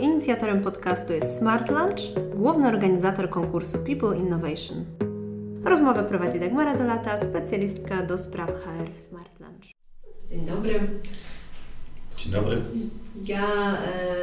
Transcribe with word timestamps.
Inicjatorem 0.00 0.60
podcastu 0.60 1.12
jest 1.12 1.38
Smart 1.38 1.70
Lunch, 1.70 2.34
główny 2.34 2.68
organizator 2.68 3.30
konkursu 3.30 3.78
People 3.78 4.16
Innovation. 4.18 4.84
Rozmowę 5.64 6.04
prowadzi 6.04 6.40
Dagmara 6.40 6.74
Dolata, 6.74 7.18
specjalistka 7.18 8.02
do 8.02 8.18
spraw 8.18 8.50
HR 8.50 8.90
w 8.94 9.00
Smart 9.00 9.40
Lunch. 9.40 9.64
Dzień 10.26 10.46
dobry. 10.46 11.00
Dzień 12.16 12.32
dobry. 12.32 12.56
Ja 13.24 13.46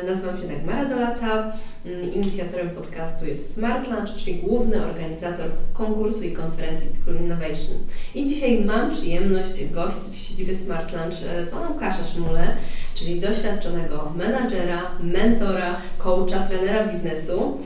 e, 0.02 0.08
nazywam 0.08 0.38
się 0.38 0.48
Dagmara 0.48 0.86
Dolata. 0.86 1.54
Mm, 1.86 2.14
inicjatorem 2.14 2.70
podcastu 2.70 3.26
jest 3.26 3.54
Smart 3.54 3.88
Lunch, 3.88 4.16
czyli 4.16 4.36
główny 4.36 4.86
organizator 4.86 5.46
konkursu 5.74 6.24
i 6.24 6.32
konferencji 6.32 6.88
People 6.90 7.22
Innovation. 7.22 7.78
I 8.16 8.26
dzisiaj 8.26 8.66
mam 8.66 8.90
przyjemność 8.92 9.66
gościć 9.72 10.14
w 10.14 10.28
siedzibie 10.28 10.54
Smart 10.54 10.94
Lunch 10.94 11.16
e, 11.28 11.46
pana 11.46 11.68
Łukasza 11.70 12.06
Szmule, 12.06 12.58
czyli 12.96 13.20
doświadczonego 13.20 14.14
menadżera, 14.18 14.92
mentora, 15.00 15.78
coacha, 15.98 16.40
trenera 16.40 16.88
biznesu 16.88 17.58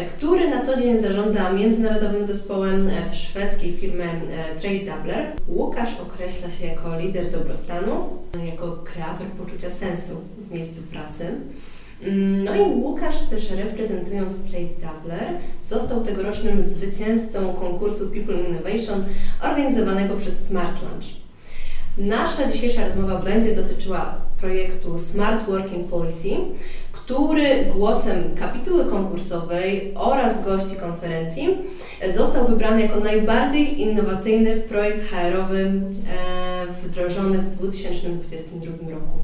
który 0.00 0.48
na 0.48 0.64
co 0.64 0.76
dzień 0.76 0.98
zarządza 0.98 1.52
międzynarodowym 1.52 2.24
zespołem 2.24 2.88
e, 2.88 3.10
w 3.10 3.14
szwedzkiej 3.14 3.72
firmie 3.72 4.04
e, 4.04 4.58
Trade 4.60 4.84
Doubler. 4.84 5.32
Łukasz 5.48 6.00
określa 6.00 6.50
się 6.50 6.66
jako 6.66 6.98
lider 6.98 7.30
dobrostanu, 7.30 8.08
jako 8.46 8.76
kreator 8.84 9.26
poczucia 9.26 9.70
sensu 9.70 10.20
w 10.48 10.54
miejscu 10.54 10.82
pracy. 10.82 11.26
Mm, 12.02 12.44
No 12.44 12.54
i 12.54 12.60
Łukasz 12.60 13.18
też 13.30 13.50
reprezentując 13.50 14.42
Trade 14.42 14.74
Doubler 14.82 15.28
został 15.62 16.00
tegorocznym 16.04 16.62
zwycięzcą 16.62 17.52
konkursu 17.52 18.10
People 18.10 18.34
Innovation 18.34 19.04
organizowanego 19.42 20.16
przez 20.16 20.46
Smart 20.46 20.82
Lunch. 20.82 21.22
Nasza 21.98 22.48
dzisiejsza 22.52 22.84
rozmowa 22.84 23.18
będzie 23.18 23.56
dotyczyła 23.56 24.14
projektu 24.40 24.98
Smart 24.98 25.46
Working 25.46 25.88
Policy, 25.88 26.28
który 27.12 27.64
głosem 27.64 28.34
kapituły 28.34 28.84
konkursowej 28.84 29.92
oraz 29.94 30.44
gości 30.44 30.76
konferencji 30.76 31.48
został 32.14 32.46
wybrany 32.46 32.82
jako 32.82 33.00
najbardziej 33.00 33.80
innowacyjny 33.80 34.56
projekt 34.56 35.10
HR-owy 35.10 35.60
e, 35.60 35.72
wdrożony 36.82 37.38
w 37.38 37.50
2022 37.56 38.90
roku. 38.90 39.18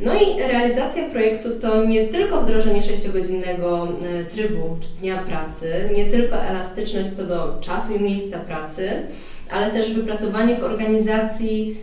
No 0.00 0.14
i 0.14 0.40
realizacja 0.40 1.10
projektu 1.10 1.48
to 1.60 1.84
nie 1.84 2.06
tylko 2.06 2.42
wdrożenie 2.42 2.80
6-godzinnego 2.80 3.88
e, 3.88 4.24
trybu 4.24 4.76
czy 4.80 4.88
dnia 5.00 5.18
pracy, 5.18 5.88
nie 5.96 6.06
tylko 6.06 6.36
elastyczność 6.36 7.10
co 7.10 7.24
do 7.24 7.58
czasu 7.60 7.94
i 7.94 8.00
miejsca 8.00 8.38
pracy, 8.38 8.90
ale 9.50 9.70
też 9.70 9.92
wypracowanie 9.92 10.56
w 10.56 10.64
organizacji 10.64 11.76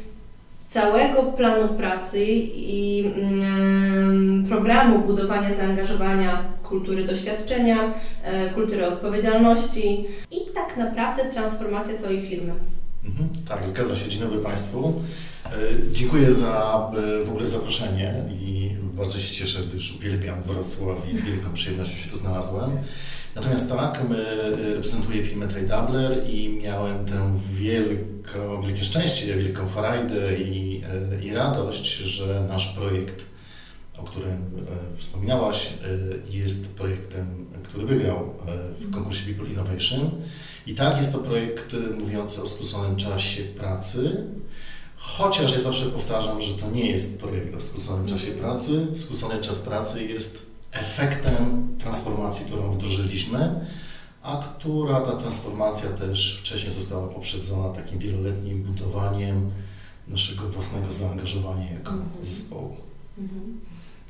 całego 0.75 1.23
planu 1.23 1.73
pracy 1.73 2.25
i 2.55 3.03
mm, 3.15 4.45
programu 4.49 4.99
budowania 4.99 5.53
zaangażowania, 5.53 6.43
kultury 6.63 7.03
doświadczenia, 7.03 7.93
e, 8.23 8.49
kultury 8.49 8.87
odpowiedzialności 8.87 10.05
i 10.31 10.37
tak 10.53 10.77
naprawdę 10.77 11.31
transformacja 11.31 11.97
całej 11.97 12.21
firmy. 12.21 12.53
Mhm, 13.05 13.29
tak, 13.49 13.67
zgadza 13.67 13.95
się. 13.95 14.09
Dzień 14.09 14.21
dobry 14.21 14.39
Państwu. 14.39 14.93
E, 15.45 15.49
Dziękuję 15.91 16.31
za 16.31 16.91
e, 17.21 17.25
w 17.25 17.29
ogóle 17.29 17.45
zaproszenie 17.45 18.13
i 18.41 18.69
bardzo 18.93 19.19
się 19.19 19.35
cieszę, 19.35 19.59
gdyż 19.69 19.95
uwielbiam 19.95 20.43
Wrocław 20.43 21.09
i 21.09 21.15
z 21.15 21.21
wielką 21.21 21.53
przyjemnością 21.53 21.97
się 21.97 22.09
tu 22.09 22.17
znalazłem. 22.17 22.77
Natomiast 23.35 23.69
tak, 23.69 24.01
e, 24.01 24.73
reprezentuję 24.73 25.23
firmę 25.23 25.47
Trade 25.47 25.67
Doubler 25.67 26.29
i 26.29 26.49
miałem 26.49 27.05
tę 27.05 27.39
wielko, 27.53 28.61
wielkie 28.61 28.83
szczęście, 28.83 29.35
wielką 29.35 29.65
frajdę 29.65 30.37
i, 30.37 30.83
e, 31.19 31.25
i 31.25 31.33
radość, 31.33 31.95
że 31.95 32.45
nasz 32.49 32.67
projekt, 32.67 33.23
o 33.97 34.03
którym 34.03 34.31
e, 34.31 34.97
wspominałaś, 34.97 35.69
jest 36.29 36.75
projektem, 36.75 37.45
który 37.63 37.85
wygrał 37.85 38.33
w 38.79 38.91
konkursie 38.93 39.33
People 39.33 39.51
Innovation. 39.51 40.11
I 40.67 40.75
tak, 40.75 40.97
jest 40.97 41.13
to 41.13 41.19
projekt 41.19 41.75
mówiący 41.99 42.41
o 42.41 42.47
skróconym 42.47 42.95
czasie 42.95 43.43
pracy, 43.43 44.27
chociaż 44.97 45.51
ja 45.51 45.59
zawsze 45.59 45.85
powtarzam, 45.85 46.41
że 46.41 46.53
to 46.53 46.71
nie 46.71 46.91
jest 46.91 47.21
projekt 47.21 47.55
o 47.55 47.61
skróconym 47.61 48.07
czasie 48.07 48.27
pracy. 48.27 48.87
Skrócony 48.93 49.41
czas 49.41 49.59
pracy 49.59 50.05
jest 50.05 50.54
efektem 50.79 51.67
transformacji, 51.79 52.45
którą 52.45 52.71
wdrożyliśmy, 52.71 53.65
a 54.23 54.37
która 54.37 55.01
ta 55.01 55.11
transformacja 55.11 55.89
też 55.89 56.37
wcześniej 56.39 56.71
została 56.71 57.07
poprzedzona 57.07 57.69
takim 57.73 57.99
wieloletnim 57.99 58.63
budowaniem 58.63 59.51
naszego 60.07 60.47
własnego 60.47 60.91
zaangażowania 60.91 61.71
jako 61.71 61.91
Mhm. 61.91 62.09
zespołu. 62.23 62.75
Mhm. 63.17 63.59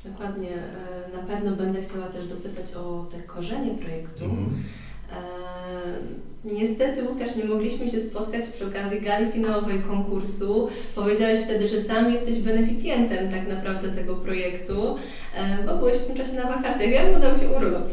Dokładnie. 0.04 0.48
E, 0.50 1.16
Na 1.16 1.22
pewno 1.22 1.56
będę 1.56 1.82
chciała 1.82 2.06
też 2.06 2.26
dopytać 2.26 2.74
o 2.74 3.06
te 3.10 3.20
korzenie 3.22 3.74
projektu. 3.78 4.24
Mhm. 4.24 4.64
E, 5.12 5.16
Niestety, 6.44 7.08
Łukasz, 7.08 7.36
nie 7.36 7.44
mogliśmy 7.44 7.88
się 7.88 8.00
spotkać 8.00 8.46
przy 8.46 8.66
okazji 8.66 9.00
gali 9.00 9.32
finałowej 9.32 9.80
konkursu. 9.80 10.68
Powiedziałeś 10.94 11.38
wtedy, 11.44 11.68
że 11.68 11.80
sam 11.82 12.12
jesteś 12.12 12.38
beneficjentem 12.38 13.30
tak 13.30 13.48
naprawdę 13.48 13.88
tego 13.88 14.14
projektu, 14.14 14.96
bo 15.66 15.76
byłeś 15.76 15.96
w 15.96 16.06
tym 16.06 16.16
czasie 16.16 16.32
na 16.32 16.42
wakacjach. 16.42 16.90
Jak 16.90 17.18
udał 17.18 17.38
się 17.38 17.48
urlop? 17.48 17.88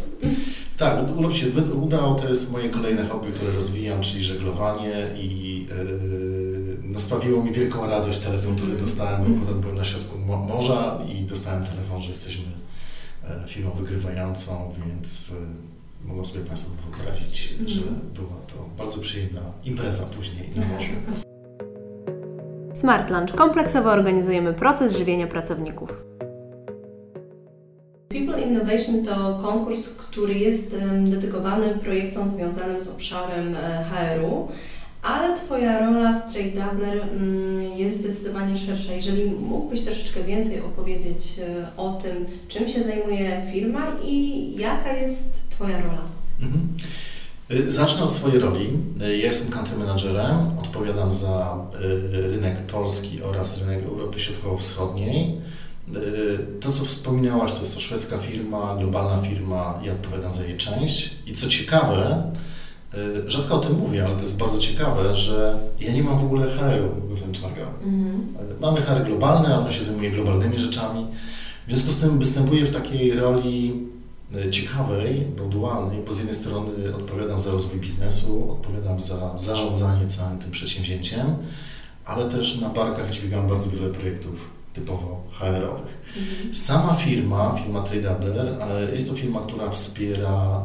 Tak, 0.78 1.18
urlop 1.18 1.34
się 1.34 1.46
udał, 1.82 2.16
to 2.16 2.30
jest 2.30 2.52
moje 2.52 2.70
kolejne 2.70 3.06
hobby, 3.06 3.32
które 3.32 3.52
rozwijam, 3.52 4.02
czyli 4.02 4.22
żeglowanie 4.24 5.08
i 5.18 5.60
yy, 5.70 6.78
no, 6.84 7.00
sprawiło 7.00 7.44
mi 7.44 7.52
wielką 7.52 7.88
radość 7.88 8.20
telefon, 8.20 8.56
który 8.56 8.74
dostałem, 8.78 9.24
bo 9.34 9.38
akurat 9.38 9.58
byłem 9.60 9.76
na 9.76 9.84
środku 9.84 10.18
mo- 10.20 10.38
morza 10.38 11.02
i 11.14 11.24
dostałem 11.24 11.64
telefon, 11.66 12.02
że 12.02 12.10
jesteśmy 12.10 12.46
e, 13.24 13.48
firmą 13.48 13.72
wygrywającą, 13.72 14.74
więc 14.86 15.32
e, 15.32 15.73
mogą 16.04 16.26
sobie 16.26 16.46
Państwo 16.46 16.72
wyobrazić, 16.82 17.50
Mhm. 17.52 17.68
że 17.70 17.82
była 18.22 18.36
to 18.48 18.54
bardzo 18.78 19.00
przyjemna 19.02 19.42
impreza 19.66 20.06
później 20.06 20.50
na 20.56 20.66
morzu. 20.66 20.92
Smart 22.74 23.10
Lunch. 23.10 23.36
Kompleksowo 23.36 23.92
organizujemy 23.92 24.54
proces 24.54 24.98
żywienia 24.98 25.28
pracowników. 25.28 26.04
People 28.10 28.42
Innovation 28.42 29.06
to 29.06 29.40
konkurs, 29.42 29.90
który 29.90 30.34
jest 30.34 30.78
dedykowany 31.04 31.70
projektom 31.70 32.30
związanym 32.30 32.82
z 32.82 32.88
obszarem 32.88 33.56
e, 33.56 33.84
HR-u, 33.84 34.48
ale 35.04 35.38
Twoja 35.38 35.80
rola 35.80 36.14
w 36.14 36.34
Trade 36.34 36.50
Doubler 36.52 37.02
mm, 37.02 37.64
jest 37.78 38.00
zdecydowanie 38.00 38.58
szersza. 38.58 38.94
Jeżeli 38.94 39.26
mógłbyś 39.32 39.82
troszeczkę 39.82 40.24
więcej 40.24 40.62
opowiedzieć 40.62 41.40
e, 41.40 41.68
o 41.78 41.94
tym, 41.94 42.26
czym 42.48 42.68
się 42.68 42.84
zajmuje 42.84 43.42
firma 43.52 43.88
i 44.06 44.46
jaka 44.58 44.94
jest 44.94 45.43
Twoja 45.56 45.82
rola. 45.82 46.02
Mhm. 46.42 46.68
Y, 47.52 47.72
Zacznę 47.72 48.04
od 48.04 48.12
swojej 48.12 48.40
roli. 48.40 48.70
Y, 49.02 49.18
Ja 49.18 49.28
jestem 49.28 49.52
country 49.52 49.78
managerem, 49.78 50.36
odpowiadam 50.60 51.12
za 51.12 51.58
y, 51.82 52.28
rynek 52.32 52.58
polski 52.66 53.22
oraz 53.24 53.58
rynek 53.60 53.84
Europy 53.86 54.20
Środkowo-Wschodniej. 54.20 55.42
To, 56.62 56.72
co 56.72 56.86
wspominałaś, 56.86 57.52
to 57.52 57.60
jest 57.60 57.74
to 57.76 57.80
szwedzka 57.80 58.18
firma, 58.18 58.76
globalna 58.80 59.22
firma, 59.22 59.80
ja 59.84 59.92
odpowiadam 59.94 60.34
za 60.34 60.44
jej 60.46 60.58
część. 60.58 61.16
I 61.28 61.34
co 61.34 61.48
ciekawe, 61.48 62.32
rzadko 63.28 63.56
o 63.56 63.60
tym 63.60 63.78
mówię, 63.78 64.06
ale 64.06 64.16
to 64.16 64.22
jest 64.22 64.40
bardzo 64.40 64.60
ciekawe, 64.60 65.16
że 65.16 65.58
ja 65.80 65.94
nie 65.94 66.04
mam 66.04 66.18
w 66.20 66.24
ogóle 66.24 66.46
HR-u 66.48 67.08
wewnętrznego. 67.10 67.62
Y, 67.62 68.62
Mamy 68.62 68.82
HR 68.82 69.04
globalny, 69.06 69.48
ale 69.56 69.66
on 69.66 69.72
się 69.72 69.82
zajmuje 69.84 70.12
globalnymi 70.12 70.58
rzeczami. 70.58 71.08
W 71.68 71.72
związku 71.74 71.92
z 71.92 71.98
tym 71.98 72.20
występuję 72.20 72.66
w 72.66 72.74
takiej 72.74 73.14
roli 73.16 73.88
ciekawej, 74.52 75.28
bo 75.38 75.46
dualnej, 75.46 76.02
bo 76.08 76.14
z 76.14 76.18
jednej 76.18 76.36
strony 76.36 76.96
odpowiadam 76.96 77.40
za 77.40 77.52
rozwój 77.52 77.80
biznesu, 77.80 78.52
odpowiadam 78.52 79.02
za 79.02 79.38
zarządzanie 79.38 80.08
całym 80.08 80.40
tym 80.40 80.52
przedsięwzięciem, 80.52 81.36
ale 82.06 82.30
też 82.30 82.62
na 82.62 82.70
barkach 82.70 83.10
dźwigam 83.10 83.48
bardzo 83.48 83.70
wiele 83.70 83.90
projektów 83.90 84.50
typowo 84.74 85.24
HR-owych. 85.32 86.04
Mhm. 86.18 86.56
Sama 86.56 86.94
firma, 86.94 87.56
firma 87.64 87.82
Tradeabler, 87.82 88.48
e, 88.48 88.94
jest 88.94 89.10
to 89.10 89.16
firma, 89.16 89.40
która 89.40 89.70
wspiera 89.70 90.62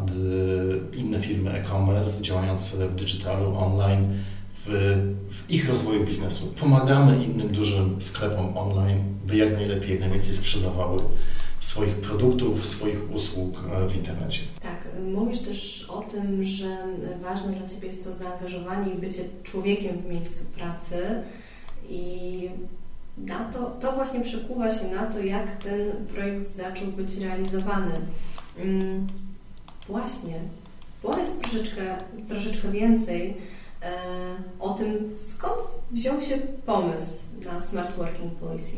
e, 0.94 0.96
inne 0.96 1.20
firmy 1.20 1.52
e-commerce 1.52 2.22
działające 2.22 2.88
w 2.88 2.94
digitalu, 2.94 3.58
online, 3.58 4.08
w, 4.54 4.68
w 5.30 5.50
ich 5.50 5.68
rozwoju 5.68 6.04
biznesu. 6.04 6.46
Pomagamy 6.46 7.24
innym 7.24 7.48
dużym 7.48 8.02
sklepom 8.02 8.58
online, 8.58 9.04
by 9.26 9.36
jak 9.36 9.52
najlepiej, 9.52 9.90
jak 9.90 10.00
najwięcej 10.00 10.34
sprzedawały 10.34 10.98
swoich 11.68 11.94
produktów, 11.94 12.66
swoich 12.66 13.14
usług 13.14 13.54
e, 13.72 13.88
w 13.88 13.96
internecie. 13.96 14.40
Tak, 14.60 14.86
mówisz 15.14 15.40
też 15.40 15.86
o 15.90 16.00
tym, 16.00 16.44
że 16.44 16.76
ważne 17.22 17.52
dla 17.52 17.68
Ciebie 17.68 17.86
jest 17.86 18.04
to 18.04 18.12
zaangażowanie 18.12 18.92
i 18.92 18.98
bycie 18.98 19.24
człowiekiem 19.42 20.02
w 20.02 20.06
miejscu 20.06 20.44
pracy 20.44 20.96
i 21.88 22.50
na 23.18 23.44
to, 23.44 23.76
to 23.80 23.92
właśnie 23.92 24.20
przekuwa 24.20 24.70
się 24.70 24.88
na 24.88 25.06
to, 25.06 25.20
jak 25.20 25.56
ten 25.56 26.06
projekt 26.14 26.56
zaczął 26.56 26.86
być 26.86 27.16
realizowany. 27.16 27.94
Mm, 28.58 29.06
Właśnie, 29.88 30.40
powiedz 31.02 31.32
troszeczkę, 31.32 31.96
troszeczkę 32.28 32.70
więcej 32.70 33.36
e, 33.82 33.92
o 34.60 34.70
tym, 34.74 35.10
skąd 35.16 35.58
wziął 35.90 36.22
się 36.22 36.38
pomysł 36.66 37.14
na 37.44 37.60
Smart 37.60 37.96
Working 37.96 38.34
Policy. 38.34 38.72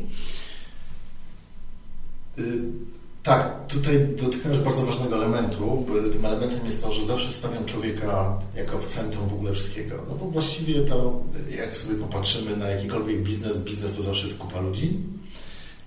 Y, 2.41 2.91
Tak, 3.23 3.67
tutaj 3.67 4.07
dotknąłeś 4.21 4.59
bardzo 4.59 4.85
ważnego 4.85 5.15
elementu. 5.15 5.85
Tym 6.11 6.25
elementem 6.25 6.65
jest 6.65 6.83
to, 6.83 6.91
że 6.91 7.05
zawsze 7.05 7.31
stawiam 7.31 7.65
człowieka 7.65 8.39
jako 8.55 8.79
w 8.79 8.87
centrum 8.87 9.27
w 9.27 9.33
ogóle 9.33 9.53
wszystkiego. 9.53 10.05
No 10.09 10.15
bo 10.15 10.25
właściwie 10.25 10.81
to, 10.81 11.23
jak 11.57 11.77
sobie 11.77 11.99
popatrzymy 11.99 12.57
na 12.57 12.69
jakikolwiek 12.69 13.23
biznes, 13.23 13.63
biznes 13.63 13.95
to 13.95 14.01
zawsze 14.01 14.21
jest 14.27 14.39
kupa 14.39 14.59
ludzi. 14.61 14.97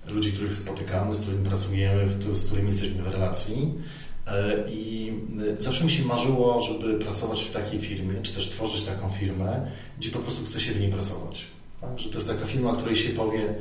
Ludzi, 0.07 0.31
których 0.33 0.55
spotykamy, 0.55 1.15
z 1.15 1.19
którymi 1.21 1.45
pracujemy, 1.45 2.07
z 2.33 2.45
którymi 2.45 2.67
jesteśmy 2.67 3.03
w 3.03 3.07
relacji. 3.07 3.73
E, 4.27 4.63
I 4.71 5.13
zawsze 5.59 5.83
mi 5.83 5.91
się 5.91 6.05
marzyło, 6.05 6.61
żeby 6.61 6.99
pracować 6.99 7.43
w 7.43 7.51
takiej 7.51 7.79
firmie, 7.79 8.21
czy 8.21 8.33
też 8.35 8.49
tworzyć 8.49 8.81
taką 8.81 9.09
firmę, 9.09 9.71
gdzie 9.99 10.09
po 10.09 10.19
prostu 10.19 10.45
chce 10.45 10.59
się 10.61 10.71
w 10.73 10.79
niej 10.79 10.89
pracować. 10.89 11.45
Tak? 11.81 11.99
Że 11.99 12.09
to 12.09 12.15
jest 12.15 12.27
taka 12.27 12.45
firma, 12.45 12.75
której 12.75 12.95
się 12.95 13.09
powie, 13.09 13.55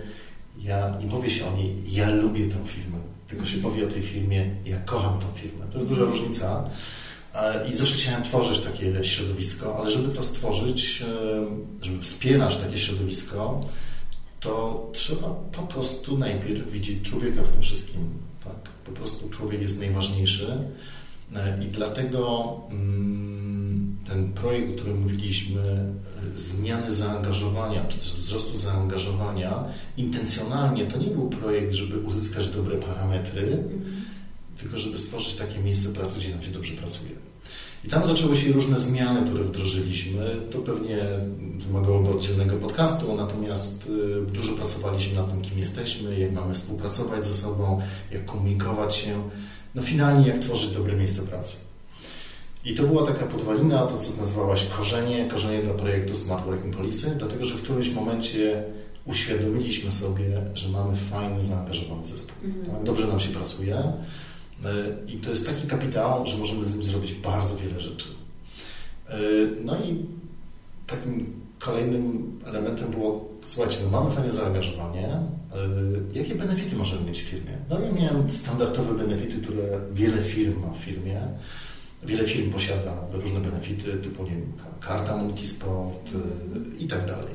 ja 0.59 0.97
nie 1.03 1.11
powie 1.11 1.31
się 1.31 1.47
o 1.47 1.57
niej, 1.57 1.77
ja 1.87 2.11
lubię 2.11 2.49
tę 2.49 2.57
firmę, 2.65 2.99
tylko 3.27 3.45
się 3.45 3.59
powie 3.59 3.87
o 3.87 3.91
tej 3.91 4.03
firmie, 4.03 4.51
ja 4.65 4.79
kocham 4.79 5.19
tę 5.19 5.27
firmę. 5.35 5.65
To 5.71 5.77
jest 5.77 5.89
duża 5.89 6.05
różnica. 6.05 6.71
I 7.71 7.75
zawsze 7.75 7.95
chciałem 7.95 8.23
tworzyć 8.23 8.59
takie 8.59 9.05
środowisko, 9.05 9.77
ale 9.79 9.91
żeby 9.91 10.09
to 10.09 10.23
stworzyć, 10.23 11.05
żeby 11.83 12.01
wspierać 12.01 12.57
takie 12.57 12.79
środowisko, 12.79 13.61
to 14.41 14.91
trzeba 14.93 15.29
po 15.31 15.63
prostu 15.63 16.19
najpierw 16.19 16.71
widzieć 16.71 17.11
człowieka 17.11 17.43
w 17.43 17.49
tym 17.49 17.63
wszystkim. 17.63 18.09
Tak? 18.45 18.55
Po 18.85 18.93
prostu 18.93 19.29
człowiek 19.29 19.63
jest 19.63 19.81
najważniejszy 19.81 20.59
i 21.63 21.67
dlatego 21.67 22.53
mm, 22.71 23.97
ten 24.09 24.33
projekt, 24.33 24.71
o 24.71 24.75
którym 24.75 25.01
mówiliśmy, 25.01 25.95
zmiany 26.37 26.93
zaangażowania, 26.93 27.85
czy 27.89 27.99
też 27.99 28.15
wzrostu 28.15 28.57
zaangażowania, 28.57 29.65
intencjonalnie 29.97 30.87
to 30.87 30.99
nie 30.99 31.07
był 31.07 31.29
projekt, 31.29 31.73
żeby 31.73 31.99
uzyskać 31.99 32.49
dobre 32.49 32.77
parametry, 32.77 33.65
tylko 34.57 34.79
żeby 34.79 34.99
stworzyć 34.99 35.35
takie 35.35 35.59
miejsce 35.59 35.89
pracy, 35.89 36.19
gdzie 36.19 36.31
nam 36.31 36.43
się 36.43 36.51
dobrze 36.51 36.75
pracuje. 36.75 37.15
I 37.85 37.89
tam 37.89 38.05
zaczęły 38.05 38.37
się 38.37 38.53
różne 38.53 38.79
zmiany, 38.79 39.31
które 39.31 39.45
wdrożyliśmy. 39.45 40.37
To 40.51 40.59
pewnie 40.59 40.99
wymagałoby 41.59 42.11
oddzielnego 42.11 42.57
podcastu, 42.57 43.17
natomiast 43.17 43.91
y, 44.29 44.33
dużo 44.33 44.53
pracowaliśmy 44.53 45.15
nad 45.15 45.31
tym, 45.31 45.43
kim 45.43 45.59
jesteśmy, 45.59 46.19
jak 46.19 46.33
mamy 46.33 46.55
współpracować 46.55 47.25
ze 47.25 47.35
sobą, 47.35 47.81
jak 48.13 48.25
komunikować 48.25 48.97
się, 48.97 49.23
no 49.75 49.83
finalnie 49.83 50.29
jak 50.29 50.39
tworzyć 50.39 50.71
dobre 50.71 50.97
miejsce 50.97 51.23
pracy. 51.23 51.57
I 52.65 52.75
to 52.75 52.83
była 52.83 53.07
taka 53.07 53.27
podwalina, 53.27 53.87
to 53.87 53.99
co 53.99 54.21
nazwałaś 54.21 54.65
korzenie, 54.65 55.29
korzenie 55.29 55.63
dla 55.63 55.75
projektu 55.75 56.15
Smart 56.15 56.45
Working 56.45 56.77
Policy, 56.77 57.15
dlatego 57.19 57.45
że 57.45 57.55
w 57.55 57.63
którymś 57.63 57.91
momencie 57.91 58.65
uświadomiliśmy 59.07 59.91
sobie, 59.93 60.43
że 60.55 60.69
mamy 60.69 60.97
fajny, 60.97 61.43
zaangażowany 61.43 62.05
zespół. 62.05 62.37
Mhm. 62.45 62.85
Dobrze 62.85 63.07
nam 63.07 63.21
się 63.21 63.29
pracuje 63.29 63.77
e, 63.77 63.93
i 65.09 65.13
to 65.13 65.31
jest 65.31 65.47
taki 65.47 65.67
kapitał, 65.67 66.27
że 66.27 66.39
możemy 66.39 66.65
z 66.65 66.75
nim 66.75 66.83
zrobić 66.83 67.13
bardzo 67.13 67.57
wiele 67.57 67.81
rzeczy. 67.81 68.09
E, 69.09 69.17
no 69.65 69.77
i 69.77 70.05
takim 70.87 71.41
kolejnym 71.59 72.33
elementem 72.45 72.91
było, 72.91 73.29
słuchajcie, 73.43 73.79
no 73.85 74.01
mamy 74.01 74.11
fajne 74.11 74.31
zaangażowanie, 74.31 75.09
jakie 76.13 76.35
benefity 76.35 76.77
możemy 76.77 77.07
mieć 77.07 77.23
w 77.23 77.25
firmie? 77.25 77.53
No 77.71 77.81
ja 77.81 77.93
miałem 77.93 78.33
standardowe 78.33 78.95
benefity, 78.95 79.41
które 79.43 79.63
wiele 79.93 80.23
firm 80.23 80.61
ma 80.61 80.71
w 80.71 80.79
firmie, 80.79 81.21
Wiele 82.07 82.25
firm 82.25 82.51
posiada 82.51 82.93
różne 83.13 83.41
benefity, 83.41 83.93
typu 83.93 84.25
nie 84.25 84.31
wiem, 84.31 84.53
karta 84.81 85.17
multisport 85.17 86.11
y, 86.15 86.79
i 86.79 86.87
tak 86.87 87.07
dalej. 87.07 87.35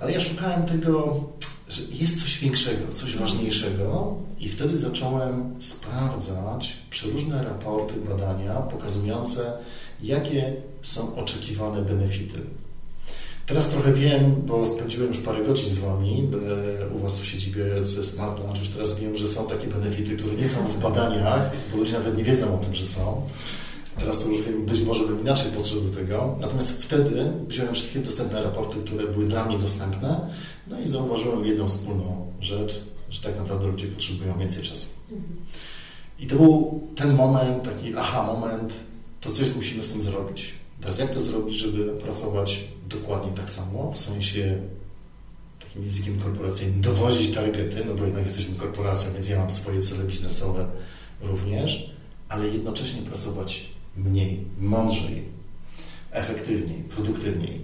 Ale 0.00 0.12
ja 0.12 0.20
szukałem 0.20 0.66
tego, 0.66 1.24
że 1.68 1.82
jest 1.92 2.22
coś 2.22 2.38
większego, 2.38 2.92
coś 2.92 3.16
ważniejszego 3.16 4.16
i 4.38 4.48
wtedy 4.48 4.76
zacząłem 4.76 5.54
sprawdzać 5.60 6.76
przeróżne 6.90 7.44
raporty, 7.44 7.94
badania 8.08 8.54
pokazujące, 8.54 9.52
jakie 10.02 10.56
są 10.82 11.16
oczekiwane 11.16 11.82
benefity. 11.82 12.38
Teraz 13.52 13.68
trochę 13.68 13.92
wiem, 13.92 14.34
bo 14.46 14.66
spędziłem 14.66 15.08
już 15.08 15.18
parę 15.18 15.44
godzin 15.44 15.72
z 15.72 15.78
Wami 15.78 16.28
u 16.94 16.98
Was 16.98 17.20
w 17.20 17.26
siedzibie 17.26 17.64
ze 17.82 18.04
Smart 18.04 18.38
Lunch. 18.38 18.58
Już 18.58 18.68
teraz 18.68 19.00
wiem, 19.00 19.16
że 19.16 19.28
są 19.28 19.46
takie 19.46 19.66
benefity, 19.66 20.16
które 20.16 20.36
nie 20.36 20.48
są 20.48 20.58
w 20.66 20.80
badaniach, 20.82 21.50
bo 21.72 21.76
ludzie 21.76 21.92
nawet 21.92 22.16
nie 22.16 22.24
wiedzą 22.24 22.54
o 22.54 22.58
tym, 22.58 22.74
że 22.74 22.86
są. 22.86 23.22
Teraz 23.98 24.18
to 24.18 24.28
już 24.28 24.42
wiem, 24.42 24.66
być 24.66 24.80
może 24.80 25.06
bym 25.06 25.20
inaczej 25.20 25.52
podszedł 25.52 25.80
do 25.80 25.96
tego. 25.96 26.36
Natomiast 26.40 26.82
wtedy 26.82 27.32
wziąłem 27.48 27.74
wszystkie 27.74 27.98
dostępne 27.98 28.42
raporty, 28.42 28.76
które 28.84 29.06
były 29.06 29.24
dla 29.26 29.44
mnie 29.44 29.58
dostępne, 29.58 30.20
no 30.66 30.80
i 30.80 30.88
zauważyłem 30.88 31.46
jedną 31.46 31.68
wspólną 31.68 32.32
rzecz, 32.40 32.80
że 33.10 33.22
tak 33.22 33.36
naprawdę 33.36 33.66
ludzie 33.66 33.86
potrzebują 33.86 34.38
więcej 34.38 34.62
czasu. 34.62 34.86
I 36.18 36.26
to 36.26 36.36
był 36.36 36.80
ten 36.96 37.14
moment, 37.14 37.62
taki 37.64 37.96
aha 37.96 38.22
moment, 38.22 38.72
to 39.20 39.30
coś 39.30 39.56
musimy 39.56 39.82
z 39.82 39.92
tym 39.92 40.02
zrobić. 40.02 40.61
Teraz 40.82 40.98
jak 40.98 41.14
to 41.14 41.20
zrobić, 41.20 41.54
żeby 41.54 41.84
pracować 41.84 42.64
dokładnie 42.88 43.32
tak 43.36 43.50
samo, 43.50 43.90
w 43.90 43.98
sensie 43.98 44.58
takim 45.60 45.84
językiem 45.84 46.20
korporacyjnym, 46.20 46.80
dowozić 46.80 47.34
targety, 47.34 47.84
no 47.84 47.94
bo 47.94 48.04
jednak 48.04 48.22
jesteśmy 48.26 48.54
korporacją, 48.54 49.12
więc 49.12 49.28
ja 49.28 49.38
mam 49.38 49.50
swoje 49.50 49.80
cele 49.80 50.04
biznesowe 50.04 50.66
również, 51.20 51.94
ale 52.28 52.48
jednocześnie 52.48 53.02
pracować 53.02 53.66
mniej, 53.96 54.44
mądrzej, 54.58 55.22
efektywniej, 56.10 56.82
produktywniej. 56.82 57.60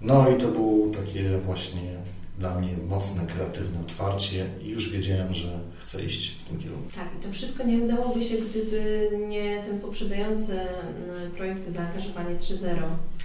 No 0.00 0.30
i 0.30 0.40
to 0.40 0.48
było 0.48 0.94
takie 0.94 1.38
właśnie 1.38 1.98
dla 2.38 2.54
mnie 2.54 2.76
mocne, 2.88 3.26
kreatywne 3.26 3.80
otwarcie 3.80 4.46
i 4.62 4.68
już 4.68 4.90
wiedziałem, 4.90 5.34
że 5.34 5.58
chcę 5.78 6.04
iść 6.04 6.30
w 6.30 6.48
tym 6.48 6.58
kierunku. 6.58 6.90
Tak, 6.94 7.08
i 7.18 7.22
to 7.22 7.32
wszystko 7.32 7.64
nie 7.64 7.78
udałoby 7.78 8.22
się, 8.22 8.36
gdyby 8.36 9.10
nie 9.28 9.62
ten 9.62 9.80
poprzedzający 9.80 10.60
mm, 10.60 11.30
projekt 11.30 11.68
Zaangażowanie 11.68 12.36
3.0. 12.36 12.76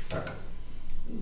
Tak. 0.09 0.31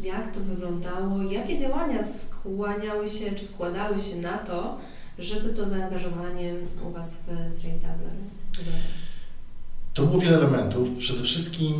Jak 0.02 0.34
to 0.34 0.40
wyglądało? 0.40 1.24
Jakie 1.32 1.58
działania 1.58 2.04
skłaniały 2.04 3.08
się, 3.08 3.32
czy 3.32 3.48
składały 3.48 4.00
się 4.00 4.16
na 4.16 4.38
to, 4.38 4.78
żeby 5.20 5.50
to 5.50 5.68
zaangażowanie 5.68 6.56
u 6.88 6.90
Was 6.90 7.16
w 7.16 7.60
Train 7.62 7.80
Tabler 7.80 8.12
wyglądać? 8.58 9.07
To 9.98 10.04
było 10.04 10.20
wiele 10.20 10.38
elementów. 10.38 10.90
Przede 10.98 11.24
wszystkim 11.24 11.74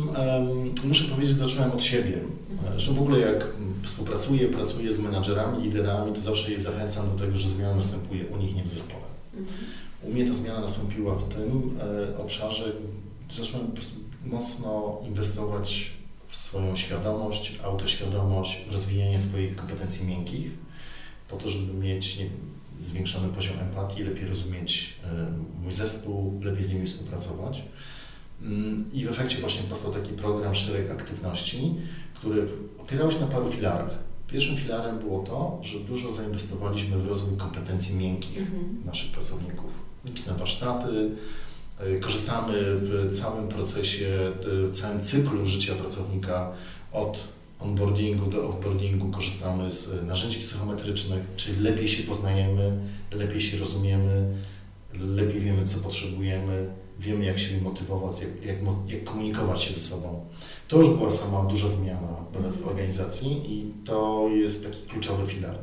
muszę 0.84 1.04
powiedzieć, 1.04 1.36
że 1.36 1.48
zacząłem 1.48 1.72
od 1.72 1.82
siebie. 1.82 2.20
Mhm. 2.52 2.80
Że 2.80 2.92
w 2.92 2.98
ogóle 2.98 3.18
jak 3.18 3.46
współpracuję, 3.82 4.48
pracuję 4.48 4.92
z 4.92 4.98
menadżerami, 4.98 5.62
liderami, 5.62 6.12
to 6.12 6.20
zawsze 6.20 6.52
je 6.52 6.58
zachęcam 6.58 7.10
do 7.10 7.24
tego, 7.24 7.36
że 7.36 7.48
zmiana 7.48 7.74
następuje 7.74 8.26
u 8.26 8.36
nich, 8.36 8.56
nie 8.56 8.62
w 8.62 8.68
zespole. 8.68 9.04
Mhm. 9.36 9.58
U 10.02 10.12
mnie 10.12 10.26
ta 10.26 10.34
zmiana 10.34 10.60
nastąpiła 10.60 11.14
w 11.14 11.34
tym 11.34 11.78
e, 11.80 12.18
obszarze, 12.18 12.72
że 13.30 13.44
zacząłem 13.44 13.66
po 13.66 13.72
prostu 13.72 14.00
mocno 14.24 15.00
inwestować 15.06 15.90
w 16.28 16.36
swoją 16.36 16.76
świadomość, 16.76 17.58
autoświadomość, 17.62 18.64
w 18.68 18.72
rozwijanie 18.72 19.18
swoich 19.18 19.56
kompetencji 19.56 20.06
miękkich, 20.06 20.50
po 21.28 21.36
to, 21.36 21.48
żeby 21.48 21.74
mieć 21.74 22.18
zwiększony 22.80 23.28
poziom 23.28 23.58
empatii, 23.58 24.02
lepiej 24.02 24.26
rozumieć 24.26 24.94
e, 25.04 25.32
mój 25.62 25.72
zespół, 25.72 26.40
lepiej 26.42 26.64
z 26.64 26.72
nimi 26.72 26.86
współpracować. 26.86 27.62
Mm, 28.42 28.90
I 28.92 29.04
w 29.04 29.10
efekcie 29.10 29.38
właśnie 29.38 29.62
powstał 29.62 29.92
taki 29.92 30.12
program, 30.12 30.54
szereg 30.54 30.90
aktywności, 30.90 31.74
które 32.14 32.36
opierały 32.78 33.12
się 33.12 33.20
na 33.20 33.26
paru 33.26 33.52
filarach. 33.52 33.98
Pierwszym 34.28 34.56
filarem 34.56 34.98
było 34.98 35.22
to, 35.22 35.58
że 35.62 35.78
dużo 35.78 36.12
zainwestowaliśmy 36.12 36.98
w 36.98 37.06
rozwój 37.06 37.36
kompetencji 37.36 37.96
miękkich 37.96 38.38
mhm. 38.38 38.82
naszych 38.84 39.12
pracowników. 39.12 39.70
Liczne 40.04 40.34
warsztaty, 40.34 41.10
e, 41.78 41.98
korzystamy 41.98 42.52
w 42.76 43.08
całym 43.12 43.48
procesie, 43.48 44.32
w 44.42 44.70
całym 44.72 45.00
cyklu 45.00 45.46
życia 45.46 45.74
pracownika 45.74 46.52
od 46.92 47.18
onboardingu 47.58 48.30
do 48.30 48.48
offboardingu 48.48 49.10
korzystamy 49.10 49.70
z 49.70 50.06
narzędzi 50.06 50.40
psychometrycznych, 50.40 51.22
czyli 51.36 51.60
lepiej 51.60 51.88
się 51.88 52.02
poznajemy, 52.02 52.80
lepiej 53.12 53.40
się 53.40 53.58
rozumiemy, 53.58 54.34
lepiej 55.00 55.40
wiemy, 55.40 55.66
co 55.66 55.78
potrzebujemy, 55.78 56.66
wiemy, 56.98 57.24
jak 57.24 57.38
się 57.38 57.60
motywować, 57.60 58.20
jak, 58.20 58.46
jak, 58.46 58.56
jak, 58.88 59.04
komunikować 59.04 59.62
się 59.62 59.72
ze 59.72 59.80
sobą. 59.80 60.26
To 60.68 60.78
już 60.78 60.90
była 60.90 61.10
sama 61.10 61.44
duża 61.44 61.68
zmiana 61.68 62.08
w 62.62 62.68
organizacji 62.68 63.42
i 63.46 63.72
to 63.84 64.28
jest 64.32 64.64
taki 64.64 64.88
kluczowy 64.88 65.26
filar. 65.26 65.58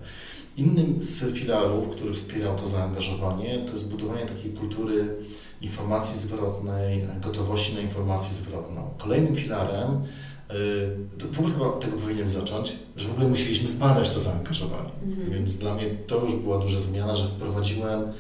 Innym 0.58 0.98
z 1.00 1.34
filarów, 1.34 1.90
który 1.90 2.14
wspierał 2.14 2.58
to 2.58 2.66
zaangażowanie, 2.66 3.60
to 3.66 3.72
jest 3.72 3.92
budowanie 3.92 4.26
takiej 4.26 4.52
kultury 4.52 5.16
informacji 5.62 6.20
zwrotnej, 6.20 7.08
gotowości 7.22 7.76
na 7.76 7.82
informację 7.82 8.34
zwrotną. 8.34 8.90
Kolejnym 8.98 9.36
filarem, 9.36 9.90
y, 9.92 11.28
w 11.32 11.40
ogóle 11.40 11.54
chyba 11.54 11.66
od 11.66 11.80
tego 11.80 11.98
powinienem 11.98 12.30
zacząć, 12.30 12.74
że 12.96 13.08
w 13.08 13.12
ogóle 13.12 13.28
musieliśmy 13.28 13.68
zbadać 13.68 14.10
to 14.10 14.20
zaangażowanie. 14.20 14.92
Mhm. 15.04 15.32
Więc 15.32 15.58
dla 15.58 15.76
mnie 15.76 15.86
to 16.08 16.22
już 16.22 16.36
była 16.36 16.58
duża 16.58 16.82
zmiana, 16.82 17.16
że 17.16 17.28
wprowadziłem 17.28 18.12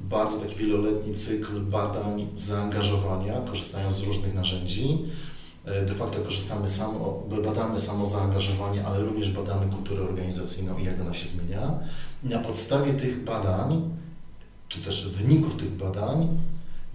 bardzo 0.00 0.40
taki 0.40 0.54
wieloletni 0.54 1.14
cykl 1.14 1.60
badań 1.60 2.28
zaangażowania, 2.34 3.40
korzystając 3.40 3.94
z 3.94 4.02
różnych 4.02 4.34
narzędzi. 4.34 4.98
E, 5.64 5.86
de 5.86 5.94
facto 5.94 6.20
korzystamy 6.20 6.68
samo, 6.68 7.22
badamy 7.44 7.80
samo 7.80 8.06
zaangażowanie, 8.06 8.86
ale 8.86 9.00
również 9.00 9.30
badamy 9.30 9.72
kulturę 9.72 10.02
organizacyjną 10.02 10.78
i 10.78 10.84
jak 10.84 11.00
ona 11.00 11.14
się 11.14 11.26
zmienia. 11.26 11.78
Na 12.22 12.38
podstawie 12.38 12.92
tych 12.92 13.24
badań, 13.24 13.90
czy 14.68 14.82
też 14.82 15.08
wyników 15.08 15.56
tych 15.56 15.70
badań, 15.70 16.28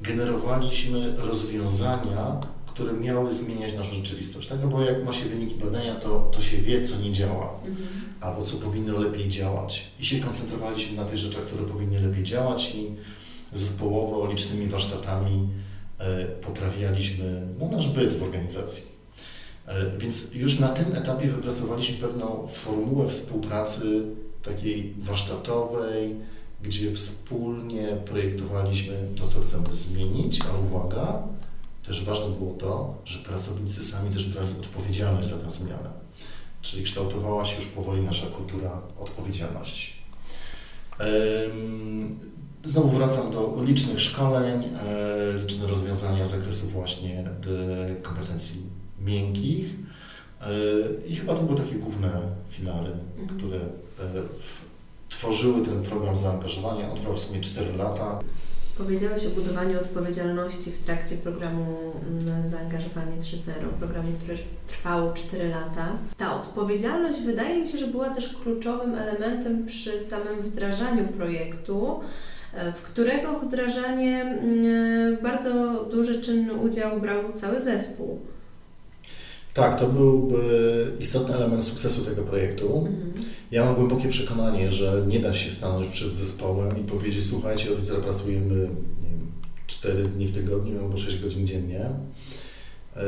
generowaliśmy 0.02 1.16
rozwiązania, 1.18 2.40
które 2.76 2.94
miały 2.94 3.32
zmieniać 3.32 3.74
naszą 3.74 3.94
rzeczywistość. 3.94 4.48
Tak? 4.48 4.60
No 4.62 4.68
bo 4.68 4.82
jak 4.82 5.06
ma 5.06 5.14
się 5.14 5.26
wyniki 5.26 5.56
badania, 5.56 5.96
to, 5.96 6.32
to 6.32 6.42
się 6.42 6.58
wie, 6.58 6.84
co 6.84 7.02
nie 7.02 7.12
działa, 7.12 7.60
mhm. 7.66 7.88
albo 8.22 8.42
co 8.42 8.58
powinno 8.58 9.00
lepiej 9.00 9.30
działać. 9.30 9.92
I 10.00 10.06
się 10.06 10.20
koncentrowaliśmy 10.20 10.98
na 10.98 11.06
tych 11.06 11.18
rzeczach, 11.18 11.42
które 11.42 11.64
powinny 11.64 12.00
lepiej 12.00 12.24
działać 12.24 12.76
i 12.76 12.92
zespołowo, 13.54 14.28
licznymi 14.32 14.68
warsztatami 14.68 15.50
e, 15.98 16.26
poprawialiśmy 16.26 17.48
no, 17.60 17.68
nasz 17.68 17.90
byt 17.90 18.14
w 18.14 18.24
organizacji. 18.24 18.84
E, 19.68 19.98
więc 19.98 20.34
już 20.34 20.60
na 20.60 20.68
tym 20.68 20.96
etapie 20.96 21.28
wypracowaliśmy 21.28 22.08
pewną 22.08 22.48
formułę 22.48 23.08
współpracy 23.08 24.04
takiej 24.44 24.94
warsztatowej, 24.98 26.16
gdzie 26.64 26.94
wspólnie 26.94 27.88
projektowaliśmy 28.06 28.98
to, 29.20 29.28
co 29.28 29.42
chcemy 29.42 29.74
zmienić, 29.74 30.40
ale 30.42 30.60
uwaga, 30.60 31.24
też 31.88 32.04
ważne 32.04 32.30
było 32.30 32.54
to, 32.54 33.02
że 33.06 33.20
pracownicy 33.20 33.84
sami 33.84 34.12
też 34.12 34.30
brali 34.30 34.52
odpowiedzialność 34.60 35.28
za 35.28 35.38
tę 35.38 35.52
zmianę. 35.52 35.90
Czyli 36.62 36.84
kształtowała 36.84 37.46
się 37.46 37.56
już 37.56 37.66
powoli 37.66 38.02
nasza 38.02 38.28
kultura 38.28 38.82
odpowiedzialności. 39.00 39.94
Znowu 42.64 42.90
wracam 42.90 43.32
do 43.32 43.64
licznych 43.64 44.02
szkoleń, 44.02 44.64
e, 44.64 45.38
liczne 45.42 45.68
rozwiązania 45.68 46.26
z 46.26 46.32
zakresu 46.32 46.68
właśnie 46.68 47.30
kompetencji 48.04 48.62
miękkich 49.00 49.66
e, 50.42 50.48
i 51.08 51.16
chyba 51.16 51.36
to 51.36 51.42
były 51.42 51.60
takie 51.60 51.76
główne 51.76 52.22
filary, 52.50 52.92
mhm. 53.18 53.40
które 53.40 53.58
e, 53.58 53.64
tworzyły 55.10 55.66
ten 55.66 55.84
program 55.84 56.16
zaangażowania. 56.16 56.92
On 56.92 56.98
trwał 56.98 57.16
w 57.16 57.20
sumie 57.20 57.42
4 57.42 57.74
lata. 57.74 58.20
Powiedziałeś 58.78 59.26
o 59.26 59.30
budowaniu 59.30 59.80
odpowiedzialności 59.80 60.72
w 60.72 60.86
trakcie 60.86 61.16
programu 61.16 61.94
mm, 62.10 62.48
Zaangażowanie 62.48 63.18
3.0, 63.22 63.52
programu, 63.80 64.12
który 64.20 64.38
trwał 64.68 65.14
4 65.14 65.50
lata. 65.50 65.88
Ta 66.18 66.36
odpowiedzialność 66.36 67.22
wydaje 67.22 67.62
mi 67.62 67.70
się, 67.70 67.78
że 67.78 67.88
była 67.88 68.10
też 68.10 68.36
kluczowym 68.44 68.96
elementem 68.96 69.66
przy 69.66 70.00
samym 70.00 70.42
wdrażaniu 70.42 71.08
projektu, 71.08 72.00
e, 72.54 72.74
w 72.74 72.82
którego 72.82 73.40
wdrażanie 73.40 74.22
mm, 74.22 75.18
bardzo 75.24 75.84
duży 75.84 76.22
czynny 76.22 76.54
udział 76.54 77.00
brał 77.02 77.34
cały 77.36 77.62
zespół. 77.62 78.20
Tak, 79.56 79.80
to 79.80 79.88
byłby 79.88 80.92
istotny 81.00 81.36
element 81.36 81.64
sukcesu 81.64 82.06
tego 82.06 82.24
projektu. 82.24 82.78
Mhm. 82.78 83.14
Ja 83.52 83.66
mam 83.66 83.76
głębokie 83.76 84.10
przekonanie, 84.10 84.72
że 84.72 85.04
nie 85.08 85.20
da 85.20 85.34
się 85.34 85.52
stanąć 85.52 85.94
przed 85.94 86.14
zespołem 86.14 86.82
i 86.82 86.84
powiedzieć, 86.84 87.26
słuchajcie, 87.26 87.74
od 87.74 87.80
jutra 87.80 88.00
pracujemy 88.00 88.56
nie 89.04 89.10
wiem, 89.10 89.32
4 89.68 90.04
dni 90.04 90.28
w 90.28 90.32
tygodniu 90.32 90.80
albo 90.80 90.98
6 90.98 91.22
godzin 91.22 91.48
dziennie. 91.48 91.90
Yy, 92.96 93.02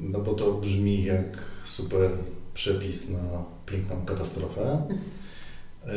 no 0.00 0.20
bo 0.20 0.34
to 0.34 0.52
brzmi 0.52 1.04
jak 1.04 1.44
super 1.64 2.10
przepis 2.54 3.10
na 3.10 3.44
piękną 3.66 4.04
katastrofę. 4.04 4.82
Yy, 5.86 5.92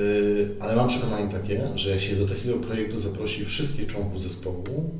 ale 0.60 0.76
mam 0.76 0.88
przekonanie 0.88 1.32
takie, 1.32 1.68
że 1.76 1.92
jak 1.92 2.02
się 2.02 2.16
do 2.16 2.28
takiego 2.28 2.58
projektu 2.58 2.98
zaprosi 2.98 3.46
wszystkich 3.46 3.88
członków 3.88 4.22
zespołu 4.22 4.92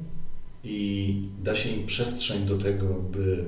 i 0.64 1.16
da 1.44 1.56
się 1.56 1.70
im 1.70 1.86
przestrzeń 1.86 2.46
do 2.46 2.58
tego, 2.58 2.86
by 2.86 3.46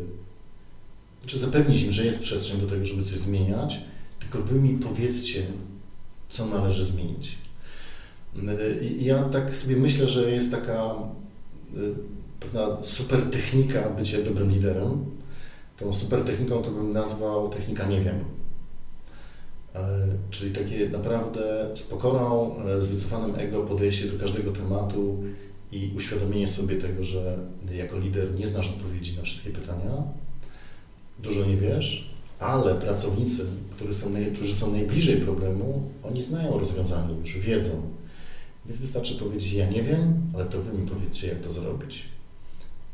czy 1.25 1.39
zapewnić 1.39 1.82
im, 1.82 1.91
że 1.91 2.05
jest 2.05 2.22
przestrzeń 2.22 2.62
do 2.62 2.67
tego, 2.67 2.86
żeby 2.86 3.03
coś 3.03 3.17
zmieniać, 3.17 3.79
tylko 4.20 4.41
wy 4.41 4.60
mi 4.60 4.77
powiedzcie, 4.79 5.44
co 6.29 6.46
należy 6.46 6.86
zmienić. 6.86 7.38
I 8.82 9.05
ja 9.05 9.24
tak 9.24 9.55
sobie 9.55 9.75
myślę, 9.75 10.08
że 10.08 10.32
jest 10.32 10.51
taka 10.51 10.96
y, 11.77 11.96
pewna 12.39 12.84
super 12.84 13.22
technika 13.22 13.89
bycia 13.89 14.22
dobrym 14.22 14.51
liderem. 14.51 15.05
Tą 15.77 15.94
super 15.94 16.22
techniką 16.22 16.62
to 16.62 16.72
bym 16.72 16.94
nazwał 16.94 17.50
technika 17.50 17.88
nie 17.88 18.01
wiem. 18.01 18.25
E, 19.75 20.08
czyli 20.29 20.51
takie 20.51 20.89
naprawdę 20.89 21.70
z 21.74 21.84
pokorą, 21.84 22.55
e, 22.65 22.82
z 22.82 22.88
wycofanym 22.88 23.36
ego 23.36 23.63
podejście 23.63 24.08
do 24.08 24.20
każdego 24.20 24.51
tematu 24.51 25.24
i 25.72 25.91
uświadomienie 25.96 26.48
sobie 26.48 26.75
tego, 26.75 27.03
że 27.03 27.38
jako 27.72 28.00
lider 28.00 28.36
nie 28.36 28.48
znasz 28.48 28.70
odpowiedzi 28.70 29.17
na 29.17 29.24
wszystkie 29.24 29.50
pytania, 29.50 30.03
dużo 31.20 31.46
nie 31.46 31.58
wiesz, 31.58 32.10
ale 32.40 32.76
pracownicy, 32.76 33.46
którzy 33.76 33.94
są, 33.94 34.10
naj, 34.10 34.32
którzy 34.32 34.54
są 34.54 34.72
najbliżej 34.72 35.18
problemu, 35.18 35.90
oni 36.04 36.22
znają 36.22 36.60
rozwiązanie 36.60 37.16
już, 37.20 37.38
wiedzą. 37.38 37.82
Więc 38.66 38.80
wystarczy 38.80 39.16
powiedzieć, 39.16 39.54
ja 39.54 39.70
nie 39.70 39.84
wiem, 39.84 40.22
ale 40.34 40.46
to 40.46 40.62
wy 40.62 40.78
mi 40.78 40.88
powiedzcie, 40.88 41.28
jak 41.28 41.40
to 41.40 41.50
zrobić. 41.50 42.04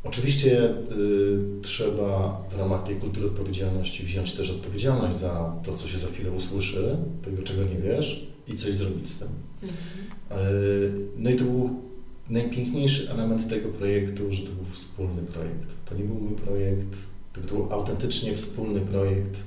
Oczywiście 0.03 0.69
y, 0.69 1.61
trzeba 1.61 2.43
w 2.49 2.57
ramach 2.57 2.83
tej 2.83 2.95
kultury 2.95 3.27
odpowiedzialności 3.27 4.03
wziąć 4.03 4.31
też 4.31 4.51
odpowiedzialność 4.51 5.17
za 5.17 5.55
to, 5.63 5.73
co 5.73 5.87
się 5.87 5.97
za 5.97 6.07
chwilę 6.07 6.31
usłyszy, 6.31 6.97
tego, 7.25 7.43
czego 7.43 7.63
nie 7.63 7.77
wiesz 7.77 8.27
i 8.47 8.53
coś 8.55 8.73
zrobić 8.73 9.09
z 9.09 9.19
tym. 9.19 9.27
Mhm. 9.63 10.47
Y, 10.53 10.91
no 11.17 11.29
i 11.29 11.35
to 11.35 11.43
był 11.43 11.81
najpiękniejszy 12.29 13.11
element 13.11 13.49
tego 13.49 13.69
projektu, 13.69 14.31
że 14.31 14.43
to 14.43 14.51
był 14.51 14.65
wspólny 14.65 15.21
projekt. 15.21 15.67
To 15.85 15.95
nie 15.95 16.03
był 16.03 16.15
mój 16.15 16.35
projekt, 16.35 16.97
to 17.33 17.41
był 17.41 17.73
autentycznie 17.73 18.35
wspólny 18.37 18.81
projekt, 18.81 19.39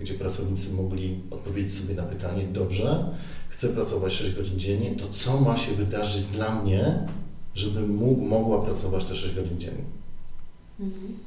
gdzie 0.00 0.14
pracownicy 0.14 0.72
mogli 0.72 1.20
odpowiedzieć 1.30 1.74
sobie 1.74 1.94
na 1.94 2.02
pytanie, 2.02 2.44
dobrze, 2.52 3.14
chcę 3.48 3.68
pracować 3.68 4.12
6 4.12 4.34
godzin 4.34 4.58
dziennie, 4.58 4.96
to 4.96 5.08
co 5.08 5.40
ma 5.40 5.56
się 5.56 5.72
wydarzyć 5.72 6.22
dla 6.22 6.62
mnie, 6.62 6.98
żebym 7.54 7.96
mógł, 7.96 8.24
mogła 8.24 8.62
pracować 8.62 9.04
te 9.04 9.14
6 9.14 9.34
godzin 9.34 9.60
dziennie? 9.60 9.84
Mhm. 10.80 11.18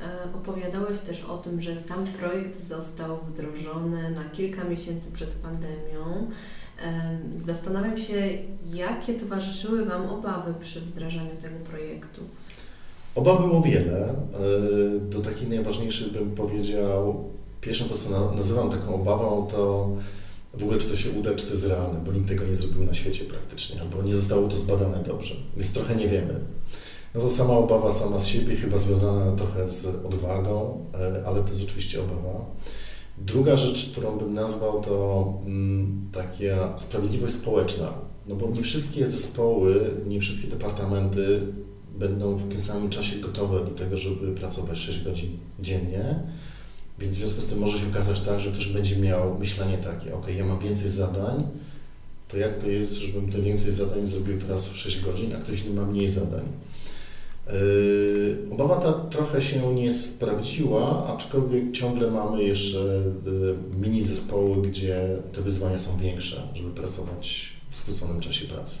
E, 0.00 0.34
opowiadałeś 0.34 1.00
też 1.00 1.24
o 1.24 1.38
tym, 1.38 1.62
że 1.62 1.76
sam 1.76 2.06
projekt 2.06 2.60
został 2.60 3.18
wdrożony 3.28 4.10
na 4.10 4.24
kilka 4.24 4.64
miesięcy 4.64 5.12
przed 5.12 5.30
pandemią. 5.30 6.30
E, 6.82 7.18
zastanawiam 7.46 7.98
się, 7.98 8.38
jakie 8.74 9.14
towarzyszyły 9.14 9.84
Wam 9.84 10.06
obawy 10.06 10.54
przy 10.60 10.80
wdrażaniu 10.80 11.36
tego 11.42 11.56
projektu? 11.70 12.22
Obaw 13.14 13.40
było 13.40 13.60
wiele. 13.60 14.14
Do 15.10 15.20
takich 15.20 15.48
najważniejszych 15.48 16.12
bym 16.12 16.30
powiedział, 16.30 17.24
pierwszą 17.60 17.84
to, 17.84 17.94
co 17.94 18.32
nazywam 18.36 18.70
taką 18.70 18.94
obawą, 18.94 19.46
to 19.50 19.90
w 20.54 20.62
ogóle 20.62 20.78
czy 20.78 20.88
to 20.88 20.96
się 20.96 21.10
uda, 21.10 21.34
czy 21.34 21.46
to 21.46 21.50
jest 21.50 21.64
realne, 21.64 22.00
bo 22.06 22.12
nikt 22.12 22.28
tego 22.28 22.44
nie 22.44 22.54
zrobił 22.54 22.84
na 22.84 22.94
świecie 22.94 23.24
praktycznie, 23.24 23.80
albo 23.80 24.02
nie 24.02 24.16
zostało 24.16 24.48
to 24.48 24.56
zbadane 24.56 24.98
dobrze, 25.06 25.34
więc 25.56 25.72
trochę 25.72 25.96
nie 25.96 26.08
wiemy. 26.08 26.40
No 27.14 27.20
to 27.20 27.28
sama 27.28 27.52
obawa 27.52 27.92
sama 27.92 28.18
z 28.18 28.26
siebie, 28.26 28.56
chyba 28.56 28.78
związana 28.78 29.36
trochę 29.36 29.68
z 29.68 29.86
odwagą, 29.86 30.86
e, 30.94 31.26
ale 31.26 31.42
to 31.42 31.48
jest 31.48 31.64
oczywiście 31.64 32.00
obawa. 32.00 32.46
Druga 33.18 33.56
rzecz, 33.56 33.90
którą 33.92 34.18
bym 34.18 34.34
nazwał, 34.34 34.80
to 34.80 35.24
mm, 35.46 36.08
taka 36.12 36.78
sprawiedliwość 36.78 37.34
społeczna. 37.34 37.92
No 38.26 38.34
bo 38.34 38.50
nie 38.50 38.62
wszystkie 38.62 39.06
zespoły, 39.06 39.90
nie 40.06 40.20
wszystkie 40.20 40.48
departamenty 40.48 41.40
będą 41.98 42.36
w 42.36 42.48
tym 42.48 42.60
samym 42.60 42.90
czasie 42.90 43.16
gotowe 43.16 43.64
do 43.64 43.70
tego, 43.70 43.96
żeby 43.96 44.34
pracować 44.34 44.78
6 44.78 45.04
godzin 45.04 45.38
dziennie. 45.60 46.20
Więc 46.98 47.14
w 47.14 47.18
związku 47.18 47.40
z 47.40 47.46
tym 47.46 47.58
może 47.58 47.78
się 47.78 47.88
okazać 47.88 48.20
tak, 48.20 48.40
że 48.40 48.52
ktoś 48.52 48.66
będzie 48.66 48.96
miał 48.96 49.38
myślenie 49.38 49.78
takie, 49.78 50.14
ok, 50.14 50.26
ja 50.36 50.44
mam 50.44 50.58
więcej 50.58 50.90
zadań, 50.90 51.48
to 52.28 52.36
jak 52.36 52.56
to 52.56 52.66
jest, 52.66 52.94
żebym 52.94 53.32
te 53.32 53.42
więcej 53.42 53.72
zadań 53.72 54.06
zrobił 54.06 54.38
teraz 54.38 54.68
w 54.68 54.76
6 54.76 55.00
godzin, 55.04 55.34
a 55.34 55.38
ktoś 55.38 55.64
nie 55.64 55.70
ma 55.70 55.86
mniej 55.86 56.08
zadań. 56.08 56.44
Yy, 57.46 58.38
obawa 58.50 58.76
ta 58.76 58.92
trochę 58.92 59.42
się 59.42 59.74
nie 59.74 59.92
sprawdziła, 59.92 61.06
aczkolwiek 61.06 61.72
ciągle 61.72 62.10
mamy 62.10 62.44
jeszcze 62.44 62.78
yy, 62.78 63.56
mini 63.80 64.02
zespoły, 64.02 64.62
gdzie 64.62 65.18
te 65.32 65.42
wyzwania 65.42 65.78
są 65.78 65.98
większe, 65.98 66.42
żeby 66.54 66.70
pracować 66.70 67.52
w 67.68 67.76
skróconym 67.76 68.20
czasie 68.20 68.46
pracy. 68.46 68.78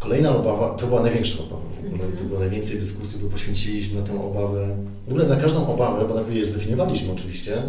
Kolejna 0.00 0.36
obawa, 0.36 0.74
to 0.74 0.86
była 0.86 1.02
największa 1.02 1.42
obawa 1.42 1.62
w 1.76 1.78
ogóle, 1.78 2.04
mm 2.04 2.16
-hmm. 2.16 2.18
to 2.18 2.24
było 2.24 2.40
najwięcej 2.40 2.78
dyskusji, 2.78 3.20
bo 3.22 3.30
poświęciliśmy 3.30 4.00
na 4.00 4.06
tę 4.06 4.24
obawę, 4.24 4.76
w 5.04 5.08
ogóle 5.08 5.26
na 5.26 5.36
każdą 5.36 5.66
obawę, 5.66 6.08
bo 6.08 6.14
najpierw 6.14 6.36
je 6.36 6.44
zdefiniowaliśmy 6.44 7.12
oczywiście, 7.12 7.62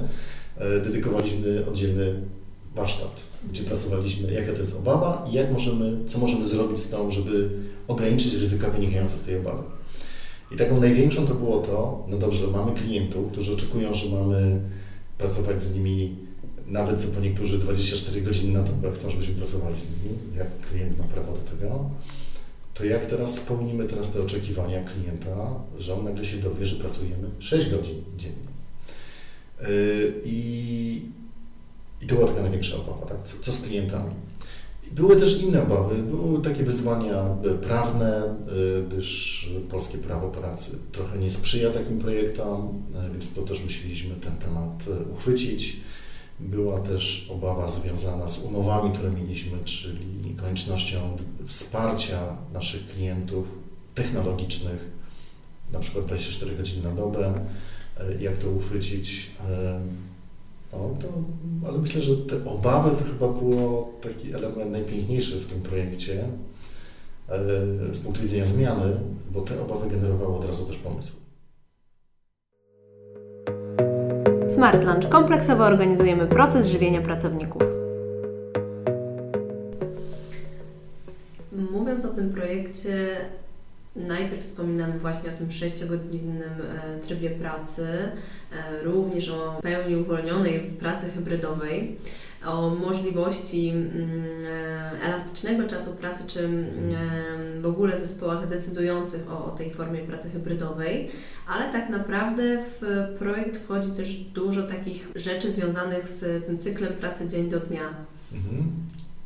e, 0.58 0.80
dedykowaliśmy 0.80 1.66
oddzielny 1.68 2.14
warsztat, 2.76 3.22
gdzie 3.50 3.64
pracowaliśmy, 3.64 4.34
jaka 4.34 4.52
to 4.52 4.58
jest 4.58 4.78
obawa 4.78 5.28
i 5.32 5.34
jak 5.34 5.52
możemy, 5.52 5.98
co 6.06 6.20
możemy 6.20 6.46
zrobić 6.46 6.80
z 6.80 6.90
tą, 6.90 7.10
żeby 7.10 7.50
ograniczyć 7.88 8.34
ryzyka 8.34 8.70
wynikające 8.70 9.18
z 9.18 9.24
tej 9.24 9.38
obawy. 9.38 9.64
I 10.52 10.56
taką 10.56 10.80
największą 10.80 11.28
to 11.28 11.34
było 11.34 11.58
to, 11.58 12.06
no 12.08 12.18
dobrze, 12.18 12.48
mamy 12.48 12.72
klientów, 12.72 13.32
którzy 13.32 13.54
oczekują, 13.54 13.94
że 13.94 14.10
mamy 14.10 14.60
pracować 15.18 15.62
z 15.62 15.76
nimi 15.76 16.16
nawet 16.68 17.02
co 17.02 17.08
po 17.08 17.20
niektórzy 17.20 17.60
24 17.60 18.22
godziny 18.22 18.54
na 18.54 18.64
dobę 18.64 18.92
chcą, 18.92 19.12
żebyśmy 19.12 19.34
pracowali 19.34 19.80
z 19.80 19.88
nimi, 19.90 20.18
jak 20.38 20.48
klient 20.70 21.00
ma 21.00 21.04
prawo 21.04 21.34
do 21.34 21.40
tego, 21.40 21.90
to 22.74 22.86
jak 22.86 23.06
teraz 23.06 23.36
spełnimy 23.36 23.88
teraz 23.88 24.12
te 24.12 24.22
oczekiwania 24.22 24.84
klienta, 24.84 25.54
że 25.78 25.94
on 25.94 26.04
nagle 26.04 26.26
się 26.26 26.38
dowie, 26.38 26.66
że 26.66 26.76
pracujemy 26.76 27.30
6 27.40 27.70
godzin 27.70 28.04
dziennie. 28.18 28.52
Yy, 29.62 30.14
I, 30.26 31.02
i 32.02 32.08
to 32.08 32.16
była 32.16 32.28
taka 32.28 32.42
największa 32.42 32.76
obawa, 32.76 33.06
tak? 33.06 33.22
Co, 33.22 33.38
co 33.42 33.52
z 33.52 33.62
klientami? 33.62 34.14
Były 34.92 35.16
też 35.16 35.42
inne 35.42 35.64
obawy, 35.64 36.04
były 36.04 36.42
takie 36.42 36.64
wyzwania 36.64 37.36
prawne, 37.62 38.36
gdyż 38.88 39.50
polskie 39.70 39.98
prawo 39.98 40.30
pracy 40.30 40.78
trochę 40.92 41.18
nie 41.18 41.32
sprzyja 41.32 41.70
takim 41.70 42.00
projektom, 42.00 42.84
więc 43.12 43.34
to 43.34 43.42
też 43.42 43.64
musieliśmy 43.64 44.16
ten 44.16 44.38
temat 44.38 44.84
uchwycić. 45.12 45.78
Była 46.42 46.80
też 46.80 47.28
obawa 47.32 47.68
związana 47.68 48.28
z 48.28 48.44
umowami, 48.44 48.94
które 48.94 49.12
mieliśmy, 49.12 49.58
czyli 49.64 50.36
koniecznością 50.42 51.18
wsparcia 51.46 52.38
naszych 52.54 52.88
klientów 52.88 53.58
technologicznych, 53.96 54.92
na 55.72 55.80
przykład 55.80 56.06
24 56.06 56.56
godziny 56.56 56.84
na 56.84 56.96
dobę, 56.96 57.34
e, 57.98 58.24
jak 58.24 58.38
to 58.38 58.50
uchwycić. 58.50 59.30
E, 59.50 59.82
no, 60.74 60.90
to, 61.00 61.08
ale 61.68 61.78
myślę, 61.78 62.02
że 62.02 62.18
te 62.18 62.46
obawy 62.46 62.96
to 62.96 63.04
chyba 63.04 63.28
było 63.28 63.94
taki 64.02 64.34
element 64.34 64.72
najpiękniejszy 64.72 65.40
w 65.40 65.46
tym 65.46 65.62
projekcie 65.62 66.24
e, 67.30 67.40
z 67.96 68.00
punktu 68.00 68.22
widzenia 68.22 68.46
zmiany, 68.46 68.98
bo 69.32 69.42
te 69.42 69.62
obawy 69.62 69.90
generowały 69.90 70.36
od 70.36 70.46
razu 70.46 70.66
też 70.66 70.78
pomysł. 70.78 71.21
Smart 74.54 74.84
Lunch 74.84 75.10
kompleksowo 75.10 75.66
organizujemy 75.66 76.28
proces 76.28 76.68
żywienia 76.68 77.02
pracowników. 77.02 77.64
Mówiąc 81.72 82.06
o 82.06 82.08
tym 82.08 82.34
projekcie, 82.34 83.18
najpierw 83.96 84.42
wspominamy 84.42 85.00
właśnie 85.00 85.30
o 85.30 85.38
tym 85.38 85.48
6-godzinnym 85.48 86.62
e, 86.98 87.00
trybie 87.08 87.30
pracy, 87.30 87.88
e, 88.52 88.84
również 88.84 89.30
o 89.30 89.60
pełni 89.64 89.96
uwolnionej 89.96 90.60
pracy 90.60 91.10
hybrydowej 91.16 91.98
o 92.46 92.70
możliwości 92.70 93.70
mm, 93.70 93.92
e, 94.46 95.02
elastycznego 95.02 95.68
czasu 95.68 95.92
pracy, 95.92 96.24
czy 96.28 96.46
mm, 96.46 97.62
w 97.62 97.66
ogóle 97.66 98.00
zespołach 98.00 98.48
decydujących 98.48 99.32
o, 99.32 99.56
tej 99.58 99.72
formie 99.72 100.00
pracy 100.00 100.30
hybrydowej, 100.30 101.12
ale 101.48 101.72
tak 101.72 101.90
naprawdę 101.90 102.64
w 102.64 103.08
projekt 103.20 103.58
wchodzi 103.58 103.92
też 103.92 104.16
dużo 104.16 104.64
takich 104.64 105.12
rzeczy 105.16 105.52
związanych 105.52 106.08
z 106.08 106.46
tym 106.46 106.58
cyklem 106.58 106.94
pracy 106.94 107.28
dzień 107.28 107.50
do 107.50 107.60
dnia. 107.60 107.94
Mhm. 108.34 108.72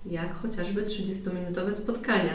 Jak 0.05 0.34
chociażby 0.34 0.84
30-minutowe 0.84 1.74
spotkania. 1.74 2.34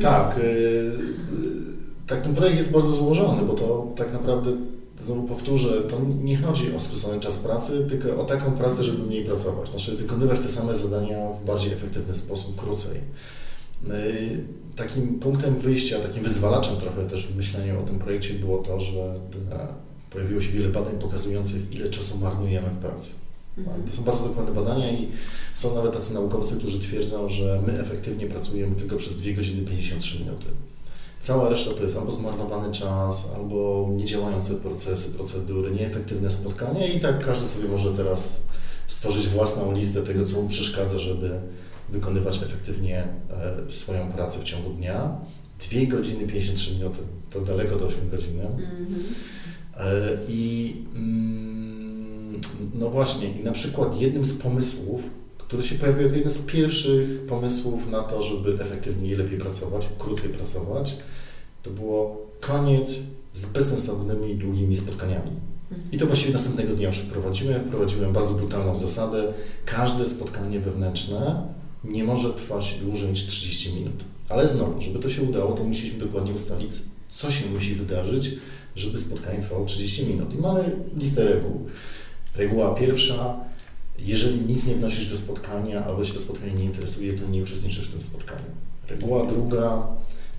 Tak. 0.00 0.36
Yy, 0.36 1.91
tak, 2.12 2.22
ten 2.22 2.34
projekt 2.34 2.56
jest 2.56 2.72
bardzo 2.72 2.92
złożony, 2.92 3.42
bo 3.42 3.52
to 3.52 3.92
tak 3.96 4.12
naprawdę 4.12 4.52
znowu 5.00 5.22
powtórzę, 5.22 5.82
to 5.82 6.00
nie 6.22 6.36
chodzi 6.36 6.74
o 6.74 6.80
skrócony 6.80 7.20
czas 7.20 7.38
pracy, 7.38 7.86
tylko 7.88 8.22
o 8.22 8.24
taką 8.24 8.52
pracę, 8.52 8.84
żeby 8.84 9.06
mniej 9.06 9.24
pracować, 9.24 9.70
znaczy 9.70 9.96
wykonywać 9.96 10.40
te 10.40 10.48
same 10.48 10.74
zadania 10.74 11.30
w 11.30 11.44
bardziej 11.44 11.72
efektywny 11.72 12.14
sposób, 12.14 12.60
krócej. 12.60 13.00
No 13.82 13.94
takim 14.76 15.18
punktem 15.20 15.56
wyjścia, 15.56 16.00
takim 16.00 16.22
wyzwalaczem 16.22 16.76
trochę 16.76 17.06
też 17.06 17.26
w 17.26 17.36
myśleniu 17.36 17.80
o 17.80 17.82
tym 17.82 17.98
projekcie 17.98 18.34
było 18.34 18.58
to, 18.58 18.80
że 18.80 19.14
pojawiło 20.10 20.40
się 20.40 20.52
wiele 20.52 20.68
badań 20.68 20.98
pokazujących, 20.98 21.74
ile 21.74 21.90
czasu 21.90 22.18
marnujemy 22.18 22.70
w 22.70 22.78
pracy. 22.78 23.12
Mhm. 23.58 23.82
To 23.82 23.92
są 23.92 24.02
bardzo 24.02 24.24
dokładne 24.24 24.54
badania 24.54 24.90
i 24.90 25.08
są 25.54 25.74
nawet 25.74 25.92
tacy 25.92 26.14
naukowcy, 26.14 26.56
którzy 26.56 26.80
twierdzą, 26.80 27.28
że 27.28 27.62
my 27.66 27.80
efektywnie 27.80 28.26
pracujemy 28.26 28.76
tylko 28.76 28.96
przez 28.96 29.16
2 29.16 29.32
godziny 29.32 29.66
53 29.66 30.18
minuty. 30.18 30.46
Cała 31.22 31.48
reszta 31.48 31.74
to 31.74 31.82
jest 31.82 31.96
albo 31.96 32.10
zmarnowany 32.10 32.74
czas, 32.74 33.32
albo 33.36 33.88
niedziałające 33.96 34.54
procesy, 34.54 35.10
procedury, 35.10 35.70
nieefektywne 35.70 36.30
spotkania 36.30 36.86
i 36.86 37.00
tak 37.00 37.26
każdy 37.26 37.46
sobie 37.46 37.68
może 37.68 37.92
teraz 37.92 38.40
stworzyć 38.86 39.28
własną 39.28 39.72
listę 39.72 40.02
tego, 40.02 40.26
co 40.26 40.42
mu 40.42 40.48
przeszkadza, 40.48 40.98
żeby 40.98 41.40
wykonywać 41.90 42.42
efektywnie 42.42 43.08
e, 43.30 43.70
swoją 43.70 44.12
pracę 44.12 44.38
w 44.38 44.44
ciągu 44.44 44.70
dnia. 44.70 45.16
2 45.70 45.96
godziny 45.96 46.26
53 46.26 46.74
minuty, 46.74 46.98
to 47.30 47.40
daleko 47.40 47.76
do 47.76 47.86
8 47.86 48.10
godzin. 48.10 48.40
Mm-hmm. 48.40 50.16
I 50.28 50.74
mm, 50.94 52.40
no 52.74 52.90
właśnie, 52.90 53.30
i 53.30 53.44
na 53.44 53.52
przykład 53.52 54.00
jednym 54.00 54.24
z 54.24 54.38
pomysłów, 54.38 55.10
który 55.52 55.68
się 55.68 55.74
pojawił 55.74 56.02
jako 56.02 56.16
jeden 56.16 56.30
z 56.30 56.38
pierwszych 56.38 57.20
pomysłów 57.20 57.90
na 57.90 58.00
to, 58.00 58.22
żeby 58.22 58.62
efektywniej 58.62 59.10
i 59.10 59.16
lepiej 59.16 59.38
pracować, 59.38 59.88
krócej 59.98 60.30
pracować, 60.30 60.96
to 61.62 61.70
było 61.70 62.26
koniec 62.40 62.98
z 63.32 63.52
bezsensownymi, 63.52 64.34
długimi 64.34 64.76
spotkaniami. 64.76 65.30
I 65.92 65.98
to 65.98 66.06
właściwie 66.06 66.32
następnego 66.32 66.74
dnia 66.74 66.86
już 66.86 66.96
wprowadziłem. 66.96 67.60
Wprowadziłem 67.60 68.12
bardzo 68.12 68.34
brutalną 68.34 68.76
zasadę. 68.76 69.32
Każde 69.66 70.08
spotkanie 70.08 70.60
wewnętrzne 70.60 71.46
nie 71.84 72.04
może 72.04 72.30
trwać 72.34 72.78
dłużej 72.82 73.10
niż 73.10 73.26
30 73.26 73.74
minut. 73.74 74.04
Ale 74.28 74.46
znowu, 74.46 74.80
żeby 74.80 74.98
to 74.98 75.08
się 75.08 75.22
udało, 75.22 75.52
to 75.52 75.64
musieliśmy 75.64 75.98
dokładnie 75.98 76.32
ustalić, 76.32 76.72
co 77.10 77.30
się 77.30 77.50
musi 77.50 77.74
wydarzyć, 77.74 78.30
żeby 78.76 78.98
spotkanie 78.98 79.38
trwało 79.42 79.66
30 79.66 80.06
minut. 80.06 80.34
I 80.34 80.38
mamy 80.38 80.76
listę 80.96 81.24
reguł. 81.24 81.66
Reguła 82.36 82.74
pierwsza, 82.74 83.51
jeżeli 84.04 84.40
nic 84.40 84.66
nie 84.66 84.74
wnosisz 84.74 85.06
do 85.06 85.16
spotkania, 85.16 85.84
albo 85.84 86.04
się 86.04 86.14
to 86.14 86.20
spotkanie 86.20 86.52
nie 86.52 86.64
interesuje, 86.64 87.12
to 87.12 87.28
nie 87.28 87.42
uczestniczysz 87.42 87.88
w 87.88 87.90
tym 87.90 88.00
spotkaniu. 88.00 88.44
Reguła 88.88 89.26
druga, 89.26 89.86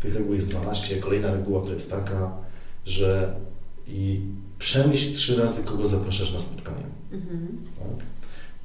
tych 0.01 0.15
reguł 0.15 0.33
jest 0.33 0.49
12. 0.49 0.95
Kolejna 0.95 1.33
reguła 1.33 1.61
to 1.61 1.73
jest 1.73 1.91
taka, 1.91 2.31
że 2.85 3.35
i 3.87 4.19
przemyśl 4.59 5.13
trzy 5.13 5.35
razy, 5.35 5.63
kogo 5.63 5.87
zapraszasz 5.87 6.33
na 6.33 6.39
spotkanie. 6.39 6.85
Mhm. 7.11 7.47
Tak? 7.79 8.05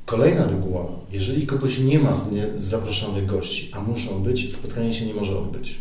Kolejna 0.06 0.46
reguła, 0.46 0.86
jeżeli 1.10 1.46
kogoś 1.46 1.78
nie 1.78 1.98
ma 1.98 2.14
z, 2.14 2.30
zaproszonych 2.56 3.26
gości, 3.26 3.70
a 3.74 3.80
muszą 3.80 4.22
być, 4.22 4.52
spotkanie 4.52 4.94
się 4.94 5.06
nie 5.06 5.14
może 5.14 5.38
odbyć. 5.38 5.80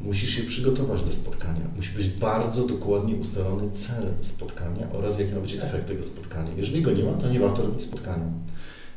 Musisz 0.00 0.30
się 0.30 0.42
przygotować 0.42 1.02
do 1.02 1.12
spotkania. 1.12 1.60
Musi 1.76 1.96
być 1.96 2.08
bardzo 2.08 2.66
dokładnie 2.66 3.14
ustalony 3.14 3.70
cel 3.70 4.06
spotkania 4.20 4.88
oraz 4.92 5.18
jaki 5.18 5.32
ma 5.32 5.40
być 5.40 5.54
efekt 5.54 5.86
tego 5.86 6.02
spotkania. 6.02 6.50
Jeżeli 6.56 6.82
go 6.82 6.90
nie 6.90 7.04
ma, 7.04 7.12
to 7.12 7.30
nie 7.30 7.40
warto 7.40 7.62
robić 7.62 7.82
spotkania. 7.82 8.26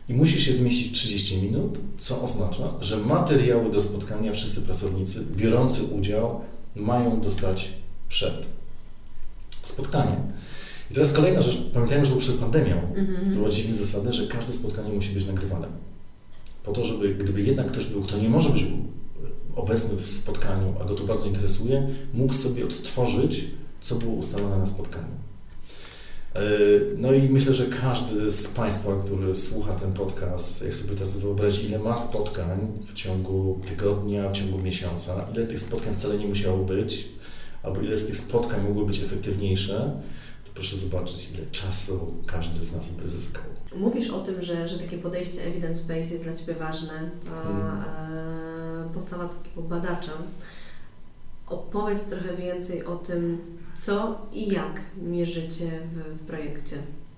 I 0.09 0.13
musi 0.13 0.41
się 0.41 0.53
zmieścić 0.53 0.99
30 0.99 1.41
minut, 1.41 1.79
co 1.97 2.21
oznacza, 2.21 2.73
że 2.81 2.97
materiały 2.97 3.71
do 3.71 3.81
spotkania 3.81 4.33
wszyscy 4.33 4.61
pracownicy 4.61 5.25
biorący 5.35 5.83
udział 5.83 6.41
mają 6.75 7.21
dostać 7.21 7.71
przed 8.09 8.45
spotkaniem. 9.61 10.19
I 10.91 10.93
teraz 10.93 11.11
kolejna 11.11 11.41
rzecz, 11.41 11.57
pamiętajmy, 11.73 12.05
że 12.05 12.15
przed 12.15 12.35
pandemią 12.35 12.75
mm-hmm. 12.75 13.31
wprowadzili 13.31 13.73
zasadę, 13.73 14.13
że 14.13 14.27
każde 14.27 14.53
spotkanie 14.53 14.93
musi 14.93 15.09
być 15.09 15.25
nagrywane. 15.25 15.67
Po 16.63 16.71
to, 16.71 16.83
żeby 16.83 17.15
gdyby 17.15 17.41
jednak 17.41 17.67
ktoś 17.67 17.85
był, 17.85 18.01
kto 18.01 18.17
nie 18.17 18.29
może 18.29 18.49
być 18.49 18.63
obecny 19.55 19.95
w 19.95 20.09
spotkaniu, 20.09 20.73
a 20.81 20.85
go 20.85 20.93
to 20.93 21.03
bardzo 21.03 21.27
interesuje, 21.27 21.87
mógł 22.13 22.33
sobie 22.33 22.65
odtworzyć, 22.65 23.45
co 23.81 23.95
było 23.95 24.13
ustalone 24.13 24.57
na 24.57 24.65
spotkaniu. 24.65 25.21
E, 26.35 26.41
no 26.97 27.13
i 27.13 27.29
myślę, 27.29 27.53
że 27.53 27.65
każdy 27.65 28.31
z 28.31 28.47
Państwa, 28.47 28.91
który 29.05 29.35
słucha 29.35 29.73
ten 29.73 29.93
podcast, 29.93 30.65
jak 30.65 30.75
sobie 30.75 30.93
teraz 30.93 31.17
wyobrazi, 31.17 31.65
ile 31.65 31.79
ma 31.79 31.97
spotkań 31.97 32.67
w 32.87 32.93
ciągu 32.93 33.59
tygodnia, 33.67 34.29
w 34.29 34.33
ciągu 34.33 34.59
miesiąca, 34.59 35.27
ile 35.35 35.47
tych 35.47 35.59
spotkań 35.59 35.93
wcale 35.93 36.17
nie 36.17 36.27
musiało 36.27 36.57
być, 36.57 37.09
albo 37.63 37.81
ile 37.81 37.97
z 37.97 38.05
tych 38.05 38.17
spotkań 38.17 38.63
mogło 38.63 38.85
być 38.85 38.99
efektywniejsze, 38.99 40.01
to 40.45 40.51
proszę 40.53 40.77
zobaczyć, 40.77 41.29
ile 41.35 41.45
czasu 41.45 42.13
każdy 42.25 42.65
z 42.65 42.75
nas 42.75 42.91
by 42.91 43.07
zyskał. 43.07 43.43
Mówisz 43.75 44.09
o 44.09 44.19
tym, 44.19 44.41
że, 44.41 44.67
że 44.67 44.79
takie 44.79 44.97
podejście 44.97 45.41
evidence-based 45.41 46.11
jest 46.11 46.23
dla 46.23 46.35
Ciebie 46.35 46.53
ważne, 46.53 47.11
a 47.31 47.43
hmm. 47.43 48.50
Postawa 48.93 49.27
takiego 49.27 49.61
badacza. 49.61 50.11
Opowiedz 51.47 52.05
trochę 52.05 52.37
więcej 52.37 52.85
o 52.85 52.95
tym, 52.95 53.37
co 53.77 54.21
i 54.33 54.47
jak 54.47 54.81
mierzycie 55.01 55.71
w, 55.93 56.19
w 56.19 56.25
projekcie. 56.25 56.77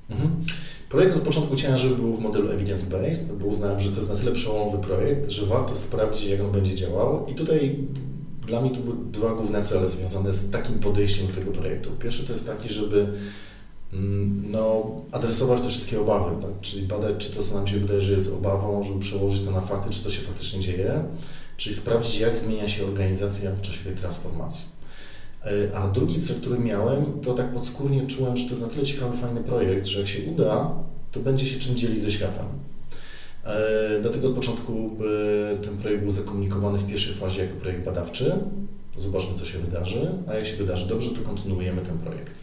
Mhm. 0.10 0.46
Projekt 0.90 1.16
od 1.16 1.22
początku 1.22 1.56
chciałem, 1.56 1.78
żeby 1.78 1.96
był 1.96 2.18
w 2.18 2.20
modelu 2.20 2.50
evidence-based, 2.50 3.38
bo 3.40 3.46
uznałem, 3.46 3.80
że 3.80 3.90
to 3.90 3.96
jest 3.96 4.10
na 4.10 4.16
tyle 4.16 4.32
przełomowy 4.32 4.78
projekt, 4.78 5.30
że 5.30 5.46
warto 5.46 5.76
sprawdzić, 5.76 6.28
jak 6.28 6.42
on 6.42 6.52
będzie 6.52 6.76
działał. 6.76 7.28
I 7.28 7.36
tutaj 7.36 7.78
dla 8.48 8.62
mnie 8.62 8.72
to 8.72 8.80
były 8.80 8.96
dwa 9.12 9.36
główne 9.36 9.62
cele 9.62 9.90
związane 9.90 10.34
z 10.34 10.52
takim 10.52 10.80
podejściem 10.80 11.28
do 11.28 11.34
tego 11.34 11.52
projektu. 11.52 11.90
Pierwszy 12.00 12.24
to 12.24 12.32
jest 12.32 12.48
taki, 12.48 12.70
żeby 12.70 13.08
mm, 13.94 14.52
no, 14.52 14.92
adresować 15.12 15.62
te 15.62 15.70
wszystkie 15.70 16.02
obawy, 16.02 16.42
tak? 16.42 16.62
czyli 16.62 16.88
badać, 16.88 17.16
czy 17.18 17.36
to, 17.36 17.44
co 17.44 17.56
nam 17.56 17.68
się 17.68 17.78
wydaje, 17.80 18.02
że 18.02 18.12
jest 18.12 18.34
obawą, 18.34 18.84
żeby 18.84 19.00
przełożyć 19.00 19.46
to 19.46 19.52
na 19.52 19.62
fakty, 19.62 19.90
czy 19.90 20.04
to 20.04 20.10
się 20.10 20.22
faktycznie 20.22 20.60
dzieje, 20.60 21.04
czyli 21.58 21.76
sprawdzić, 21.76 22.20
jak 22.20 22.38
zmienia 22.38 22.68
się 22.68 22.86
organizacja 22.86 23.52
w 23.52 23.62
czasie 23.62 23.84
tej 23.84 23.96
transformacji. 23.96 24.66
E, 25.46 25.78
a 25.78 25.88
drugi 25.88 26.20
cel, 26.20 26.36
który 26.36 26.60
miałem, 26.60 27.06
to 27.22 27.34
tak 27.34 27.54
podskórnie 27.54 28.08
czułem, 28.08 28.38
że 28.38 28.44
to 28.44 28.50
jest 28.50 28.62
na 28.62 28.68
tyle 28.68 28.84
ciekawy, 28.84 29.18
fajny 29.18 29.44
projekt, 29.44 29.86
że 29.86 30.00
jak 30.00 30.08
się 30.08 30.32
uda, 30.32 30.72
to 31.12 31.20
będzie 31.20 31.46
się 31.46 31.60
czym 31.60 31.76
dzielić 31.76 32.00
ze 32.00 32.12
światem. 32.12 32.46
E, 33.46 34.00
dlatego 34.02 34.28
od 34.28 34.36
początku 34.36 34.74
e, 34.74 35.58
ten 35.58 35.78
projekt 35.78 36.02
był 36.02 36.12
zakomunikowany 36.12 36.78
w 36.78 36.88
pierwszej 36.88 37.14
fazie 37.16 37.42
jako 37.42 37.56
projekt 37.56 37.86
badawczy. 37.86 38.34
Zobaczmy, 38.98 39.36
co 39.36 39.46
się 39.46 39.60
wydarzy, 39.60 40.12
a 40.28 40.36
jeśli 40.36 40.58
wydarzy 40.58 40.88
dobrze, 40.88 41.10
to 41.10 41.22
kontynuujemy 41.22 41.82
ten 41.82 41.98
projekt. 41.98 42.34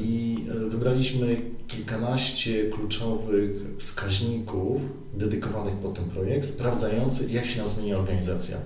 I 0.00 0.36
wybraliśmy 0.68 1.36
kilkanaście 1.68 2.70
kluczowych 2.70 3.50
wskaźników 3.78 4.80
dedykowanych 5.14 5.74
pod 5.74 5.94
ten 5.94 6.10
projekt, 6.10 6.46
sprawdzających, 6.46 7.32
jak 7.32 7.46
się 7.46 7.58
nam 7.58 7.66
zmienia 7.66 7.98
organizacja. 7.98 8.56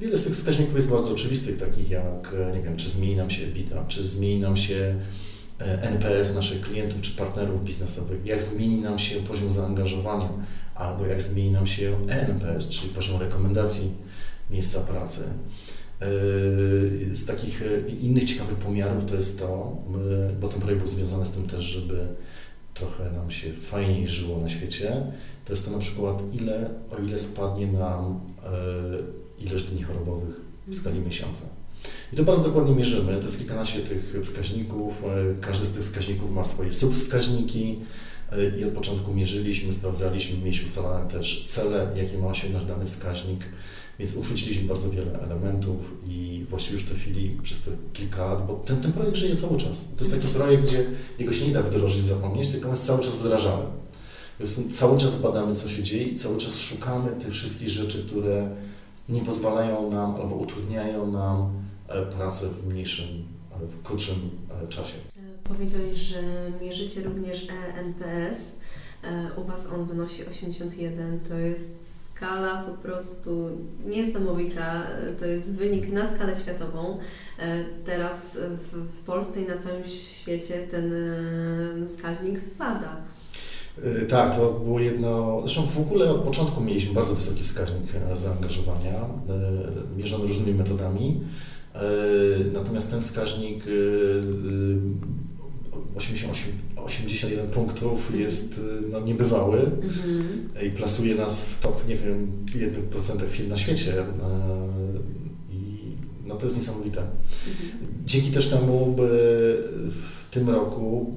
Wiele 0.00 0.16
z 0.16 0.24
tych 0.24 0.32
wskaźników 0.32 0.74
jest 0.74 0.90
bardzo 0.90 1.12
oczywistych, 1.12 1.58
takich 1.58 1.90
jak, 1.90 2.34
nie 2.54 2.62
wiem, 2.62 2.76
czy 2.76 2.88
zmieni 2.88 3.16
nam 3.16 3.30
się 3.30 3.44
EBITDA, 3.44 3.84
czy 3.88 4.02
zmieni 4.02 4.40
nam 4.40 4.56
się 4.56 4.94
E, 5.60 5.82
NPS 5.82 6.34
naszych 6.34 6.60
klientów 6.60 7.00
czy 7.00 7.10
partnerów 7.12 7.64
biznesowych, 7.64 8.26
jak 8.26 8.42
zmieni 8.42 8.80
nam 8.80 8.98
się 8.98 9.20
poziom 9.20 9.50
zaangażowania, 9.50 10.28
albo 10.74 11.06
jak 11.06 11.22
zmieni 11.22 11.50
nam 11.50 11.66
się 11.66 12.08
ENPS, 12.08 12.68
czyli 12.68 12.94
poziom 12.94 13.20
rekomendacji 13.20 13.92
miejsca 14.50 14.80
pracy. 14.80 15.24
E, 16.00 16.06
z 17.14 17.26
takich 17.26 17.62
e, 17.62 17.90
innych 17.90 18.24
ciekawych 18.24 18.56
pomiarów 18.56 19.04
to 19.04 19.14
jest 19.14 19.38
to, 19.38 19.76
bo 20.40 20.48
ten 20.48 20.60
projekt 20.60 20.82
był 20.82 20.88
związany 20.88 21.26
z 21.26 21.30
tym 21.30 21.48
też, 21.48 21.64
żeby 21.64 22.06
trochę 22.74 23.12
nam 23.12 23.30
się 23.30 23.52
fajniej 23.52 24.08
żyło 24.08 24.40
na 24.40 24.48
świecie, 24.48 25.12
to 25.44 25.52
jest 25.52 25.64
to 25.64 25.70
na 25.70 25.78
przykład 25.78 26.22
ile, 26.34 26.70
o 26.90 27.02
ile 27.02 27.18
spadnie 27.18 27.66
nam 27.66 28.20
ilość 29.38 29.64
dni 29.64 29.82
chorobowych 29.82 30.40
w 30.68 30.74
skali 30.74 31.00
miesiąca. 31.00 31.48
I 32.12 32.16
to 32.16 32.24
bardzo 32.24 32.42
dokładnie 32.42 32.74
mierzymy. 32.74 33.16
To 33.16 33.22
jest 33.22 33.38
kilkanaście 33.38 33.80
tych 33.80 34.16
wskaźników. 34.22 35.02
Każdy 35.40 35.66
z 35.66 35.72
tych 35.72 35.82
wskaźników 35.82 36.30
ma 36.30 36.44
swoje 36.44 36.72
subwskaźniki 36.72 37.78
i 38.60 38.64
od 38.64 38.72
początku 38.72 39.14
mierzyliśmy, 39.14 39.72
sprawdzaliśmy, 39.72 40.38
mieliśmy 40.38 40.64
ustalone 40.64 41.10
też 41.10 41.44
cele, 41.46 41.92
jakie 41.96 42.18
ma 42.18 42.28
osiągnąć 42.28 42.64
dany 42.64 42.86
wskaźnik, 42.86 43.40
więc 43.98 44.14
uchwyciliśmy 44.14 44.68
bardzo 44.68 44.90
wiele 44.90 45.20
elementów 45.20 45.94
i 46.06 46.46
właściwie 46.50 46.74
już 46.74 46.84
trafili 46.84 47.38
przez 47.42 47.62
te 47.62 47.70
kilka 47.92 48.26
lat, 48.26 48.46
bo 48.46 48.54
ten, 48.54 48.80
ten 48.80 48.92
projekt 48.92 49.16
żyje 49.16 49.36
cały 49.36 49.58
czas. 49.58 49.88
To 49.96 50.04
jest 50.04 50.20
taki 50.20 50.28
projekt, 50.28 50.62
gdzie 50.62 50.86
jego 51.18 51.32
się 51.32 51.46
nie 51.46 51.52
da 51.52 51.62
wdrożyć, 51.62 52.04
zapomnieć, 52.04 52.48
tylko 52.48 52.68
on 52.68 52.72
jest 52.72 52.86
cały 52.86 53.00
czas 53.00 53.16
wdrażany. 53.16 53.64
Cały 54.72 54.98
czas 54.98 55.20
badamy, 55.20 55.54
co 55.54 55.68
się 55.68 55.82
dzieje 55.82 56.02
i 56.02 56.14
cały 56.14 56.36
czas 56.36 56.58
szukamy 56.58 57.10
tych 57.10 57.32
wszystkich 57.32 57.68
rzeczy, 57.68 58.04
które 58.04 58.50
nie 59.08 59.20
pozwalają 59.20 59.90
nam 59.90 60.14
albo 60.14 60.36
utrudniają 60.36 61.12
nam 61.12 61.58
E, 61.88 62.06
pracę 62.06 62.48
w 62.48 62.66
mniejszym, 62.66 63.06
w 63.60 63.82
krótszym 63.82 64.30
e, 64.64 64.68
czasie. 64.68 64.94
E, 65.16 65.20
powiedziałeś, 65.44 65.98
że 65.98 66.22
mierzycie 66.62 67.02
również 67.02 67.46
NPS. 67.74 68.60
U 69.36 69.44
Was 69.44 69.66
on 69.66 69.86
wynosi 69.86 70.26
81. 70.26 71.20
To 71.20 71.38
jest 71.38 71.97
skala 72.18 72.62
po 72.62 72.72
prostu 72.72 73.50
niesamowita. 73.86 74.82
To 75.18 75.26
jest 75.26 75.56
wynik 75.56 75.92
na 75.92 76.14
skalę 76.14 76.36
światową. 76.36 76.98
Teraz 77.84 78.38
w, 78.72 79.04
Polsce 79.06 79.42
i 79.42 79.46
na 79.46 79.58
całym 79.58 79.84
świecie 79.84 80.54
ten 80.70 80.92
wskaźnik 81.88 82.40
spada. 82.40 82.96
Tak, 84.08 84.36
to 84.36 84.52
było 84.52 84.80
jedno. 84.80 85.40
Zresztą 85.40 85.66
w 85.66 85.78
ogóle 85.78 86.10
od 86.10 86.20
początku 86.20 86.60
mieliśmy 86.60 86.94
bardzo 86.94 87.14
wysoki 87.14 87.42
wskaźnik 87.42 87.82
zaangażowania, 88.12 89.08
mierzony 89.96 90.26
różnymi 90.26 90.58
metodami. 90.58 91.20
E, 91.74 91.80
natomiast 92.52 92.90
ten 92.90 93.00
wskaźnik 93.00 93.64
88, 95.96 96.52
e, 96.76 96.82
81 96.82 97.46
e, 97.46 97.48
punktów 97.48 98.14
jest 98.18 98.60
no, 98.90 99.00
niebywały 99.00 99.60
mhm. 99.60 100.48
i 100.66 100.70
plasuje 100.70 101.14
nas 101.14 101.44
w 101.44 101.60
top, 101.60 101.88
nie 101.88 101.96
wiem, 101.96 102.44
1% 102.90 103.28
firm 103.28 103.48
na 103.48 103.56
świecie. 103.56 104.04
I 105.50 105.94
no, 106.26 106.34
to 106.34 106.44
jest 106.46 106.56
niesamowite. 106.56 107.00
Mhm. 107.00 107.88
Dzięki 108.04 108.30
też 108.30 108.48
temu 108.48 108.96
w 109.90 110.30
tym 110.30 110.50
roku 110.50 111.14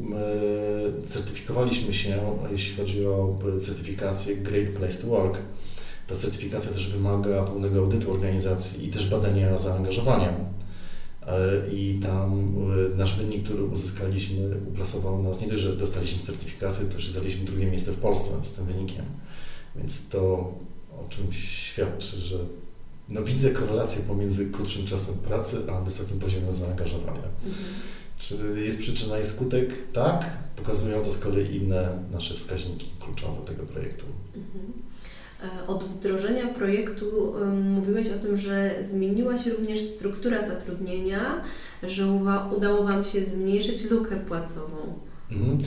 certyfikowaliśmy 1.05 1.93
się, 1.93 2.21
jeśli 2.51 2.75
chodzi 2.77 3.05
o 3.05 3.39
certyfikację 3.59 4.35
Great 4.35 4.69
Place 4.69 5.01
to 5.01 5.07
Work. 5.07 5.37
Ta 6.07 6.15
certyfikacja 6.15 6.71
też 6.71 6.89
wymaga 6.89 7.43
pełnego 7.43 7.79
audytu 7.79 8.11
organizacji 8.11 8.87
i 8.87 8.91
też 8.91 9.09
badania 9.09 9.57
zaangażowania. 9.57 10.33
E, 11.27 11.73
I 11.73 11.99
tam 12.03 12.55
e, 12.93 12.97
nasz 12.97 13.15
wynik, 13.15 13.43
który 13.43 13.63
uzyskaliśmy, 13.63 14.57
uplasował 14.67 15.23
nas, 15.23 15.41
nie 15.41 15.47
dość, 15.47 15.61
że 15.61 15.75
dostaliśmy 15.75 16.19
certyfikację, 16.19 16.85
to 16.85 16.93
też 16.93 17.11
zajęliśmy 17.11 17.45
drugie 17.45 17.65
miejsce 17.65 17.91
w 17.91 17.97
Polsce 17.97 18.45
z 18.45 18.51
tym 18.51 18.65
wynikiem. 18.65 19.05
Więc 19.75 20.09
to 20.09 20.21
o 20.91 21.07
czymś 21.09 21.37
świadczy, 21.49 22.19
że 22.19 22.37
no 23.09 23.23
widzę 23.23 23.49
korelację 23.49 24.01
pomiędzy 24.01 24.49
krótszym 24.49 24.85
czasem 24.85 25.15
pracy, 25.15 25.57
a 25.71 25.81
wysokim 25.81 26.19
poziomem 26.19 26.51
zaangażowania. 26.51 27.27
Mhm. 27.45 27.65
Czy 28.17 28.35
jest 28.65 28.79
przyczyna 28.79 29.19
i 29.19 29.25
skutek? 29.25 29.91
Tak. 29.93 30.37
Pokazują 30.55 31.03
to 31.03 31.11
z 31.11 31.17
kolei 31.17 31.55
inne 31.55 32.03
nasze 32.11 32.33
wskaźniki 32.33 32.91
kluczowe 32.99 33.41
tego 33.45 33.63
projektu. 33.63 34.05
Mhm. 34.35 34.73
E, 35.43 35.67
od 35.67 35.83
wdrożenia 35.83 36.47
projektu 36.47 37.33
mówiłeś 37.63 38.07
o 38.07 38.19
tym, 38.19 38.37
że 38.37 38.75
zmieniła 38.83 39.37
się 39.37 39.51
również 39.51 39.81
struktura 39.81 40.47
zatrudnienia, 40.47 41.43
że 41.83 42.07
udało 42.57 42.83
Wam 42.83 43.05
się 43.05 43.25
zmniejszyć 43.25 43.83
lukę 43.91 44.15
płacową. 44.15 44.77
Mhm. 45.31 45.57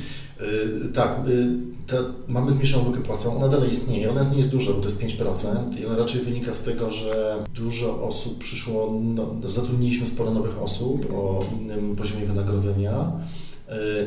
Yy, 0.41 0.89
tak, 0.89 1.21
yy, 1.27 2.05
mamy 2.29 2.51
zmniejszoną 2.51 2.85
lukę 2.85 3.01
płacową, 3.01 3.37
ona 3.37 3.49
dalej 3.49 3.71
istnieje, 3.71 4.11
ona 4.11 4.23
nie 4.31 4.39
jest 4.39 4.51
duża, 4.51 4.73
bo 4.73 4.79
to 4.79 4.85
jest 4.85 5.03
5% 5.03 5.81
i 5.81 5.87
ona 5.87 5.97
raczej 5.97 6.21
wynika 6.21 6.55
z 6.55 6.65
tego, 6.65 6.91
że 6.91 7.37
dużo 7.55 8.03
osób 8.03 8.39
przyszło, 8.39 9.01
no, 9.03 9.35
zatrudniliśmy 9.45 10.07
sporo 10.07 10.31
nowych 10.31 10.63
osób 10.63 11.13
o 11.15 11.45
innym 11.61 11.97
poziomie 11.97 12.27
wynagrodzenia, 12.27 13.13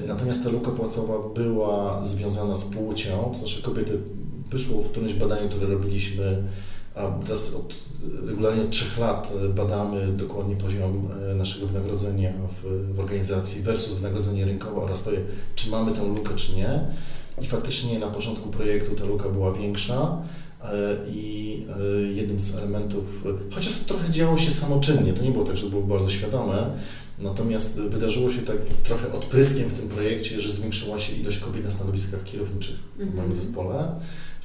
natomiast 0.07 0.43
ta 0.43 0.49
luka 0.49 0.71
płacowa 0.71 1.29
była 1.35 2.05
związana 2.05 2.55
z 2.55 2.65
płcią, 2.65 3.29
to 3.33 3.37
znaczy 3.37 3.61
kobiety 3.61 3.99
wyszło 4.51 4.81
w 4.81 4.89
którymś 4.89 5.13
badaniu, 5.13 5.49
które 5.49 5.67
robiliśmy, 5.67 6.43
a 6.95 7.11
teraz 7.25 7.55
od 7.55 7.75
regularnie 8.25 8.65
trzech 8.69 8.97
lat 8.97 9.33
badamy 9.55 10.07
dokładnie 10.07 10.55
poziom 10.55 11.09
e, 11.31 11.35
naszego 11.35 11.67
wynagrodzenia 11.67 12.33
w, 12.63 12.93
w 12.95 12.99
organizacji 12.99 13.61
versus 13.61 13.93
wynagrodzenie 13.93 14.45
rynkowe 14.45 14.81
oraz 14.81 15.03
to, 15.03 15.11
czy 15.55 15.69
mamy 15.69 15.91
tę 15.91 16.07
lukę, 16.07 16.35
czy 16.35 16.55
nie. 16.55 16.79
I 17.41 17.45
faktycznie 17.45 17.99
na 17.99 18.07
początku 18.07 18.49
projektu 18.49 18.95
ta 18.95 19.05
luka 19.05 19.29
była 19.29 19.53
większa 19.53 19.95
e, 20.03 20.17
i 21.11 21.65
e, 21.79 22.01
jednym 22.01 22.39
z 22.39 22.55
elementów, 22.55 23.23
chociaż 23.51 23.79
to 23.79 23.85
trochę 23.85 24.09
działo 24.09 24.37
się 24.37 24.51
samoczynnie, 24.51 25.13
to 25.13 25.23
nie 25.23 25.31
było 25.31 25.45
tak, 25.45 25.57
że 25.57 25.69
było 25.69 25.81
bardzo 25.81 26.11
świadome, 26.11 26.77
natomiast 27.19 27.81
wydarzyło 27.81 28.29
się 28.29 28.41
tak 28.41 28.57
trochę 28.83 29.11
odpryskiem 29.11 29.69
w 29.69 29.73
tym 29.73 29.89
projekcie, 29.89 30.41
że 30.41 30.49
zwiększyła 30.49 30.99
się 30.99 31.15
ilość 31.15 31.37
kobiet 31.37 31.63
na 31.63 31.71
stanowiskach 31.71 32.23
kierowniczych 32.23 32.75
w 32.95 32.99
moim 32.99 33.09
mhm. 33.09 33.33
zespole 33.33 33.95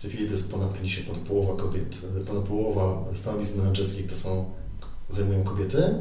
tej 0.02 0.10
chwili 0.10 0.26
to 0.26 0.32
jest 0.32 0.50
ponad 0.50 0.72
50, 0.72 1.06
ponad 1.06 1.22
połowa 1.22 1.62
kobiet, 1.62 1.96
ponad 2.26 2.44
połowa 2.44 3.04
stanowisk 3.14 3.56
menedżerskich 3.56 4.06
to 4.06 4.16
są, 4.16 4.44
zajmują 5.08 5.44
kobiety. 5.44 5.94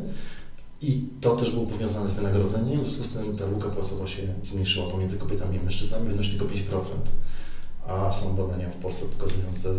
I 0.81 1.07
to 1.21 1.35
też 1.35 1.51
było 1.51 1.65
powiązane 1.65 2.09
z 2.09 2.13
wynagrodzeniem, 2.13 2.81
w 2.81 2.85
związku 2.85 3.03
z 3.03 3.09
tym 3.09 3.37
ta 3.37 3.45
luka 3.45 3.69
płacowa 3.69 4.07
się 4.07 4.21
zmniejszyła 4.43 4.91
pomiędzy 4.91 5.17
kobietami 5.17 5.59
a 5.59 5.63
mężczyznami, 5.63 6.07
wynosi 6.07 6.29
tylko 6.29 6.45
5%. 6.45 6.91
A 7.87 8.11
są 8.11 8.35
badania 8.35 8.69
w 8.69 8.75
Polsce 8.75 9.05
pokazujące, 9.05 9.73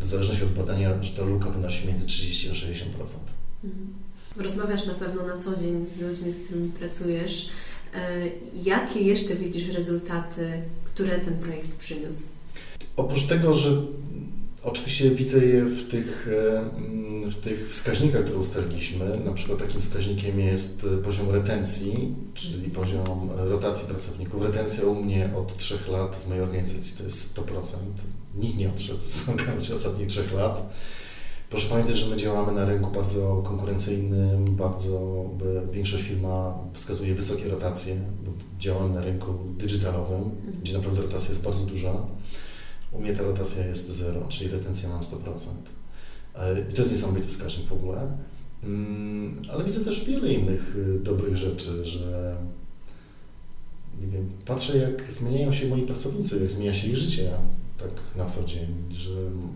w 0.00 0.06
zależności 0.06 0.44
od 0.44 0.52
badania, 0.52 1.02
że 1.02 1.16
ta 1.16 1.22
luka 1.22 1.50
wynosi 1.50 1.88
między 1.88 2.06
30 2.06 2.50
a 2.50 2.52
60%. 2.52 2.54
Mhm. 3.64 3.94
Rozmawiasz 4.36 4.86
na 4.86 4.94
pewno 4.94 5.26
na 5.26 5.38
co 5.38 5.56
dzień 5.56 5.86
z 5.98 6.00
ludźmi, 6.00 6.32
z 6.32 6.44
którymi 6.44 6.68
pracujesz. 6.68 7.48
E, 7.94 8.20
jakie 8.62 9.00
jeszcze 9.00 9.36
widzisz 9.36 9.68
rezultaty, 9.68 10.62
które 10.84 11.18
ten 11.18 11.38
projekt 11.38 11.74
przyniósł? 11.74 12.28
Oprócz 12.96 13.24
tego, 13.24 13.54
że 13.54 13.82
oczywiście 14.64 15.10
widzę 15.10 15.46
je 15.46 15.64
w 15.64 15.88
tych, 15.88 16.28
e, 16.28 16.58
mm, 16.58 17.30
w 17.30 17.34
tych 17.34 17.70
wskaźnikach, 17.70 18.22
które 18.22 18.38
ustaliliśmy, 18.38 19.20
na 19.24 19.32
przykład 19.32 19.58
takim 19.58 19.80
wskaźnikiem 19.80 20.40
jest 20.40 20.86
poziom 21.04 21.30
retencji, 21.30 22.14
czyli 22.34 22.70
poziom 22.70 23.30
rotacji 23.36 23.88
pracowników. 23.88 24.42
Retencja 24.42 24.84
u 24.84 24.94
mnie 24.94 25.30
od 25.36 25.56
3 25.56 25.78
lat 25.88 26.16
w 26.16 26.28
mojej 26.28 26.42
organizacji 26.42 26.96
to 26.98 27.04
jest 27.04 27.38
100%. 27.38 27.76
Nikt 28.34 28.56
nie 28.56 28.68
odszedł 28.68 29.00
z 29.58 29.70
ostatnich 29.70 30.06
3 30.06 30.24
lat. 30.36 30.74
Proszę 31.50 31.68
pamiętać, 31.68 31.96
że 31.96 32.06
my 32.06 32.16
działamy 32.16 32.52
na 32.52 32.64
rynku 32.64 32.90
bardzo 32.90 33.42
konkurencyjnym, 33.46 34.56
bardzo 34.56 35.24
większość 35.72 36.04
firma 36.04 36.58
wskazuje 36.72 37.14
wysokie 37.14 37.48
rotacje, 37.48 37.96
bo 38.24 38.32
działamy 38.58 38.94
na 38.94 39.00
rynku 39.00 39.34
digitalowym, 39.58 40.30
gdzie 40.62 40.76
naprawdę 40.76 41.02
rotacja 41.02 41.28
jest 41.28 41.44
bardzo 41.44 41.66
duża. 41.66 41.92
U 42.94 43.00
mnie 43.00 43.12
ta 43.12 43.22
rotacja 43.22 43.66
jest 43.66 43.90
0, 43.90 44.26
czyli 44.28 44.50
retencja 44.50 44.88
mam 44.88 45.00
100%. 45.00 45.16
E, 46.34 46.60
I 46.70 46.72
to 46.72 46.78
jest 46.78 46.90
niesamowity 46.90 47.26
wskaźnik 47.26 47.66
w 47.66 47.72
ogóle. 47.72 48.16
Mm, 48.64 49.42
ale 49.52 49.64
widzę 49.64 49.80
też 49.80 50.04
wiele 50.04 50.32
innych 50.32 50.76
y, 50.76 51.00
dobrych 51.00 51.36
rzeczy, 51.36 51.84
że 51.84 52.36
nie 54.00 54.06
wiem, 54.06 54.30
patrzę 54.44 54.78
jak 54.78 55.12
zmieniają 55.12 55.52
się 55.52 55.68
moi 55.68 55.82
pracownicy, 55.82 56.40
jak 56.40 56.50
zmienia 56.50 56.74
się 56.74 56.88
ich 56.88 56.96
życie 56.96 57.30
tak 57.78 58.16
na 58.16 58.24
co 58.24 58.44
dzień, 58.44 58.84
że 58.90 59.14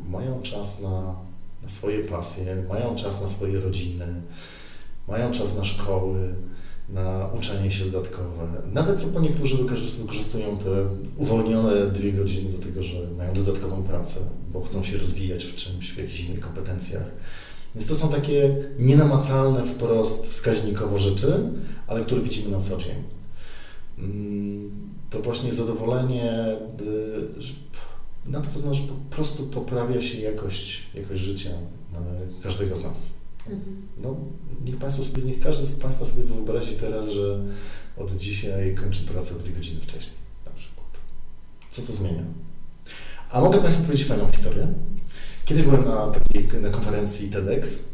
mają 0.09 0.43
czas 0.43 0.81
na, 0.83 1.15
na 1.63 1.69
swoje 1.69 2.05
pasje, 2.05 2.65
mają 2.69 2.97
czas 2.97 3.23
na 3.23 3.29
swoje 3.29 3.61
rodziny, 3.61 4.07
mają 5.09 5.33
czas 5.33 5.57
na 5.57 5.65
szkoły, 5.65 6.35
na 6.89 7.31
uczenie 7.39 7.71
się 7.71 7.85
dodatkowe. 7.85 8.47
Nawet 8.73 9.01
co 9.01 9.09
po 9.09 9.21
niektórzy 9.21 9.57
wykorzystują 9.57 10.59
te 10.59 10.87
uwolnione 11.17 11.87
dwie 11.87 12.13
godziny 12.13 12.53
do 12.53 12.59
tego, 12.59 12.83
że 12.83 12.97
mają 13.19 13.35
dodatkową 13.35 13.83
pracę, 13.83 14.21
bo 14.53 14.63
chcą 14.63 14.83
się 14.83 14.99
rozwijać 14.99 15.45
w 15.45 15.55
czymś, 15.55 15.93
w 15.93 15.99
jakichś 15.99 16.21
innych 16.21 16.41
kompetencjach. 16.41 17.05
Więc 17.75 17.87
to 17.87 17.95
są 17.95 18.09
takie 18.09 18.65
nienamacalne 18.79 19.65
wprost 19.65 20.27
wskaźnikowo 20.27 20.99
rzeczy, 20.99 21.51
ale 21.87 22.05
które 22.05 22.21
widzimy 22.21 22.51
na 22.51 22.61
co 22.61 22.79
dzień. 22.79 23.03
Mm, 23.99 24.71
to 25.11 25.21
właśnie 25.21 25.53
zadowolenie, 25.53 26.57
y, 28.27 28.31
na 28.31 28.41
to 28.41 28.51
wygląda, 28.51 28.75
że 28.75 28.89
po 28.89 29.15
prostu 29.17 29.47
poprawia 29.47 30.01
się 30.01 30.19
jakość, 30.19 30.87
jakość 30.95 31.21
życia 31.21 31.51
y, 31.51 32.43
każdego 32.43 32.75
z 32.75 32.85
nas. 32.85 33.13
No, 33.99 34.17
niech 34.65 34.77
Państwo 34.77 35.03
sobie, 35.03 35.23
niech 35.23 35.41
każdy 35.41 35.67
z 35.67 35.79
Państwa 35.79 36.05
sobie 36.05 36.25
wyobrazi 36.25 36.75
teraz, 36.75 37.09
że 37.09 37.41
od 37.97 38.17
dzisiaj 38.17 38.75
kończy 38.75 39.05
pracę 39.05 39.35
dwie 39.35 39.53
godziny 39.53 39.81
wcześniej 39.81 40.17
na 40.47 40.53
przykład. 40.53 40.87
Co 41.71 41.83
to 41.83 41.93
zmienia? 41.93 42.23
A 43.31 43.41
mogę 43.41 43.59
Państwu 43.59 43.85
powiedzieć 43.85 44.07
fajną 44.07 44.33
historię. 44.33 44.69
Kiedyś 45.45 45.63
byłem 45.63 45.85
na 45.85 46.07
takiej 46.07 46.61
na 46.63 46.69
konferencji 46.69 47.31
TEDx 47.31 47.85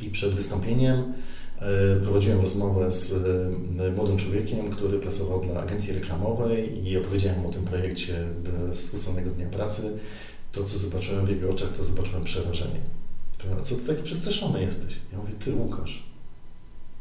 i 0.00 0.10
przed 0.10 0.34
wystąpieniem 0.34 1.12
e, 1.58 1.96
prowadziłem 2.00 2.40
rozmowę 2.40 2.92
z 2.92 3.12
e, 3.80 3.90
młodym 3.90 4.16
człowiekiem, 4.16 4.70
który 4.70 4.98
pracował 4.98 5.40
dla 5.40 5.60
agencji 5.60 5.92
reklamowej 5.92 6.86
i 6.86 6.98
opowiedziałem 6.98 7.40
mu 7.40 7.48
o 7.48 7.52
tym 7.52 7.64
projekcie 7.64 8.28
skróconego 8.72 9.30
dnia 9.30 9.48
pracy. 9.48 9.98
To, 10.52 10.64
co 10.64 10.78
zobaczyłem 10.78 11.26
w 11.26 11.28
jego 11.28 11.50
oczach, 11.50 11.72
to 11.76 11.84
zobaczyłem 11.84 12.24
przerażenie. 12.24 12.80
Co 13.62 13.76
ty 13.76 13.82
taki 13.82 14.02
przestraszony 14.02 14.62
jesteś? 14.62 14.94
Ja 15.12 15.18
mówię, 15.18 15.32
ty 15.32 15.54
Łukasz. 15.54 16.04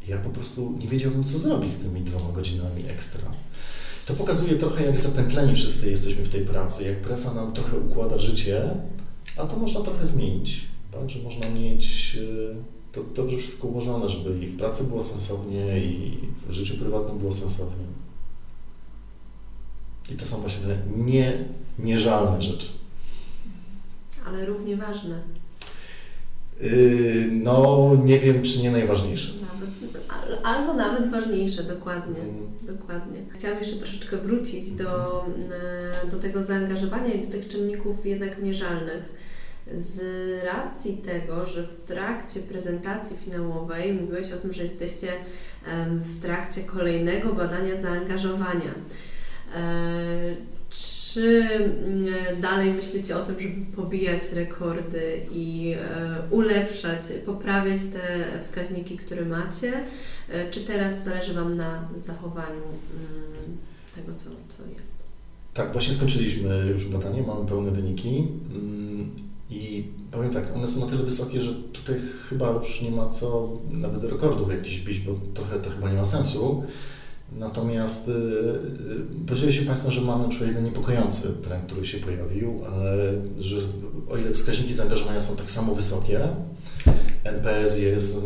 Ja 0.08 0.18
po 0.18 0.30
prostu 0.30 0.76
nie 0.80 0.88
wiedziałbym, 0.88 1.24
co 1.24 1.40
zrobić 1.40 1.72
z 1.72 1.80
tymi 1.80 2.02
dwoma 2.02 2.32
godzinami 2.32 2.86
ekstra. 2.88 3.32
To 4.06 4.14
pokazuje 4.14 4.56
trochę, 4.56 4.86
jak 4.86 5.00
zapętleni 5.00 5.56
wszyscy 5.56 5.90
jesteśmy 5.90 6.24
w 6.24 6.30
tej 6.30 6.46
pracy, 6.46 6.84
jak 6.84 7.02
praca 7.02 7.34
nam 7.34 7.54
trochę 7.54 7.80
układa 7.80 8.18
życie, 8.18 8.76
a 9.38 9.46
to 9.46 9.58
można 9.58 9.82
trochę 9.82 10.06
zmienić, 10.06 10.62
tak? 10.92 11.10
że 11.10 11.20
można 11.20 11.50
mieć 11.50 12.18
e, 12.52 12.56
to 12.92 13.04
dobrze 13.04 13.38
wszystko 13.38 13.68
ułożone, 13.68 14.10
żeby 14.10 14.40
i 14.40 14.48
w 14.48 14.58
pracy 14.58 14.84
było 14.84 15.02
sensownie, 15.02 15.80
i 15.80 16.20
w 16.48 16.52
życiu 16.52 16.78
prywatnym 16.78 17.20
było 17.20 17.32
sensownie. 17.32 17.86
I 20.12 20.16
to 20.16 20.26
są 20.26 20.38
właśnie 20.38 20.68
te 20.68 20.78
nie, 20.98 21.46
nieżalne 21.80 22.42
rzeczy. 22.42 22.68
Ale 24.26 24.46
równie 24.46 24.78
ważne. 24.78 25.22
Yy, 26.64 27.30
no, 27.32 27.92
nie 28.04 28.20
wiem, 28.20 28.42
czy 28.42 28.62
nie 28.64 28.72
najważniejsze. 28.72 29.34
Nawet, 29.42 30.46
albo 30.46 30.74
nawet 30.74 31.12
ważniejsze, 31.12 31.64
dokładnie. 31.64 32.20
Mm. 32.20 32.48
dokładnie. 32.62 33.20
Chciałam 33.34 33.60
jeszcze 33.60 33.76
troszeczkę 33.76 34.18
wrócić 34.18 34.72
do, 34.72 35.26
e, 36.06 36.12
do 36.12 36.20
tego 36.20 36.44
zaangażowania 36.44 37.14
i 37.14 37.26
do 37.26 37.32
tych 37.32 37.48
czynników 37.48 38.06
jednak 38.06 38.42
mierzalnych. 38.42 39.04
Z 39.76 40.02
racji 40.44 40.98
tego, 40.98 41.46
że 41.46 41.68
w 41.68 41.88
trakcie 41.88 42.40
prezentacji 42.40 43.18
finałowej 43.18 43.94
mówiłeś 43.94 44.32
o 44.32 44.38
tym, 44.38 44.54
że 44.54 44.64
jesteście 44.64 45.08
w 45.90 46.22
trakcie 46.22 46.62
kolejnego 46.62 47.34
badania 47.34 47.82
zaangażowania. 47.82 48.74
E, 51.14 51.16
czy 51.16 51.44
mm, 51.44 52.42
dalej 52.42 52.74
myślicie 52.74 53.18
o 53.18 53.24
tym, 53.24 53.40
żeby 53.40 53.76
pobijać 53.76 54.32
rekordy 54.34 55.22
i 55.32 55.76
e, 55.78 56.16
ulepszać, 56.30 57.02
poprawiać 57.26 57.80
te 57.94 58.42
wskaźniki, 58.42 58.98
które 58.98 59.26
macie? 59.26 59.74
E, 60.30 60.52
czy 60.52 60.60
teraz 60.60 61.04
zależy 61.04 61.34
Wam 61.34 61.56
na 61.58 61.90
zachowaniu 61.96 62.62
mm, 62.62 63.58
tego, 63.96 64.16
co, 64.18 64.30
co 64.50 64.64
jest? 64.80 65.04
Tak, 65.54 65.72
właśnie 65.74 65.94
skończyliśmy 65.94 66.66
już 66.72 66.86
badanie, 66.86 67.22
mamy 67.22 67.46
pełne 67.46 67.72
wyniki 67.72 68.28
mm, 68.56 69.12
i 69.50 69.84
powiem 70.12 70.34
tak, 70.34 70.56
one 70.56 70.68
są 70.68 70.80
na 70.80 70.86
tyle 70.86 71.04
wysokie, 71.04 71.42
że 71.42 71.54
tutaj 71.54 71.96
chyba 72.30 72.52
już 72.52 72.82
nie 72.82 72.92
ma 72.92 73.08
co 73.08 73.58
nawet 73.72 74.04
rekordów 74.04 74.52
jakichś 74.52 74.78
bić, 74.80 75.00
bo 75.00 75.16
trochę 75.34 75.60
to 75.60 75.70
chyba 75.70 75.90
nie 75.90 75.98
ma 75.98 76.06
sensu. 76.06 76.64
Natomiast 77.40 78.12
yy, 79.42 79.52
się 79.52 79.66
Państwo, 79.66 79.92
że 79.92 80.02
mamy 80.02 80.28
na 80.28 80.46
jeden 80.46 80.64
niepokojący 80.64 81.28
trend, 81.42 81.66
który 81.66 81.86
się 81.86 81.98
pojawił, 81.98 82.62
że 83.40 83.58
o 84.10 84.18
ile 84.18 84.32
wskaźniki 84.32 84.74
zaangażowania 84.74 85.22
są 85.22 85.36
tak 85.36 85.52
samo 85.52 85.76
wysokie, 85.76 86.30
NPS 87.24 87.80
jest 87.80 88.26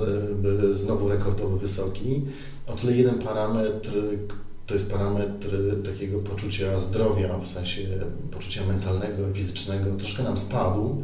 y, 0.70 0.74
znowu 0.74 1.10
rekordowo 1.10 1.58
wysoki, 1.58 2.22
o 2.68 2.74
tyle 2.74 2.98
jeden 2.98 3.20
parametr, 3.20 3.92
to 4.66 4.74
jest 4.74 4.92
parametr 4.92 5.50
takiego 5.84 6.20
poczucia 6.20 6.80
zdrowia, 6.80 7.38
w 7.38 7.48
sensie 7.48 7.82
poczucia 8.32 8.66
mentalnego, 8.66 9.34
fizycznego, 9.34 9.96
troszkę 9.96 10.24
nam 10.24 10.38
spadł. 10.38 11.04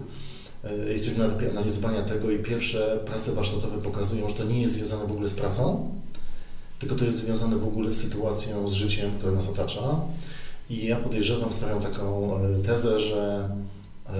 Y, 0.88 0.92
jesteśmy 0.92 1.20
na 1.20 1.26
etapie 1.26 1.50
analizowania 1.50 2.04
tego 2.04 2.32
i 2.32 2.40
pierwsze 2.40 3.00
prace 3.06 3.32
warsztatowe 3.32 3.78
pokazują, 3.78 4.28
że 4.30 4.36
to 4.36 4.44
nie 4.44 4.62
jest 4.62 4.74
związane 4.74 5.08
w 5.08 5.12
ogóle 5.12 5.28
z 5.28 5.34
pracą, 5.34 5.96
tylko 6.80 6.96
to 6.96 7.06
jest 7.06 7.18
związane 7.18 7.58
w 7.58 7.68
ogóle 7.68 7.92
z 7.92 7.98
sytuacją, 7.98 8.68
z 8.68 8.74
życiem, 8.74 9.12
które 9.18 9.32
nas 9.32 9.50
otacza. 9.50 10.02
I 10.70 10.86
ja 10.86 10.96
podejrzewam, 10.96 11.52
stawiam 11.52 11.82
taką 11.82 12.38
e, 12.38 12.60
tezę, 12.60 13.00
że 13.00 13.50
e, 14.08 14.12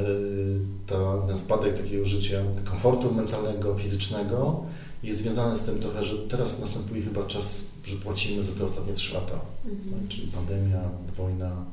ta, 0.88 1.18
ten 1.28 1.38
spadek 1.38 1.78
takiego 1.78 2.06
życia, 2.06 2.42
komfortu 2.66 3.14
mentalnego, 3.14 3.76
fizycznego 3.76 4.64
jest 5.04 5.20
związany 5.20 5.56
z 5.56 5.64
tym 5.64 5.80
trochę, 5.80 6.04
że 6.04 6.18
teraz 6.18 6.60
następuje 6.60 7.02
chyba 7.02 7.26
czas, 7.26 7.66
że 7.84 7.96
płacimy 7.96 8.44
za 8.44 8.54
te 8.54 8.64
ostatnie 8.64 8.94
trzy 8.94 9.14
lata, 9.14 9.40
mhm. 9.66 10.02
tak? 10.02 10.10
czyli 10.10 10.28
pandemia, 10.28 10.82
wojna, 11.18 11.66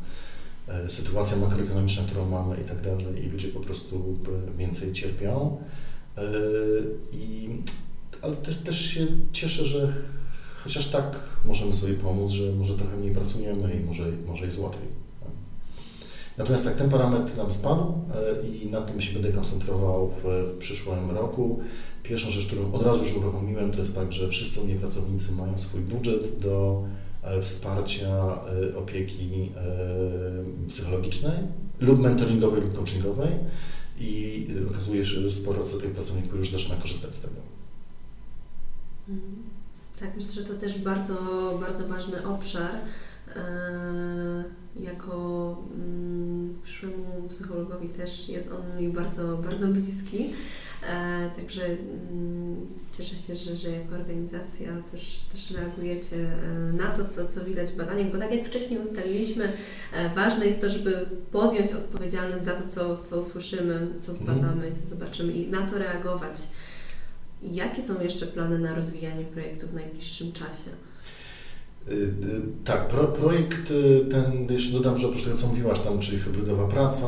e, 0.68 0.90
sytuacja 0.90 1.36
makroekonomiczna, 1.36 2.02
którą 2.02 2.28
mamy 2.28 2.56
i 2.60 2.64
tak 2.64 2.80
dalej, 2.80 3.26
i 3.26 3.28
ludzie 3.28 3.48
po 3.48 3.60
prostu 3.60 4.18
więcej 4.58 4.92
cierpią. 4.92 5.58
I, 7.12 7.48
ale 8.22 8.36
też, 8.36 8.56
też 8.56 8.80
się 8.80 9.06
cieszę, 9.32 9.64
że 9.64 9.92
Chociaż 10.64 10.88
tak 10.88 11.18
możemy 11.44 11.72
sobie 11.72 11.94
pomóc, 11.94 12.30
że 12.30 12.52
może 12.52 12.74
trochę 12.74 12.96
mniej 12.96 13.14
pracujemy 13.14 13.74
i 13.74 13.84
może, 13.84 14.12
może 14.26 14.44
jest 14.44 14.58
łatwiej. 14.58 14.88
Natomiast 16.38 16.64
tak, 16.64 16.76
ten 16.76 16.90
parametr 16.90 17.36
nam 17.36 17.50
spadł 17.50 17.82
e, 17.82 18.46
i 18.48 18.70
na 18.70 18.80
tym 18.80 19.00
się 19.00 19.12
będę 19.12 19.32
koncentrował 19.32 20.08
w, 20.08 20.22
w, 20.24 20.58
przyszłym 20.58 21.10
roku. 21.10 21.60
Pierwszą 22.02 22.30
rzecz, 22.30 22.46
którą 22.46 22.72
od 22.72 22.82
razu 22.82 23.02
już 23.02 23.16
uruchomiłem, 23.16 23.70
to 23.70 23.78
jest 23.78 23.94
tak, 23.94 24.12
że 24.12 24.28
wszyscy 24.28 24.60
u 24.60 24.64
mnie 24.64 24.74
pracownicy 24.74 25.32
mają 25.32 25.58
swój 25.58 25.80
budżet 25.80 26.38
do 26.38 26.84
e, 27.22 27.42
wsparcia 27.42 28.40
e, 28.72 28.76
opieki 28.76 29.52
psychologicznej 30.68 31.38
lub 31.80 31.98
mentoringowej 31.98 32.62
lub 32.62 32.74
coachingowej 32.74 33.30
i 34.00 34.46
okazuje 34.70 35.04
się, 35.04 35.20
że 35.20 35.30
sporo 35.30 35.62
tych 35.62 35.92
pracowników 35.92 36.38
już 36.38 36.50
zaczyna 36.50 36.76
korzystać 36.76 37.14
z 37.14 37.20
tego. 37.20 37.40
Mhm. 39.08 39.42
Tak, 40.00 40.16
myślę, 40.16 40.32
że 40.32 40.44
to 40.44 40.54
też 40.54 40.78
bardzo, 40.78 41.14
bardzo 41.60 41.88
ważny 41.88 42.26
obszar. 42.26 42.70
E, 43.36 44.44
jako 44.80 45.56
mm, 45.74 46.58
przyszłemu 46.62 47.28
psychologowi 47.28 47.88
też 47.88 48.28
jest 48.28 48.52
on 48.52 48.82
mi 48.82 48.88
bardzo, 48.88 49.36
bardzo 49.36 49.66
bliski. 49.66 50.32
E, 50.88 51.30
także 51.36 51.66
mm, 51.66 52.66
cieszę 52.98 53.16
się, 53.16 53.36
że, 53.36 53.56
że 53.56 53.70
jako 53.70 53.94
organizacja 53.94 54.72
też, 54.92 55.20
też 55.32 55.50
reagujecie 55.50 56.16
e, 56.16 56.72
na 56.72 56.86
to, 56.86 57.04
co, 57.04 57.28
co 57.28 57.44
widać 57.44 57.70
w 57.70 57.76
badaniach, 57.76 58.12
bo 58.12 58.18
tak 58.18 58.32
jak 58.32 58.46
wcześniej 58.46 58.80
ustaliliśmy, 58.80 59.52
ważne 60.14 60.46
jest 60.46 60.60
to, 60.60 60.68
żeby 60.68 61.06
podjąć 61.32 61.72
odpowiedzialność 61.72 62.44
za 62.44 62.52
to, 62.52 62.68
co, 62.68 63.02
co 63.02 63.20
usłyszymy, 63.20 63.88
co 64.00 64.12
zbadamy, 64.12 64.72
co 64.72 64.86
zobaczymy 64.86 65.32
i 65.32 65.50
na 65.50 65.70
to 65.70 65.78
reagować. 65.78 66.40
Jakie 67.42 67.82
są 67.82 68.02
jeszcze 68.02 68.26
plany 68.26 68.58
na 68.58 68.74
rozwijanie 68.74 69.24
projektu 69.24 69.66
w 69.66 69.74
najbliższym 69.74 70.32
czasie? 70.32 70.70
Y, 71.88 71.92
y, 71.92 72.12
tak, 72.64 72.88
pro, 72.88 73.04
projekt 73.04 73.70
y, 73.70 74.06
ten, 74.10 74.46
jeszcze 74.50 74.72
dodam, 74.72 74.98
że 74.98 75.06
oprócz 75.06 75.24
tego, 75.24 75.36
co 75.36 75.46
mówiłaś 75.46 75.80
tam, 75.80 75.98
czyli 75.98 76.18
hybrydowa 76.18 76.68
praca, 76.68 77.06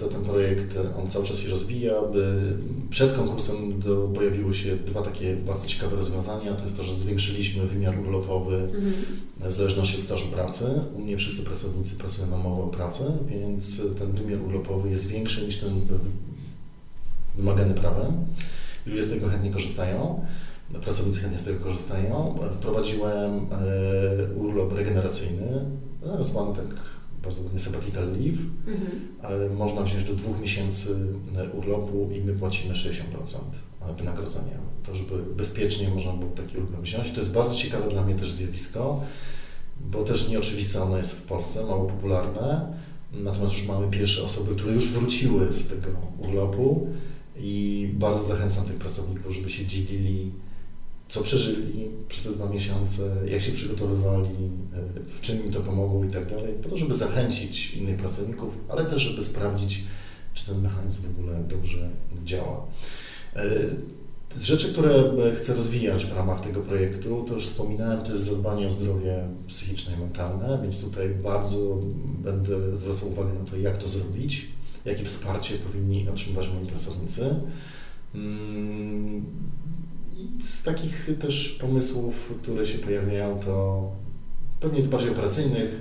to 0.00 0.06
ten 0.06 0.22
projekt, 0.22 0.78
on 0.98 1.06
cały 1.06 1.24
czas 1.24 1.38
się 1.38 1.48
rozwija. 1.48 1.94
Przed 2.90 3.12
konkursem 3.12 3.80
do, 3.80 3.96
pojawiły 4.14 4.54
się 4.54 4.76
dwa 4.76 5.02
takie 5.02 5.36
bardzo 5.36 5.66
ciekawe 5.66 5.96
rozwiązania. 5.96 6.52
To 6.52 6.62
jest 6.62 6.76
to, 6.76 6.82
że 6.82 6.94
zwiększyliśmy 6.94 7.66
wymiar 7.66 7.98
urlopowy 7.98 8.56
mhm. 8.56 8.94
w 9.40 9.52
zależności 9.52 9.96
od 9.96 10.02
stażu 10.02 10.28
pracy. 10.28 10.64
U 10.94 10.98
mnie 10.98 11.16
wszyscy 11.16 11.42
pracownicy 11.42 11.96
pracują 11.96 12.26
na 12.26 12.36
umowę 12.36 12.62
o 12.62 12.66
pracę, 12.66 13.18
więc 13.28 13.82
ten 13.98 14.12
wymiar 14.12 14.42
urlopowy 14.42 14.90
jest 14.90 15.06
większy 15.06 15.46
niż 15.46 15.56
ten 15.56 15.80
wymagany 17.36 17.74
prawem. 17.74 18.12
Ludzie 18.86 19.02
z 19.02 19.10
tego 19.10 19.28
chętnie 19.28 19.50
korzystają, 19.50 20.24
pracownicy 20.82 21.20
chętnie 21.20 21.38
z 21.38 21.44
tego 21.44 21.64
korzystają. 21.64 22.38
Wprowadziłem 22.52 23.46
e, 23.52 24.34
urlop 24.34 24.72
regeneracyjny, 24.72 25.64
zwany 26.20 26.56
tak 26.56 26.66
bardzo 27.22 27.42
ładnie 27.42 27.58
sabbatical 27.58 28.12
leave. 28.12 28.38
Mhm. 28.66 29.56
Można 29.56 29.82
wziąć 29.82 30.04
do 30.04 30.14
dwóch 30.14 30.40
miesięcy 30.40 30.96
e, 31.36 31.50
urlopu 31.50 32.10
i 32.12 32.20
my 32.20 32.32
płacimy 32.32 32.74
60% 32.74 32.94
wynagrodzenia. 33.98 34.58
To, 34.86 34.94
żeby 34.94 35.22
bezpiecznie 35.36 35.88
można 35.88 36.12
było 36.12 36.30
taki 36.30 36.58
urlop 36.58 36.80
wziąć. 36.80 37.10
To 37.10 37.16
jest 37.16 37.34
bardzo 37.34 37.56
ciekawe 37.56 37.90
dla 37.90 38.04
mnie 38.04 38.14
też 38.14 38.32
zjawisko, 38.32 39.04
bo 39.80 40.02
też 40.02 40.28
nieoczywiste 40.28 40.82
ono 40.82 40.98
jest 40.98 41.12
w 41.12 41.22
Polsce, 41.22 41.66
mało 41.66 41.84
popularne. 41.84 42.74
Natomiast 43.12 43.52
już 43.52 43.66
mamy 43.66 43.90
pierwsze 43.90 44.22
osoby, 44.22 44.54
które 44.54 44.72
już 44.72 44.88
wróciły 44.88 45.52
z 45.52 45.68
tego 45.68 45.88
urlopu 46.18 46.88
i 47.36 47.90
bardzo 47.94 48.22
zachęcam 48.22 48.64
tych 48.64 48.76
pracowników, 48.76 49.34
żeby 49.34 49.50
się 49.50 49.66
dzielili, 49.66 50.32
co 51.08 51.22
przeżyli 51.22 51.88
przez 52.08 52.24
te 52.24 52.30
dwa 52.30 52.48
miesiące, 52.48 53.16
jak 53.28 53.40
się 53.40 53.52
przygotowywali, 53.52 54.30
w 55.16 55.20
czym 55.20 55.44
im 55.44 55.52
to 55.52 55.60
pomogło 55.60 56.04
i 56.04 56.08
tak 56.08 56.30
dalej, 56.30 56.54
po 56.62 56.68
to, 56.68 56.76
żeby 56.76 56.94
zachęcić 56.94 57.74
innych 57.74 57.96
pracowników, 57.96 58.58
ale 58.68 58.84
też, 58.84 59.02
żeby 59.02 59.22
sprawdzić, 59.22 59.84
czy 60.34 60.46
ten 60.46 60.62
mechanizm 60.62 61.02
w 61.02 61.18
ogóle 61.18 61.44
dobrze 61.48 61.90
działa. 62.24 62.66
Z 64.34 64.42
rzeczy, 64.42 64.72
które 64.72 64.92
chcę 65.36 65.54
rozwijać 65.54 66.06
w 66.06 66.16
ramach 66.16 66.40
tego 66.40 66.60
projektu, 66.60 67.24
to 67.28 67.34
już 67.34 67.44
wspominałem, 67.44 68.02
to 68.02 68.10
jest 68.10 68.22
zadbanie 68.22 68.66
o 68.66 68.70
zdrowie 68.70 69.28
psychiczne 69.46 69.94
i 69.94 70.00
mentalne, 70.00 70.58
więc 70.62 70.84
tutaj 70.84 71.08
bardzo 71.08 71.80
będę 72.04 72.76
zwracał 72.76 73.08
uwagę 73.08 73.32
na 73.32 73.50
to, 73.50 73.56
jak 73.56 73.76
to 73.76 73.88
zrobić, 73.88 74.46
jakie 74.84 75.04
wsparcie 75.04 75.54
powinni 75.54 76.08
otrzymywać 76.08 76.48
moi 76.48 76.66
pracownicy. 76.66 77.34
Mm, 78.14 79.24
z 80.40 80.62
takich 80.62 81.08
też 81.20 81.48
pomysłów, 81.48 82.34
które 82.42 82.66
się 82.66 82.78
pojawiają, 82.78 83.40
to 83.40 83.90
pewnie 84.60 84.82
bardziej 84.82 85.10
operacyjnych, 85.10 85.80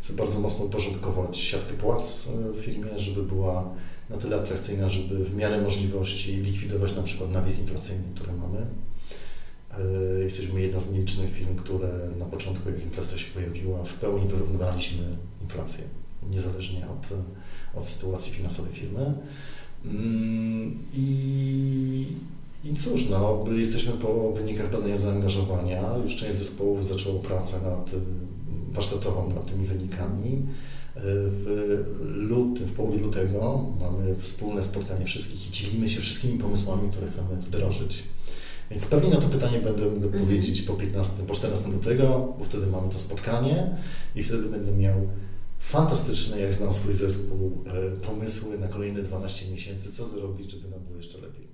chcę 0.00 0.12
bardzo 0.12 0.40
mocno 0.40 0.64
uporządkować 0.64 1.36
siatkę 1.36 1.74
płac 1.74 2.28
w 2.54 2.60
firmie, 2.60 2.98
żeby 2.98 3.22
była 3.22 3.74
na 4.10 4.16
tyle 4.16 4.36
atrakcyjna, 4.36 4.88
żeby 4.88 5.24
w 5.24 5.36
miarę 5.36 5.62
możliwości 5.62 6.36
likwidować 6.36 6.96
na 6.96 7.02
przykład 7.02 7.30
nawias 7.30 7.60
inflacyjny, 7.60 8.04
który 8.14 8.32
mamy. 8.32 8.66
E, 9.70 10.24
jesteśmy 10.24 10.60
jedną 10.60 10.80
z 10.80 10.92
nielicznych 10.92 11.32
firm, 11.32 11.56
które 11.56 12.08
na 12.18 12.24
początku, 12.24 12.70
jak 12.70 12.82
inflacja 12.82 13.18
się 13.18 13.30
pojawiła, 13.34 13.84
w 13.84 13.94
pełni 13.94 14.28
wyrównywaliśmy 14.28 15.02
inflację, 15.42 15.84
niezależnie 16.30 16.86
od, 16.88 17.18
od 17.76 17.86
sytuacji 17.86 18.32
finansowej 18.32 18.72
firmy. 18.72 19.14
Mm, 19.84 20.78
I, 20.94 22.06
I 22.64 22.74
cóż, 22.74 23.08
no, 23.08 23.44
jesteśmy 23.56 23.92
po 23.92 24.32
wynikach 24.32 24.70
badania 24.72 24.96
zaangażowania. 24.96 25.96
Już 26.04 26.16
część 26.16 26.34
zespołów 26.34 26.86
zaczęło 26.86 27.18
pracę 27.18 27.60
nad, 27.70 27.90
warsztatową 28.72 29.30
nad 29.30 29.46
tymi 29.46 29.66
wynikami. 29.66 30.42
W 30.96 31.84
lutym, 32.00 32.66
w 32.66 32.72
połowie 32.72 32.98
lutego 32.98 33.64
mamy 33.80 34.16
wspólne 34.18 34.62
spotkanie 34.62 35.06
wszystkich 35.06 35.48
i 35.48 35.52
dzielimy 35.52 35.88
się 35.88 36.00
wszystkimi 36.00 36.38
pomysłami, 36.38 36.90
które 36.90 37.06
chcemy 37.06 37.36
wdrożyć. 37.36 38.02
Więc 38.70 38.86
pewnie 38.86 39.10
na 39.10 39.16
to 39.16 39.28
pytanie 39.28 39.58
będę 39.58 39.86
mógł 39.86 40.18
powiedzieć 40.18 40.62
po 40.62 40.72
15, 40.72 41.22
po 41.22 41.34
14 41.34 41.68
lutego, 41.70 42.34
bo 42.38 42.44
wtedy 42.44 42.66
mamy 42.66 42.92
to 42.92 42.98
spotkanie 42.98 43.76
i 44.16 44.24
wtedy 44.24 44.42
będę 44.42 44.72
miał 44.72 45.08
fantastyczne, 45.74 46.40
jak 46.40 46.54
znam 46.54 46.72
swój 46.72 46.94
zespół, 46.94 47.64
e, 47.66 47.90
pomysły 47.90 48.58
na 48.58 48.68
kolejne 48.68 49.02
12 49.02 49.50
miesięcy, 49.52 49.92
co 49.92 50.04
zrobić, 50.04 50.50
żeby 50.50 50.68
nam 50.68 50.80
było 50.80 50.96
jeszcze 50.96 51.18
lepiej. 51.18 51.48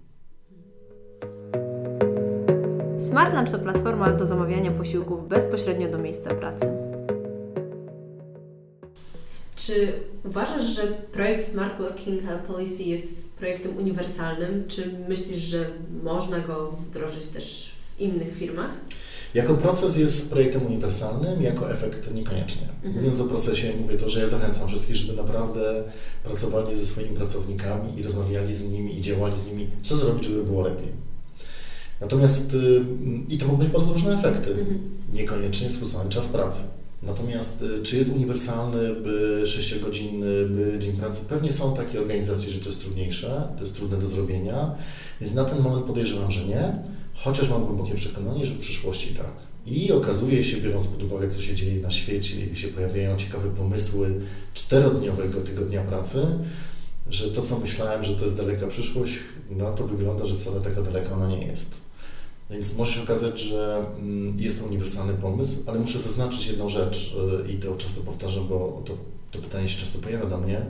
Smart 3.01 3.35
Lunch 3.35 3.51
to 3.51 3.59
platforma 3.59 4.13
do 4.13 4.27
zamawiania 4.27 4.71
posiłków 4.71 5.29
bezpośrednio 5.29 5.89
do 5.89 5.99
miejsca 5.99 6.35
pracy. 6.35 6.67
Czy 9.57 9.93
uważasz, 10.25 10.67
że 10.67 10.83
projekt 11.13 11.49
Smart 11.49 11.79
Working 11.79 12.21
Policy 12.47 12.83
jest 12.83 13.35
projektem 13.37 13.77
uniwersalnym? 13.77 14.69
Czy 14.69 14.93
myślisz, 15.09 15.39
że 15.39 15.71
można 16.03 16.41
go 16.41 16.71
wdrożyć 16.71 17.27
też 17.27 17.73
w 17.97 18.01
innych 18.01 18.35
firmach? 18.35 18.71
Jako 19.35 19.55
proces 19.55 19.97
jest 19.97 20.31
projektem 20.31 20.67
uniwersalnym, 20.67 21.43
jako 21.43 21.71
efekt 21.71 22.15
niekoniecznie. 22.15 22.69
Mhm. 22.77 22.95
Mówiąc 22.95 23.21
o 23.21 23.25
procesie, 23.25 23.73
mówię 23.81 23.97
to, 23.97 24.09
że 24.09 24.21
ja 24.21 24.27
zachęcam 24.27 24.69
wszystkich, 24.69 24.97
żeby 24.97 25.13
naprawdę 25.17 25.83
pracowali 26.25 26.75
ze 26.75 26.87
swoimi 26.87 27.17
pracownikami 27.17 27.99
i 27.99 28.03
rozmawiali 28.03 28.55
z 28.55 28.71
nimi 28.71 28.99
i 28.99 29.01
działali 29.01 29.39
z 29.39 29.47
nimi, 29.47 29.67
co 29.83 29.97
zrobić, 29.97 30.25
żeby 30.25 30.45
było 30.45 30.63
lepiej. 30.63 30.89
Natomiast, 32.01 32.55
y, 32.55 32.85
i 33.29 33.39
to 33.39 33.47
mogą 33.47 33.59
być 33.59 33.69
bardzo 33.69 33.93
różne 33.93 34.15
efekty, 34.15 34.51
mhm. 34.51 34.81
niekoniecznie 35.13 35.69
skrócony 35.69 36.11
czas 36.11 36.29
pracy. 36.29 36.63
Natomiast 37.03 37.63
y, 37.63 37.83
czy 37.83 37.97
jest 37.97 38.13
uniwersalny, 38.13 38.95
by 38.95 39.43
6-godzinny 39.45 40.49
by 40.49 40.77
dzień 40.79 40.97
pracy? 40.97 41.27
Pewnie 41.29 41.53
są 41.53 41.77
takie 41.77 42.01
organizacje, 42.01 42.53
że 42.53 42.61
to 42.61 42.67
jest 42.67 42.81
trudniejsze, 42.81 43.49
to 43.57 43.61
jest 43.61 43.77
trudne 43.77 43.99
do 43.99 44.07
zrobienia, 44.07 44.75
więc 45.21 45.35
na 45.35 45.45
ten 45.45 45.63
moment 45.63 45.87
podejrzewam, 45.87 46.31
że 46.31 46.45
nie, 46.45 46.83
chociaż 47.25 47.49
mam 47.49 47.65
głębokie 47.65 47.95
przekonanie, 47.95 48.47
że 48.47 48.55
w 48.55 48.59
przyszłości 48.59 49.15
tak. 49.15 49.33
I 49.67 49.93
okazuje 49.93 50.45
się, 50.45 50.57
biorąc 50.57 50.87
pod 50.87 51.03
uwagę, 51.03 51.29
co 51.29 51.43
się 51.43 51.55
dzieje 51.55 51.81
na 51.81 51.91
świecie, 51.91 52.47
jak 52.47 52.57
się 52.57 52.69
pojawiają 52.69 53.17
ciekawe 53.17 53.51
pomysły 53.51 54.21
czterodniowego 54.55 55.41
tygodnia 55.41 55.83
pracy, 55.83 56.27
że 57.11 57.31
to, 57.31 57.43
co 57.43 57.59
myślałem, 57.59 58.03
że 58.03 58.15
to 58.15 58.25
jest 58.25 58.37
daleka 58.37 58.67
przyszłość, 58.67 59.19
na 59.51 59.73
to 59.73 59.87
wygląda, 59.87 60.27
że 60.27 60.37
wcale 60.37 60.61
taka 60.61 60.83
daleka 60.83 61.15
ona 61.15 61.29
nie 61.29 61.47
jest. 61.47 61.81
Więc 62.51 62.79
może 62.79 62.93
się 62.93 63.03
okazać, 63.03 63.41
że 63.41 63.87
mm, 63.99 64.41
jest 64.41 64.61
to 64.61 64.67
uniwersalny 64.67 65.15
pomysł, 65.15 65.63
ale 65.67 65.79
muszę 65.79 65.99
zaznaczyć 65.99 66.47
jedną 66.47 66.69
rzecz 66.69 67.17
y, 67.47 67.53
i 67.53 67.57
to 67.59 67.77
często 67.77 68.01
powtarzam, 68.01 68.49
bo 68.49 68.83
to, 68.85 68.97
to 69.31 69.39
pytanie 69.39 69.69
się 69.69 69.79
często 69.79 69.99
pojawia 69.99 70.27
do 70.27 70.39
mnie. 70.39 70.67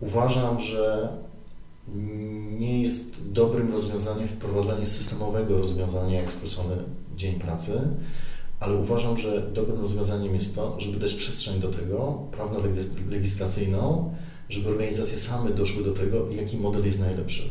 Uważam, 0.00 0.60
że 0.60 1.08
nie 2.58 2.82
jest 2.82 3.16
dobrym 3.32 3.72
rozwiązaniem 3.72 4.28
wprowadzanie 4.28 4.86
systemowego 4.86 5.58
rozwiązania 5.58 6.20
jak 6.20 6.32
skrócony 6.32 6.76
dzień 7.16 7.34
pracy, 7.34 7.80
ale 8.60 8.74
uważam, 8.74 9.16
że 9.16 9.50
dobrym 9.54 9.80
rozwiązaniem 9.80 10.34
jest 10.34 10.54
to, 10.54 10.80
żeby 10.80 10.98
dać 10.98 11.14
przestrzeń 11.14 11.60
do 11.60 11.68
tego, 11.68 12.22
prawno-legislacyjną, 12.32 14.14
żeby 14.48 14.68
organizacje 14.68 15.18
same 15.18 15.50
doszły 15.50 15.84
do 15.84 15.92
tego, 15.92 16.30
jaki 16.30 16.56
model 16.56 16.84
jest 16.84 17.00
najlepszy. 17.00 17.42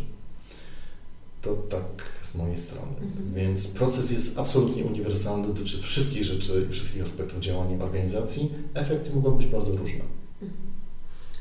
To 1.41 1.53
tak 1.53 2.03
z 2.21 2.35
mojej 2.35 2.57
strony. 2.57 2.91
Mhm. 3.01 3.33
Więc 3.35 3.67
proces 3.67 4.11
jest 4.11 4.39
absolutnie 4.39 4.85
uniwersalny, 4.85 5.47
dotyczy 5.47 5.77
wszystkich 5.77 6.23
rzeczy, 6.23 6.67
wszystkich 6.69 7.01
aspektów 7.01 7.39
działania 7.39 7.83
organizacji. 7.83 8.51
Efekty 8.73 9.15
mogą 9.15 9.31
być 9.31 9.47
bardzo 9.47 9.75
różne. 9.75 10.01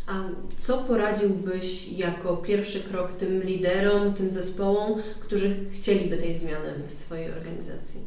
A 0.06 0.22
co 0.60 0.78
poradziłbyś 0.78 1.88
jako 1.92 2.36
pierwszy 2.36 2.80
krok 2.80 3.12
tym 3.12 3.42
liderom, 3.42 4.14
tym 4.14 4.30
zespołom, 4.30 5.00
którzy 5.20 5.56
chcieliby 5.72 6.16
tej 6.16 6.34
zmiany 6.34 6.72
w 6.86 6.92
swojej 6.92 7.32
organizacji? 7.32 8.00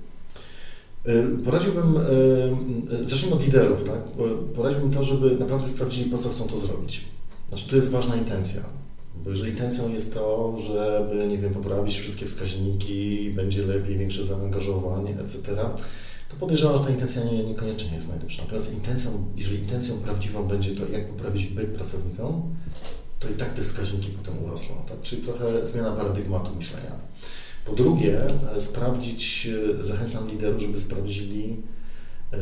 Y, 1.08 1.44
poradziłbym, 1.46 1.98
y, 1.98 3.08
zacznijmy 3.08 3.36
od 3.36 3.44
liderów, 3.46 3.84
tak? 3.84 4.00
Poradziłbym 4.56 4.92
to, 4.92 5.04
żeby 5.04 5.36
naprawdę 5.40 5.68
sprawdzili, 5.68 6.12
po 6.12 6.18
co 6.18 6.30
chcą 6.30 6.48
to 6.48 6.58
zrobić. 6.58 7.06
Znaczy, 7.50 7.70
to 7.70 7.76
jest 7.76 7.92
ważna 7.92 8.16
intencja. 8.16 8.62
Bo 9.24 9.30
jeżeli 9.30 9.52
intencją 9.52 9.94
jest 9.94 10.14
to, 10.14 10.56
żeby, 10.58 11.28
nie 11.28 11.38
wiem, 11.38 11.54
poprawić 11.54 12.00
wszystkie 12.00 12.26
wskaźniki, 12.26 13.32
będzie 13.36 13.66
lepiej, 13.66 13.98
większe 13.98 14.24
zaangażowanie, 14.24 15.20
etc., 15.20 15.40
to 16.30 16.36
podejrzewam, 16.36 16.78
że 16.78 16.84
ta 16.84 16.90
intencja 16.90 17.24
nie, 17.24 17.44
niekoniecznie 17.44 17.94
jest 17.94 18.10
najlepsza. 18.10 18.42
Natomiast 18.42 18.74
intencją, 18.74 19.26
jeżeli 19.36 19.60
intencją 19.60 19.98
prawdziwą 19.98 20.48
będzie 20.48 20.76
to, 20.76 20.88
jak 20.88 21.10
poprawić 21.10 21.46
byt 21.46 21.68
pracownikom, 21.68 22.56
to 23.20 23.30
i 23.30 23.34
tak 23.34 23.54
te 23.54 23.62
wskaźniki 23.62 24.10
potem 24.10 24.44
urosną. 24.44 24.76
Tak? 24.88 25.02
Czyli 25.02 25.22
trochę 25.22 25.66
zmiana 25.66 25.92
paradygmatu 25.92 26.56
myślenia. 26.56 26.92
Po 27.66 27.76
drugie, 27.76 28.22
e, 28.56 28.62
sprawdzić, 28.62 29.48
e, 29.80 29.84
zachęcam 29.84 30.30
liderów, 30.30 30.62
żeby 30.62 30.78
sprawdzili, 30.78 31.58
e, 32.32 32.38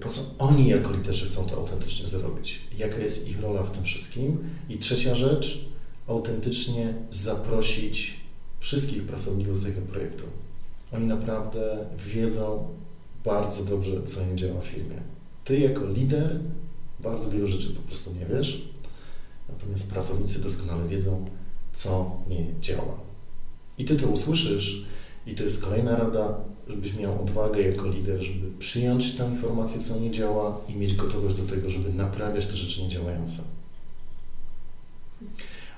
po 0.00 0.08
co 0.08 0.20
oni 0.38 0.68
jako 0.68 0.92
liderzy 0.92 1.26
chcą 1.26 1.46
to 1.46 1.56
autentycznie 1.56 2.06
zrobić, 2.06 2.60
jaka 2.78 2.98
jest 2.98 3.28
ich 3.28 3.40
rola 3.40 3.62
w 3.62 3.70
tym 3.70 3.84
wszystkim. 3.84 4.38
I 4.68 4.78
trzecia 4.78 5.14
rzecz, 5.14 5.68
autentycznie 6.06 6.94
zaprosić 7.10 8.20
wszystkich 8.58 9.02
pracowników 9.02 9.60
do 9.60 9.68
tego 9.68 9.80
projektu. 9.80 10.24
Oni 10.92 11.06
naprawdę 11.06 11.86
wiedzą 11.98 12.68
bardzo 13.24 13.64
dobrze, 13.64 14.02
co 14.02 14.26
nie 14.26 14.36
działa 14.36 14.60
w 14.60 14.66
firmie. 14.66 14.96
Ty 15.44 15.58
jako 15.58 15.86
lider 15.86 16.40
bardzo 17.00 17.30
wielu 17.30 17.46
rzeczy 17.46 17.70
po 17.70 17.82
prostu 17.82 18.14
nie 18.14 18.26
wiesz, 18.26 18.68
natomiast 19.48 19.92
pracownicy 19.92 20.42
doskonale 20.42 20.88
wiedzą, 20.88 21.24
co 21.72 22.16
nie 22.28 22.46
działa. 22.60 23.00
I 23.78 23.84
ty 23.84 23.96
to 23.96 24.06
usłyszysz 24.06 24.86
i 25.26 25.34
to 25.34 25.42
jest 25.42 25.64
kolejna 25.64 25.96
rada, 25.96 26.40
żebyś 26.68 26.96
miał 26.96 27.22
odwagę 27.22 27.62
jako 27.62 27.88
lider, 27.88 28.22
żeby 28.22 28.50
przyjąć 28.58 29.14
tę 29.14 29.30
informację, 29.30 29.80
co 29.80 30.00
nie 30.00 30.10
działa 30.10 30.60
i 30.68 30.74
mieć 30.74 30.96
gotowość 30.96 31.36
do 31.36 31.54
tego, 31.54 31.70
żeby 31.70 31.92
naprawiać 31.92 32.46
te 32.46 32.56
rzeczy 32.56 32.82
niedziałające. 32.82 33.42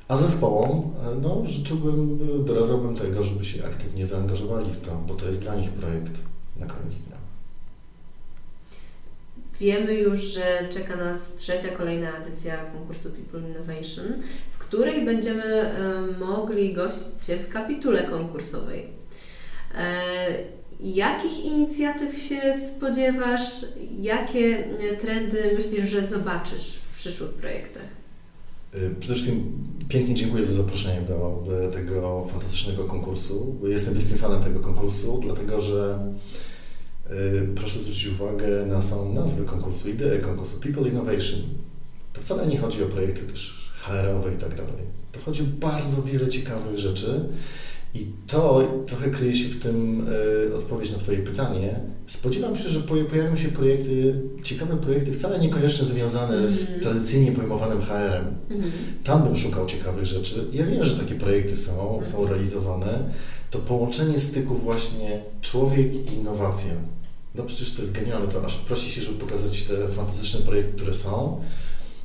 A 0.09 0.17
zespołom 0.17 0.91
no, 1.23 1.45
życzyłbym, 1.45 2.19
doradzałbym 2.45 2.97
tego, 2.97 3.25
żeby 3.25 3.45
się 3.45 3.65
aktywnie 3.65 4.07
zaangażowali 4.07 4.71
w 4.71 4.81
to, 4.81 5.03
bo 5.09 5.15
to 5.15 5.27
jest 5.27 5.43
dla 5.43 5.55
nich 5.55 5.71
projekt 5.71 6.21
na 6.57 6.67
koniec 6.67 6.99
dnia. 6.99 7.22
Wiemy 9.61 9.95
już, 9.95 10.21
że 10.21 10.69
czeka 10.71 10.97
nas 10.97 11.35
trzecia, 11.35 11.69
kolejna 11.69 12.17
edycja 12.17 12.57
konkursu 12.57 13.09
People 13.11 13.41
Innovation, 13.41 14.23
w 14.53 14.59
której 14.59 15.05
będziemy 15.05 15.45
e, 15.45 16.01
mogli 16.21 16.75
gościć 16.75 17.27
Cię 17.27 17.37
w 17.37 17.49
kapitule 17.49 18.03
konkursowej. 18.03 18.87
Jakich 20.81 21.45
inicjatyw 21.45 22.19
się 22.19 22.55
spodziewasz? 22.55 23.67
Jakie 24.01 24.65
trendy 25.01 25.55
myślisz, 25.57 25.91
że 25.91 26.07
zobaczysz 26.07 26.79
w 26.93 26.99
przyszłych 26.99 27.31
projektach? 27.31 27.83
Przede 29.01 29.15
wszystkim 29.15 29.53
pięknie 29.89 30.15
dziękuję 30.15 30.45
za 30.45 30.63
zaproszenie 30.63 31.01
do, 31.01 31.45
do 31.47 31.71
tego 31.71 32.25
fantastycznego 32.31 32.85
konkursu. 32.85 33.57
Jestem 33.63 33.95
wielkim 33.95 34.17
fanem 34.17 34.45
tego 34.45 34.61
konkursu, 34.61 35.21
dlatego 35.23 35.61
że 35.61 35.99
proszę 37.55 37.79
zwrócić 37.79 38.07
uwagę 38.07 38.67
na 38.67 38.83
samą 38.83 39.13
nazwę 39.13 39.45
konkursu, 39.45 39.91
ideę 39.91 40.19
konkursu 40.19 40.61
People 40.61 40.89
Innovation. 40.89 41.41
To 42.13 42.21
wcale 42.21 42.47
nie 42.47 42.59
chodzi 42.59 42.85
o 42.85 42.87
projekty 42.87 43.23
też 43.23 43.71
HR-owe 43.75 44.35
i 44.35 44.37
tak 44.37 44.55
dalej. 44.55 45.03
To 45.13 45.21
chodzi 45.21 45.43
o 45.43 45.47
bardzo 45.61 46.03
wiele 46.03 46.29
ciekawych 46.29 46.79
rzeczy 46.79 47.25
i 47.95 48.07
to 48.27 48.69
trochę 48.87 49.11
kryje 49.11 49.35
się 49.35 49.49
w 49.49 49.63
tym 49.63 50.09
y, 50.49 50.57
odpowiedź 50.57 50.93
na 50.93 50.99
Twoje 50.99 51.19
pytanie. 51.19 51.81
Spodziewam 52.07 52.57
się, 52.57 52.69
że 52.69 52.81
pojawią 52.81 53.37
się 53.37 53.49
projekty, 53.49 54.15
ciekawe 54.43 54.77
projekty, 54.77 55.13
wcale 55.13 55.39
niekoniecznie 55.39 55.85
związane 55.85 56.37
mm. 56.37 56.51
z 56.51 56.63
mhm. 56.63 56.81
tradycyjnie 56.81 57.33
pojmowanym 57.33 57.83
HR-em. 57.83 58.25
Mm. 58.51 58.71
Tam 59.05 59.23
bym 59.23 59.37
szukał 59.37 59.67
ciekawych 59.67 60.05
rzeczy. 60.05 60.47
Ja 60.53 60.67
wiem, 60.67 60.85
że 60.85 60.99
takie 60.99 61.15
projekty 61.15 61.57
są, 61.57 62.01
są 62.03 62.27
realizowane. 62.27 62.99
To 63.51 63.59
połączenie 63.59 64.19
styków 64.19 64.65
właśnie 64.65 65.23
człowiek 65.41 65.95
i 65.95 66.15
innowacja 66.15 66.73
no 67.35 67.45
przecież 67.45 67.73
to 67.73 67.81
jest 67.81 67.93
genialne, 67.93 68.33
to 68.33 68.45
aż 68.45 68.57
prosi 68.57 68.91
się, 68.91 69.01
żeby 69.01 69.19
pokazać 69.19 69.63
te 69.63 69.89
fantastyczne 69.89 70.41
projekty, 70.41 70.73
które 70.73 70.95
są. 70.95 71.41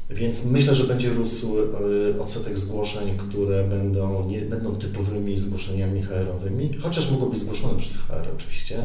Więc 0.10 0.46
myślę, 0.46 0.76
że 0.76 0.84
będzie 0.84 1.10
rósł 1.10 1.56
e, 1.60 2.20
odsetek 2.20 2.58
zgłoszeń, 2.58 3.18
które 3.18 3.64
będą, 3.64 4.26
nie, 4.26 4.42
będą 4.42 4.76
typowymi 4.76 5.38
zgłoszeniami 5.38 6.04
HR-owymi, 6.04 6.74
chociaż 6.82 7.12
mogą 7.12 7.30
być 7.30 7.40
zgłoszone 7.40 7.80
przez 7.80 7.98
HR 7.98 8.28
oczywiście, 8.36 8.84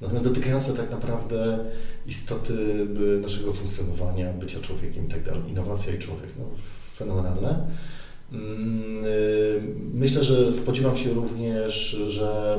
natomiast 0.00 0.24
dotykające 0.24 0.74
tak 0.74 0.90
naprawdę 0.90 1.58
istoty 2.06 2.86
naszego 3.22 3.52
funkcjonowania, 3.52 4.32
bycia 4.32 4.60
człowiekiem 4.60 5.06
i 5.06 5.08
tak. 5.08 5.48
Innowacja 5.48 5.94
i 5.94 5.98
człowiek, 5.98 6.28
no, 6.38 6.44
fenomenalne. 6.96 7.66
Mm, 8.32 9.04
y, 9.04 9.60
myślę, 9.94 10.24
że 10.24 10.52
spodziewam 10.52 10.96
się 10.96 11.10
również, 11.10 11.96
że 12.06 12.58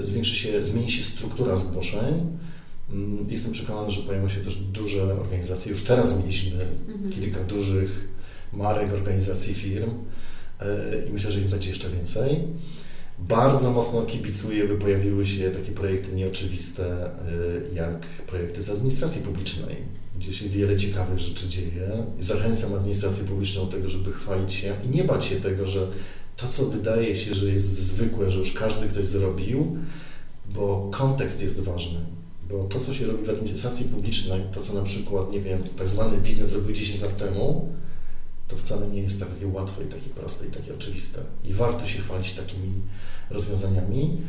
y, 0.00 0.04
zwiększy 0.04 0.36
się, 0.36 0.64
zmieni 0.64 0.90
się 0.90 1.02
struktura 1.02 1.56
zgłoszeń. 1.56 2.38
Mm, 2.90 3.26
jestem 3.30 3.52
przekonany, 3.52 3.90
że 3.90 4.02
pojawią 4.02 4.28
się 4.28 4.40
też 4.40 4.56
duże 4.56 5.02
organizacje. 5.02 5.72
Już 5.72 5.82
teraz 5.82 6.18
mieliśmy 6.18 6.66
mhm. 6.88 7.12
kilka 7.12 7.44
dużych 7.44 8.08
marek, 8.52 8.92
organizacji, 8.92 9.54
firm 9.54 9.90
e, 10.60 11.08
i 11.08 11.12
myślę, 11.12 11.30
że 11.30 11.40
ich 11.40 11.48
będzie 11.48 11.68
jeszcze 11.68 11.90
więcej. 11.90 12.44
Bardzo 13.18 13.70
mocno 13.70 14.02
kibicuję, 14.02 14.68
by 14.68 14.78
pojawiły 14.78 15.26
się 15.26 15.50
takie 15.50 15.72
projekty 15.72 16.12
nieoczywiste, 16.14 17.06
e, 17.06 17.74
jak 17.74 18.06
projekty 18.26 18.62
z 18.62 18.70
administracji 18.70 19.22
publicznej, 19.22 19.76
gdzie 20.18 20.32
się 20.32 20.48
wiele 20.48 20.76
ciekawych 20.76 21.18
rzeczy 21.18 21.48
dzieje. 21.48 22.06
Zachęcam 22.20 22.74
administrację 22.74 23.24
publiczną 23.24 23.64
do 23.64 23.72
tego, 23.72 23.88
żeby 23.88 24.12
chwalić 24.12 24.52
się 24.52 24.76
i 24.86 24.96
nie 24.96 25.04
bać 25.04 25.24
się 25.24 25.36
tego, 25.36 25.66
że 25.66 25.88
to, 26.36 26.48
co 26.48 26.66
wydaje 26.66 27.16
się, 27.16 27.34
że 27.34 27.46
jest 27.46 27.78
zwykłe, 27.78 28.30
że 28.30 28.38
już 28.38 28.52
każdy 28.52 28.88
ktoś 28.88 29.06
zrobił, 29.06 29.76
bo 30.54 30.88
kontekst 30.92 31.42
jest 31.42 31.60
ważny 31.60 32.17
bo 32.50 32.64
to, 32.64 32.80
co 32.80 32.94
się 32.94 33.06
robi 33.06 33.24
w 33.24 33.28
administracji 33.28 33.84
publicznej, 33.86 34.40
to 34.52 34.60
co 34.60 34.74
na 34.74 34.82
przykład, 34.82 35.32
nie 35.32 35.40
wiem, 35.40 35.62
tak 35.76 35.88
zwany 35.88 36.18
biznes 36.18 36.54
robił 36.54 36.72
10 36.72 37.00
lat 37.00 37.16
temu, 37.16 37.68
to 38.48 38.56
wcale 38.56 38.86
nie 38.86 39.02
jest 39.02 39.20
takie 39.20 39.46
łatwe 39.46 39.84
i 39.84 39.86
takie 39.86 40.10
proste 40.10 40.46
i 40.46 40.50
takie 40.50 40.74
oczywiste. 40.74 41.20
I 41.44 41.54
warto 41.54 41.86
się 41.86 41.98
chwalić 41.98 42.32
takimi 42.32 42.72
rozwiązaniami. 43.30 44.20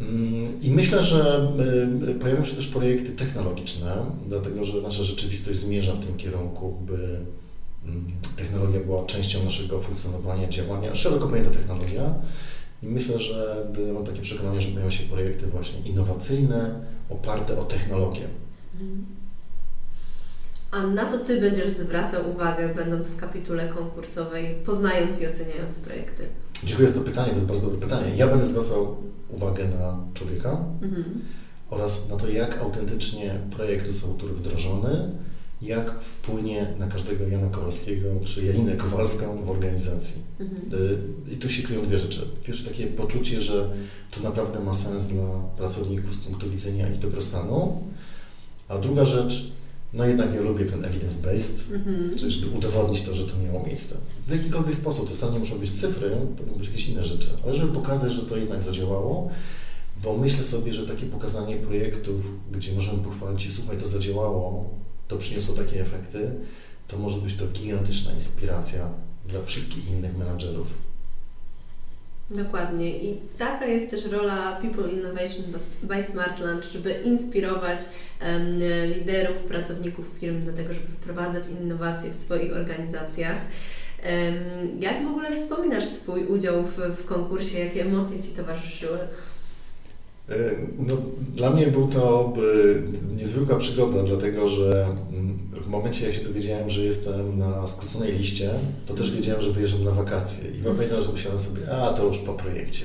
Mm, 0.00 0.62
I 0.62 0.70
myślę, 0.70 1.02
że 1.02 1.52
y, 2.08 2.14
pojawią 2.14 2.44
się 2.44 2.56
też 2.56 2.66
projekty 2.66 3.12
technologiczne, 3.12 3.96
dlatego 4.28 4.64
że 4.64 4.82
nasza 4.82 5.02
rzeczywistość 5.02 5.58
zmierza 5.58 5.94
w 5.94 6.06
tym 6.06 6.16
kierunku, 6.16 6.76
by 6.86 7.20
mm, 7.84 8.12
technologia 8.36 8.80
była 8.80 9.06
częścią 9.06 9.44
naszego 9.44 9.80
funkcjonowania, 9.80 10.48
działania, 10.48 10.94
szeroko 10.94 11.26
pojęta 11.26 11.50
technologia. 11.50 12.14
I 12.82 12.86
myślę, 12.86 13.18
że 13.18 13.66
mam 13.94 14.04
takie 14.04 14.22
przekonanie, 14.22 14.60
że 14.60 14.68
pojawią 14.68 14.90
się 14.90 15.04
projekty 15.04 15.46
właśnie 15.46 15.90
innowacyjne, 15.90 16.80
oparte 17.10 17.58
o 17.58 17.64
technologię. 17.64 18.28
A 20.70 20.86
na 20.86 21.10
co 21.10 21.18
Ty 21.18 21.40
będziesz 21.40 21.68
zwracał 21.68 22.30
uwagę, 22.30 22.74
będąc 22.74 23.10
w 23.10 23.16
kapitule 23.16 23.68
konkursowej, 23.68 24.54
poznając 24.66 25.20
i 25.20 25.26
oceniając 25.26 25.78
projekty? 25.78 26.26
Dziękuję 26.64 26.88
za 26.88 26.94
to 26.94 27.00
pytanie, 27.00 27.28
to 27.28 27.34
jest 27.34 27.46
bardzo 27.46 27.62
dobre 27.62 27.80
pytanie. 27.80 28.16
Ja 28.16 28.26
będę 28.26 28.44
zwracał 28.44 28.96
uwagę 29.28 29.68
na 29.68 29.98
człowieka 30.14 30.64
mhm. 30.82 31.04
oraz 31.70 32.08
na 32.08 32.16
to, 32.16 32.28
jak 32.28 32.58
autentycznie 32.58 33.40
projekt 33.50 33.86
został 33.86 34.28
wdrożony, 34.28 35.10
jak 35.62 36.02
wpłynie 36.02 36.74
na 36.78 36.86
każdego 36.86 37.28
Jana 37.28 37.48
Kowalskiego 37.48 38.08
czy 38.24 38.44
Janinę 38.44 38.76
Kowalską 38.76 39.44
w 39.44 39.50
organizacji. 39.50 40.22
Mhm. 40.40 40.82
Y, 41.28 41.32
I 41.32 41.36
tu 41.36 41.48
się 41.48 41.62
kryją 41.62 41.82
dwie 41.82 41.98
rzeczy. 41.98 42.28
Pierwsze 42.44 42.64
takie 42.70 42.86
poczucie, 42.86 43.40
że 43.40 43.70
to 44.10 44.20
naprawdę 44.20 44.60
ma 44.60 44.74
sens 44.74 45.06
dla 45.06 45.40
pracowników 45.56 46.14
z 46.14 46.18
punktu 46.18 46.50
widzenia 46.50 46.88
ich 46.88 46.98
dobrostanu, 46.98 47.82
a 48.68 48.78
druga 48.78 49.04
rzecz, 49.04 49.52
no 49.92 50.04
jednak 50.04 50.34
ja 50.34 50.40
lubię 50.40 50.64
ten 50.64 50.82
evidence-based, 50.82 51.74
mhm. 51.74 52.16
czyli 52.16 52.30
żeby 52.30 52.56
udowodnić 52.56 53.00
to, 53.00 53.14
że 53.14 53.26
to 53.26 53.38
miało 53.38 53.66
miejsce. 53.66 53.96
W 54.26 54.30
jakikolwiek 54.30 54.74
sposób, 54.74 55.08
to 55.08 55.14
wcale 55.14 55.32
nie 55.32 55.38
muszą 55.38 55.58
być 55.58 55.80
cyfry, 55.80 56.10
to 56.36 56.42
mogą 56.42 56.58
być 56.58 56.66
jakieś 56.66 56.88
inne 56.88 57.04
rzeczy, 57.04 57.28
ale 57.44 57.54
żeby 57.54 57.72
pokazać, 57.72 58.12
że 58.12 58.22
to 58.22 58.36
jednak 58.36 58.62
zadziałało, 58.62 59.30
bo 60.02 60.16
myślę 60.16 60.44
sobie, 60.44 60.72
że 60.72 60.86
takie 60.86 61.06
pokazanie 61.06 61.56
projektów, 61.56 62.26
gdzie 62.52 62.72
możemy 62.72 62.98
pochwalić 62.98 63.42
się, 63.42 63.50
słuchaj, 63.50 63.78
to 63.78 63.86
zadziałało, 63.86 64.70
to 65.10 65.18
przyniosło 65.18 65.54
takie 65.54 65.80
efekty, 65.80 66.30
to 66.88 66.98
może 66.98 67.20
być 67.20 67.34
to 67.34 67.46
gigantyczna 67.46 68.12
inspiracja 68.12 68.90
dla 69.26 69.42
wszystkich 69.42 69.90
innych 69.90 70.16
menadżerów. 70.16 70.74
Dokładnie. 72.30 72.98
I 72.98 73.18
taka 73.38 73.66
jest 73.66 73.90
też 73.90 74.04
rola 74.04 74.56
People 74.62 74.90
Innovation 74.90 75.44
by 75.82 76.02
Smart 76.02 76.40
Lunch, 76.40 76.64
żeby 76.72 76.92
inspirować 77.04 77.80
um, 78.22 78.58
liderów, 78.94 79.36
pracowników 79.36 80.06
firm 80.20 80.44
do 80.44 80.52
tego, 80.52 80.74
żeby 80.74 80.86
wprowadzać 80.86 81.44
innowacje 81.60 82.10
w 82.10 82.14
swoich 82.16 82.52
organizacjach. 82.52 83.36
Um, 83.36 84.80
jak 84.80 85.04
w 85.04 85.08
ogóle 85.08 85.36
wspominasz 85.36 85.88
swój 85.88 86.26
udział 86.26 86.64
w, 86.64 86.76
w 86.76 87.04
konkursie? 87.04 87.58
Jakie 87.58 87.82
emocje 87.82 88.22
Ci 88.22 88.30
towarzyszyły? 88.30 88.98
E, 90.30 90.34
no, 90.78 90.96
dla 91.34 91.50
mnie 91.50 91.66
był 91.66 91.88
to 91.88 92.32
e, 92.36 93.16
niezwykła 93.16 93.56
przygoda, 93.56 94.02
dlatego 94.02 94.46
że 94.46 94.86
mm, 95.12 95.38
w 95.52 95.66
momencie, 95.66 96.06
jak 96.06 96.14
się 96.14 96.24
dowiedziałem, 96.24 96.70
że 96.70 96.84
jestem 96.84 97.38
na 97.38 97.66
skróconej 97.66 98.12
liście, 98.12 98.50
to 98.86 98.94
też 98.94 99.10
wiedziałem, 99.10 99.42
że 99.42 99.52
wyjeżdżam 99.52 99.84
na 99.84 99.90
wakacje. 99.90 100.50
I 100.50 100.62
pamiętam, 100.64 101.02
że 101.02 101.12
myślałem 101.12 101.40
sobie, 101.40 101.70
a 101.70 101.92
to 101.92 102.06
już 102.06 102.18
po 102.18 102.32
projekcie. 102.32 102.84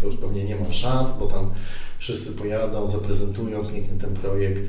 To 0.00 0.06
już 0.06 0.16
pewnie 0.16 0.44
nie 0.44 0.56
mam 0.56 0.72
szans, 0.72 1.18
bo 1.18 1.26
tam 1.26 1.50
wszyscy 1.98 2.32
pojadą, 2.32 2.86
zaprezentują 2.86 3.64
pięknie 3.64 3.98
ten 3.98 4.14
projekt. 4.14 4.62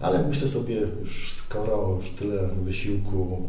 Ale 0.00 0.28
myślę 0.28 0.48
sobie, 0.48 0.76
już 1.00 1.32
skoro 1.32 1.96
już 1.96 2.10
tyle 2.10 2.48
wysiłku 2.64 3.42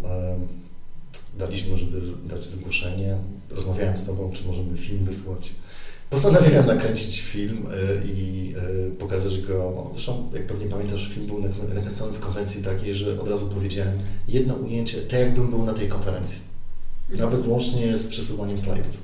daliśmy, 1.38 1.78
żeby 1.78 2.02
dać 2.26 2.46
zgłoszenie, 2.46 3.18
rozmawiałem 3.50 3.98
z 3.98 4.06
Tobą, 4.06 4.32
czy 4.32 4.48
możemy 4.48 4.78
film 4.78 5.06
wysłać 5.06 5.52
Postanowiłem 6.12 6.66
nakręcić 6.66 7.22
film 7.22 7.66
e, 7.68 8.08
i 8.08 8.54
e, 8.58 8.92
pokazać 8.92 9.42
go. 9.42 9.90
Zresztą, 9.94 10.30
jak 10.34 10.48
pewnie 10.48 10.66
pamiętasz, 10.66 11.10
film 11.10 11.28
był 11.28 11.42
nakręcony 11.76 12.14
w 12.14 12.20
konwencji 12.20 12.64
takiej, 12.64 12.96
że 12.96 13.22
od 13.22 13.28
razu 13.28 13.50
powiedziałem 13.50 13.98
jedno 14.28 14.54
ujęcie, 14.54 15.02
tak 15.02 15.20
jakbym 15.20 15.50
był 15.50 15.66
na 15.66 15.74
tej 15.74 15.88
konferencji. 15.88 16.42
Nawet 17.10 17.48
łącznie 17.48 17.98
z 17.98 18.08
przesuwaniem 18.08 18.58
slajdów. 18.58 18.98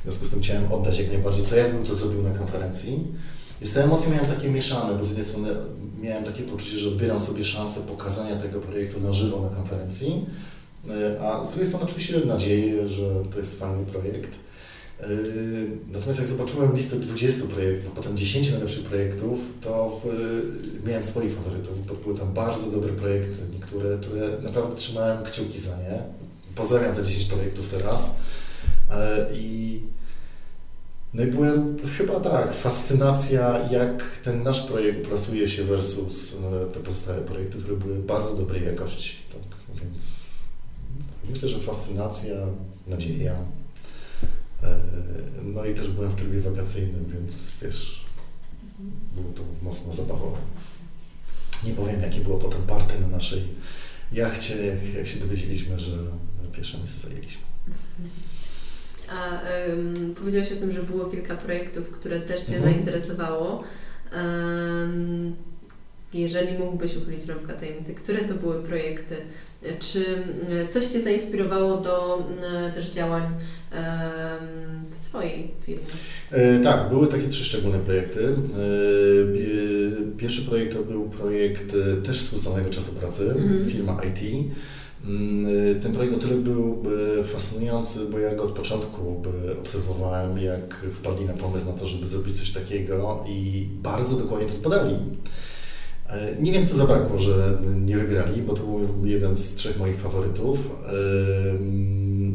W 0.00 0.02
związku 0.02 0.24
z 0.24 0.30
tym 0.30 0.40
chciałem 0.40 0.72
oddać 0.72 0.98
jak 0.98 1.08
najbardziej 1.08 1.44
to, 1.44 1.56
jakbym 1.56 1.84
to 1.84 1.94
zrobił 1.94 2.22
na 2.22 2.30
konferencji. 2.30 3.04
I 3.60 3.66
z 3.66 3.72
te 3.72 3.84
emocje 3.84 4.12
miałem 4.12 4.26
takie 4.26 4.50
mieszane, 4.50 4.98
bo 4.98 5.04
z 5.04 5.08
jednej 5.08 5.24
strony 5.24 5.48
miałem 6.02 6.24
takie 6.24 6.42
poczucie, 6.42 6.78
że 6.78 6.88
odbieram 6.88 7.18
sobie 7.18 7.44
szansę 7.44 7.80
pokazania 7.80 8.36
tego 8.36 8.60
projektu 8.60 9.00
na 9.00 9.12
żywo 9.12 9.40
na 9.40 9.48
konferencji, 9.48 10.26
e, 10.90 11.20
a 11.20 11.44
z 11.44 11.50
drugiej 11.50 11.66
strony 11.66 11.84
oczywiście 11.84 12.20
nadzieję, 12.26 12.88
że 12.88 13.08
to 13.30 13.38
jest 13.38 13.60
fajny 13.60 13.86
projekt 13.86 14.43
natomiast 15.92 16.18
jak 16.18 16.28
zobaczyłem 16.28 16.74
listę 16.74 16.96
20 16.96 17.46
projektów, 17.46 17.92
potem 17.92 18.16
10 18.16 18.50
najlepszych 18.50 18.84
projektów, 18.84 19.38
to 19.60 20.00
w, 20.04 20.86
miałem 20.86 21.02
swoich 21.02 21.32
faworytów, 21.32 21.86
bo 21.86 21.94
były 21.94 22.18
tam 22.18 22.32
bardzo 22.32 22.70
dobre 22.70 22.92
projekty, 22.92 23.36
niektóre, 23.52 23.98
które 23.98 24.38
naprawdę 24.42 24.76
trzymałem 24.76 25.22
kciuki 25.22 25.58
za 25.58 25.76
nie. 25.76 26.02
Pozdrawiam 26.54 26.96
te 26.96 27.02
10 27.02 27.24
projektów 27.24 27.68
teraz. 27.68 28.20
Yy, 28.90 28.96
I, 29.34 29.80
no 31.14 31.22
i 31.22 31.26
byłem 31.26 31.76
chyba 31.98 32.20
tak, 32.20 32.54
fascynacja, 32.54 33.68
jak 33.70 34.18
ten 34.22 34.42
nasz 34.42 34.60
projekt 34.60 35.08
plasuje 35.08 35.48
się 35.48 35.64
versus 35.64 36.32
yy, 36.32 36.66
te 36.72 36.80
pozostałe 36.80 37.20
projekty, 37.20 37.58
które 37.58 37.76
były 37.76 37.98
bardzo 37.98 38.36
dobrej 38.36 38.64
jakości. 38.64 39.16
Tak, 39.32 39.80
więc 39.82 40.34
Myślę, 41.30 41.48
że 41.48 41.60
fascynacja, 41.60 42.34
nadzieja. 42.86 43.34
E, 44.64 44.78
no 45.44 45.64
i 45.64 45.74
też 45.74 45.88
byłem 45.88 46.10
w 46.10 46.14
trybie 46.14 46.40
wakacyjnym, 46.40 47.04
więc 47.12 47.52
wiesz, 47.62 48.04
było 49.14 49.32
to 49.32 49.42
mocno 49.62 49.92
zabawowe. 49.92 50.38
Nie 51.64 51.72
powiem, 51.74 52.00
jakie 52.00 52.20
było 52.20 52.38
potem 52.38 52.62
party 52.62 53.00
na 53.00 53.08
naszej 53.08 53.42
jachcie, 54.12 54.66
jak, 54.66 54.94
jak 54.94 55.06
się 55.06 55.20
dowiedzieliśmy, 55.20 55.78
że 55.78 55.92
pierwsze 56.52 56.78
miejsce 56.78 57.08
zajęliśmy. 57.08 57.42
A 59.08 59.40
um, 59.68 60.14
powiedziałeś 60.14 60.52
o 60.52 60.56
tym, 60.56 60.72
że 60.72 60.82
było 60.82 61.04
kilka 61.04 61.36
projektów, 61.36 61.90
które 61.90 62.20
też 62.20 62.42
Cię 62.42 62.56
Mhm. 62.56 62.72
zainteresowało. 62.74 63.64
Um, 64.12 65.36
jeżeli 66.14 66.58
mógłbyś 66.58 66.96
uchylić 66.96 67.26
rąbka 67.26 67.52
tajemnicy, 67.52 67.94
które 67.94 68.24
to 68.24 68.34
były 68.34 68.62
projekty? 68.62 69.16
Czy 69.80 70.04
e, 70.64 70.68
coś 70.68 70.86
Cię 70.86 71.00
zainspirowało 71.00 71.76
do 71.76 72.18
e, 72.68 72.72
też 72.72 72.90
działań 72.90 73.22
w 74.90 74.96
swojej 74.98 75.50
firmie? 75.66 75.84
E, 76.30 76.60
tak, 76.60 76.88
były 76.88 77.06
takie 77.06 77.28
trzy 77.28 77.44
szczególne 77.44 77.78
projekty. 77.78 78.36
Pierwszy 80.16 80.42
projekt 80.42 80.76
to 80.76 80.82
był 80.82 81.08
projekt 81.08 81.72
też 82.06 82.32
uznanego 82.32 82.70
czasu 82.70 82.92
pracy, 82.92 83.34
Mhm. 83.36 83.64
firma 83.70 84.00
IT. 84.10 84.46
Mm, 85.04 85.80
Ten 85.80 85.92
projekt 85.92 86.14
o 86.14 86.18
tyle 86.18 86.34
był 86.34 86.82
fascynujący, 87.24 87.98
bo 88.12 88.18
ja 88.18 88.34
go 88.34 88.42
od 88.44 88.52
początku 88.52 89.22
obserwowałem, 89.60 90.38
jak 90.38 90.74
wpadli 90.92 91.24
na 91.24 91.32
pomysł 91.32 91.66
na 91.66 91.72
to, 91.72 91.86
żeby 91.86 92.06
zrobić 92.06 92.38
coś 92.38 92.50
takiego 92.50 93.24
i 93.28 93.66
bardzo 93.82 94.16
dokładnie 94.16 94.46
to 94.48 94.54
zbadali. 94.54 94.94
E, 96.08 96.36
Nie 96.40 96.52
wiem, 96.52 96.64
co 96.66 96.76
zabrakło, 96.76 97.18
że 97.18 97.58
nie 97.80 97.96
wygrali, 97.96 98.42
bo 98.42 98.52
to 98.52 98.62
był 98.62 99.06
jeden 99.06 99.36
z 99.36 99.54
trzech 99.54 99.78
moich 99.78 100.00
faworytów. 100.00 100.70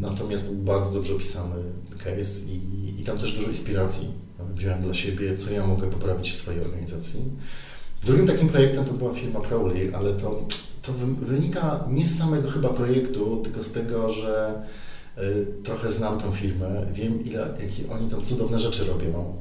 Natomiast 0.02 0.48
to 0.50 0.54
był 0.54 0.64
bardzo 0.64 0.94
dobrze 0.94 1.16
opisany 1.16 1.56
case 1.98 2.46
i, 2.52 2.96
i 3.02 3.04
tam 3.04 3.18
też 3.18 3.34
dużo 3.34 3.48
inspiracji 3.48 4.08
wziąłem 4.56 4.82
dla 4.82 4.94
siebie, 4.94 5.36
co 5.38 5.52
ja 5.52 5.68
mogę 5.68 5.90
poprawić 5.90 6.32
w 6.32 6.36
swojej 6.36 6.62
organizacji. 6.62 7.20
Drugim 8.06 8.28
takim 8.28 8.48
projektem 8.50 8.86
to 8.86 8.94
była 8.94 9.14
firma 9.14 9.40
Crowley, 9.42 9.94
ale 9.94 10.14
to, 10.14 10.48
to 10.82 10.92
wy- 10.94 11.26
wynika 11.26 11.86
nie 11.90 12.06
z 12.06 12.18
samego 12.20 12.50
chyba 12.50 12.70
projektu, 12.70 13.42
tylko 13.44 13.64
z 13.64 13.72
tego, 13.72 14.10
że 14.10 14.54
y, 15.18 15.46
trochę 15.64 15.92
znam 15.92 16.20
tą 16.20 16.32
firmę, 16.32 16.86
wiem 16.94 17.26
ile, 17.26 17.40
jakie 17.62 17.92
oni 17.94 18.10
tam 18.10 18.22
cudowne 18.22 18.60
rzeczy 18.60 18.86
robią. 18.86 19.36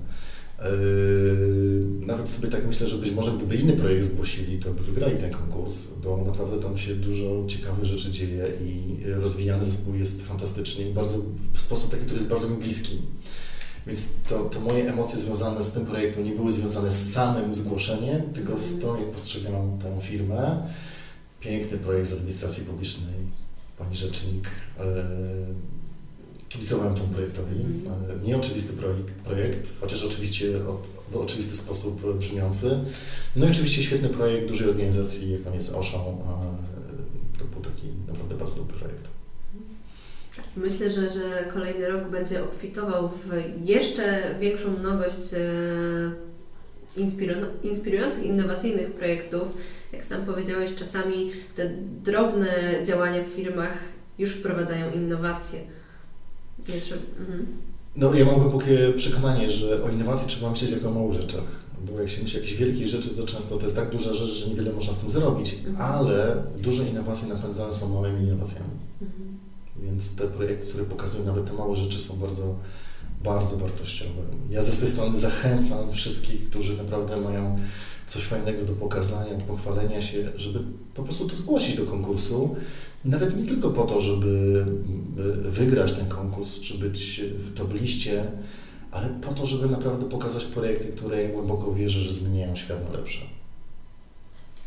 Yy, 0.59 2.06
Nawet 2.06 2.28
sobie 2.28 2.48
tak 2.48 2.66
myślę, 2.66 2.86
że 2.86 2.96
być 2.96 3.11
może 3.11 3.32
gdyby 3.32 3.56
inny 3.56 3.72
projekt 3.72 4.04
zgłosili, 4.04 4.59
to 4.59 4.70
by 4.70 4.82
wygrali 4.82 5.16
ten 5.16 5.30
konkurs, 5.30 5.88
bo 6.04 6.16
naprawdę 6.26 6.59
tam 6.62 6.78
się 6.78 6.94
dużo 6.94 7.44
ciekawych 7.46 7.84
rzeczy 7.84 8.11
dzieje 8.11 8.52
i 8.61 8.96
rozwijany 9.06 9.64
zespół 9.64 9.94
jest 9.94 10.22
fantastycznie, 10.22 10.84
bardzo, 10.86 11.18
w 11.52 11.61
sposób 11.61 11.90
taki, 11.90 12.02
który 12.02 12.18
jest 12.18 12.28
bardzo 12.28 12.48
mi 12.48 12.56
bliski. 12.56 12.98
Więc 13.86 14.09
to, 14.28 14.38
to 14.38 14.61
moje 14.61 14.88
emocje 14.92 15.18
związane 15.18 15.62
z 15.62 15.72
tym 15.72 15.86
projektem 15.86 16.24
nie 16.24 16.32
były 16.32 16.52
związane 16.52 16.90
z 16.90 17.12
samym 17.12 17.54
zgłoszeniem, 17.54 18.22
tylko 18.32 18.59
z 18.59 18.78
tą, 18.78 19.00
jak 19.00 19.11
postrzegam 19.11 19.78
tę 19.78 20.00
firmę. 20.00 20.68
Piękny 21.40 21.78
projekt 21.78 22.09
z 22.09 22.12
administracji 22.12 22.64
publicznej, 22.64 23.14
pani 23.78 23.96
rzecznik. 23.96 24.48
Yy, 24.78 24.84
Kibicowałem 26.49 26.94
temu 26.94 27.09
projektowi. 27.09 27.55
Mhm. 27.61 28.20
E, 28.22 28.26
Nieoczywisty 28.26 28.72
projekt, 28.72 29.12
projekt, 29.12 29.70
chociaż 29.80 30.05
oczywiście 30.05 30.46
w 31.11 31.16
oczywisty 31.16 31.57
sposób 31.57 32.05
e, 32.05 32.14
brzmiący. 32.14 32.78
No 33.36 33.46
i 33.46 33.51
oczywiście 33.51 33.82
świetny 33.82 34.09
projekt 34.09 34.49
dużej 34.49 34.68
organizacji, 34.68 35.32
jaką 35.32 35.55
jest 35.55 35.74
OSHA. 35.74 35.99
e, 35.99 36.03
To 37.38 37.44
był 37.44 37.61
taki 37.72 37.86
naprawdę 38.09 38.34
bardzo 38.34 38.57
dobry 38.61 38.76
projekt. 38.78 39.05
Myślę, 40.57 40.90
że, 40.90 41.11
że 41.11 41.49
kolejny 41.55 41.88
rok 41.88 42.09
będzie 42.09 42.44
obfitował 42.44 43.09
w 43.09 43.30
jeszcze 43.64 44.34
większą 44.40 44.70
mnogość 44.78 45.16
inspiru- 46.96 47.46
inspirujących, 47.62 48.22
innowacyjnych 48.24 48.92
projektów. 48.92 49.49
Jak 49.92 50.05
sam 50.05 50.22
powiedziałeś, 50.26 50.74
czasami 50.74 51.30
te 51.57 51.70
drobne 52.03 52.49
działania 52.84 53.22
w 53.24 53.26
firmach 53.36 53.78
już 54.18 54.30
wprowadzają 54.30 54.92
innowacje. 54.92 55.61
Mhm. 57.20 57.46
No 57.96 58.14
ja 58.14 58.24
mam 58.24 58.34
głębokie 58.34 58.92
przekonanie, 58.96 59.50
że 59.50 59.84
o 59.84 59.88
innowacji 59.88 60.28
trzeba 60.28 60.50
myśleć 60.50 60.70
jako 60.70 60.88
o 60.88 60.92
małych 60.92 61.12
rzeczach. 61.12 61.44
Bo 61.86 62.00
jak 62.00 62.10
się 62.10 62.22
myśli 62.22 62.38
o 62.38 62.42
jakichś 62.42 62.60
wielkich 62.60 62.86
rzeczy, 62.86 63.10
to 63.10 63.22
często 63.22 63.56
to 63.56 63.62
jest 63.62 63.76
tak 63.76 63.90
duża 63.90 64.12
rzecz, 64.12 64.28
że 64.28 64.48
niewiele 64.48 64.72
można 64.72 64.92
z 64.92 64.96
tym 64.96 65.10
zrobić. 65.10 65.54
Mhm. 65.54 65.76
Ale 65.76 66.42
duże 66.58 66.88
innowacje 66.88 67.28
napędzane 67.28 67.72
są 67.72 67.94
małymi 67.94 68.24
innowacjami. 68.24 68.70
Mhm. 69.02 69.38
Więc 69.82 70.16
te 70.16 70.26
projekty, 70.26 70.66
które 70.66 70.84
pokazują 70.84 71.24
nawet 71.24 71.46
te 71.46 71.52
małe 71.52 71.76
rzeczy 71.76 71.98
są 72.00 72.16
bardzo, 72.16 72.54
bardzo 73.24 73.56
wartościowe. 73.56 74.22
Ja 74.50 74.60
ze 74.60 74.72
swojej 74.72 74.92
strony 74.92 75.16
zachęcam 75.16 75.90
wszystkich, 75.90 76.50
którzy 76.50 76.76
naprawdę 76.76 77.16
mają 77.16 77.58
coś 78.09 78.22
fajnego 78.22 78.64
do 78.64 78.72
pokazania, 78.72 79.34
do 79.34 79.44
pochwalenia 79.44 80.02
się, 80.02 80.32
żeby 80.36 80.59
po 80.94 81.02
prostu 81.02 81.28
to 81.28 81.34
zgłosić 81.34 81.76
do 81.76 81.84
konkursu. 81.84 82.56
Nawet 83.04 83.36
nie 83.36 83.44
tylko 83.44 83.70
po 83.70 83.82
to, 83.82 84.00
żeby 84.00 84.64
by 85.16 85.32
wygrać 85.50 85.92
ten 85.92 86.06
konkurs, 86.06 86.61
czy 86.61 86.78
być 86.78 87.20
w 87.38 87.54
top 87.54 87.74
ale 88.90 89.09
po 89.09 89.32
to, 89.32 89.46
żeby 89.46 89.68
naprawdę 89.68 90.09
pokazać 90.09 90.44
projekty, 90.44 90.88
które 90.88 91.22
ja 91.22 91.28
głęboko 91.28 91.74
wierzę, 91.74 92.00
że 92.00 92.11
zmieniają 92.11 92.56
świat 92.56 92.92
na 92.92 92.98
lepsze. 92.98 93.20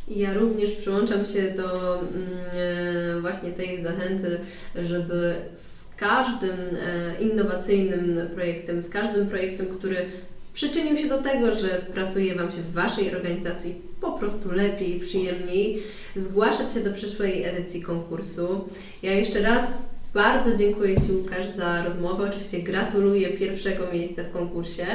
Ja 0.08 0.34
również 0.34 0.72
przyłączam 0.72 1.26
się 1.26 1.52
do 1.58 2.00
mm, 2.00 2.08
e, 2.54 3.22
właśnie 3.22 3.52
tej 3.52 3.82
zachęty, 3.82 4.40
żeby 4.76 5.36
z 5.54 5.82
każdym 5.98 6.58
e, 6.86 7.22
innowacyjnym 7.22 8.28
projektem, 8.34 8.82
z 8.82 8.90
każdym 8.90 9.28
projektem, 9.28 9.66
który 9.66 10.06
przyczynił 10.54 10.98
się 10.98 11.08
do 11.08 11.22
tego, 11.22 11.56
że 11.56 11.68
pracuje 11.68 12.36
Wam 12.36 12.52
się 12.52 12.62
w 12.62 12.74
Waszej 12.74 13.16
organizacji 13.16 13.82
po 14.02 14.12
prostu 14.12 14.52
lepiej, 14.52 15.00
przyjemniej, 15.00 15.84
zgłaszać 16.16 16.74
się 16.74 16.80
do 16.80 16.94
przyszłej 16.94 17.44
edycji 17.44 17.82
konkursu. 17.82 18.70
Ja 19.02 19.14
jeszcze 19.14 19.42
raz 19.42 19.92
bardzo 20.14 20.58
dziękuję 20.58 21.02
Ci 21.02 21.12
Łukasz 21.12 21.50
za 21.50 21.84
rozmowę. 21.84 22.30
Oczywiście 22.30 22.60
gratuluję 22.60 23.30
pierwszego 23.30 23.92
miejsca 23.94 24.24
w 24.24 24.32
konkursie. 24.32 24.86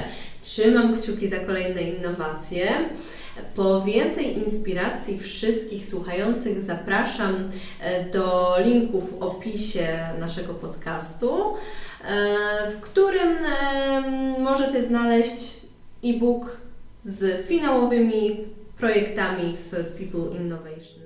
Trzymam 0.41 0.97
kciuki 0.97 1.29
za 1.29 1.39
kolejne 1.39 1.83
innowacje. 1.83 2.69
Po 3.55 3.83
więcej 3.83 4.39
inspiracji 4.39 5.19
wszystkich 5.19 5.87
słuchających 5.87 6.63
zapraszam 6.63 7.49
e, 7.81 8.05
do 8.11 8.57
linków 8.65 9.11
w 9.11 9.23
opisie 9.23 9.99
naszego 10.21 10.55
podcastu, 10.55 11.55
w 12.71 12.81
którym 12.81 13.37
e, 13.63 14.03
możecie 14.39 14.83
znaleźć 14.83 15.61
e-book 16.05 16.61
z 17.05 17.47
finałowymi 17.47 18.45
projektami 18.79 19.57
w 19.57 19.71
People 19.71 20.41
Innovation. 20.41 21.06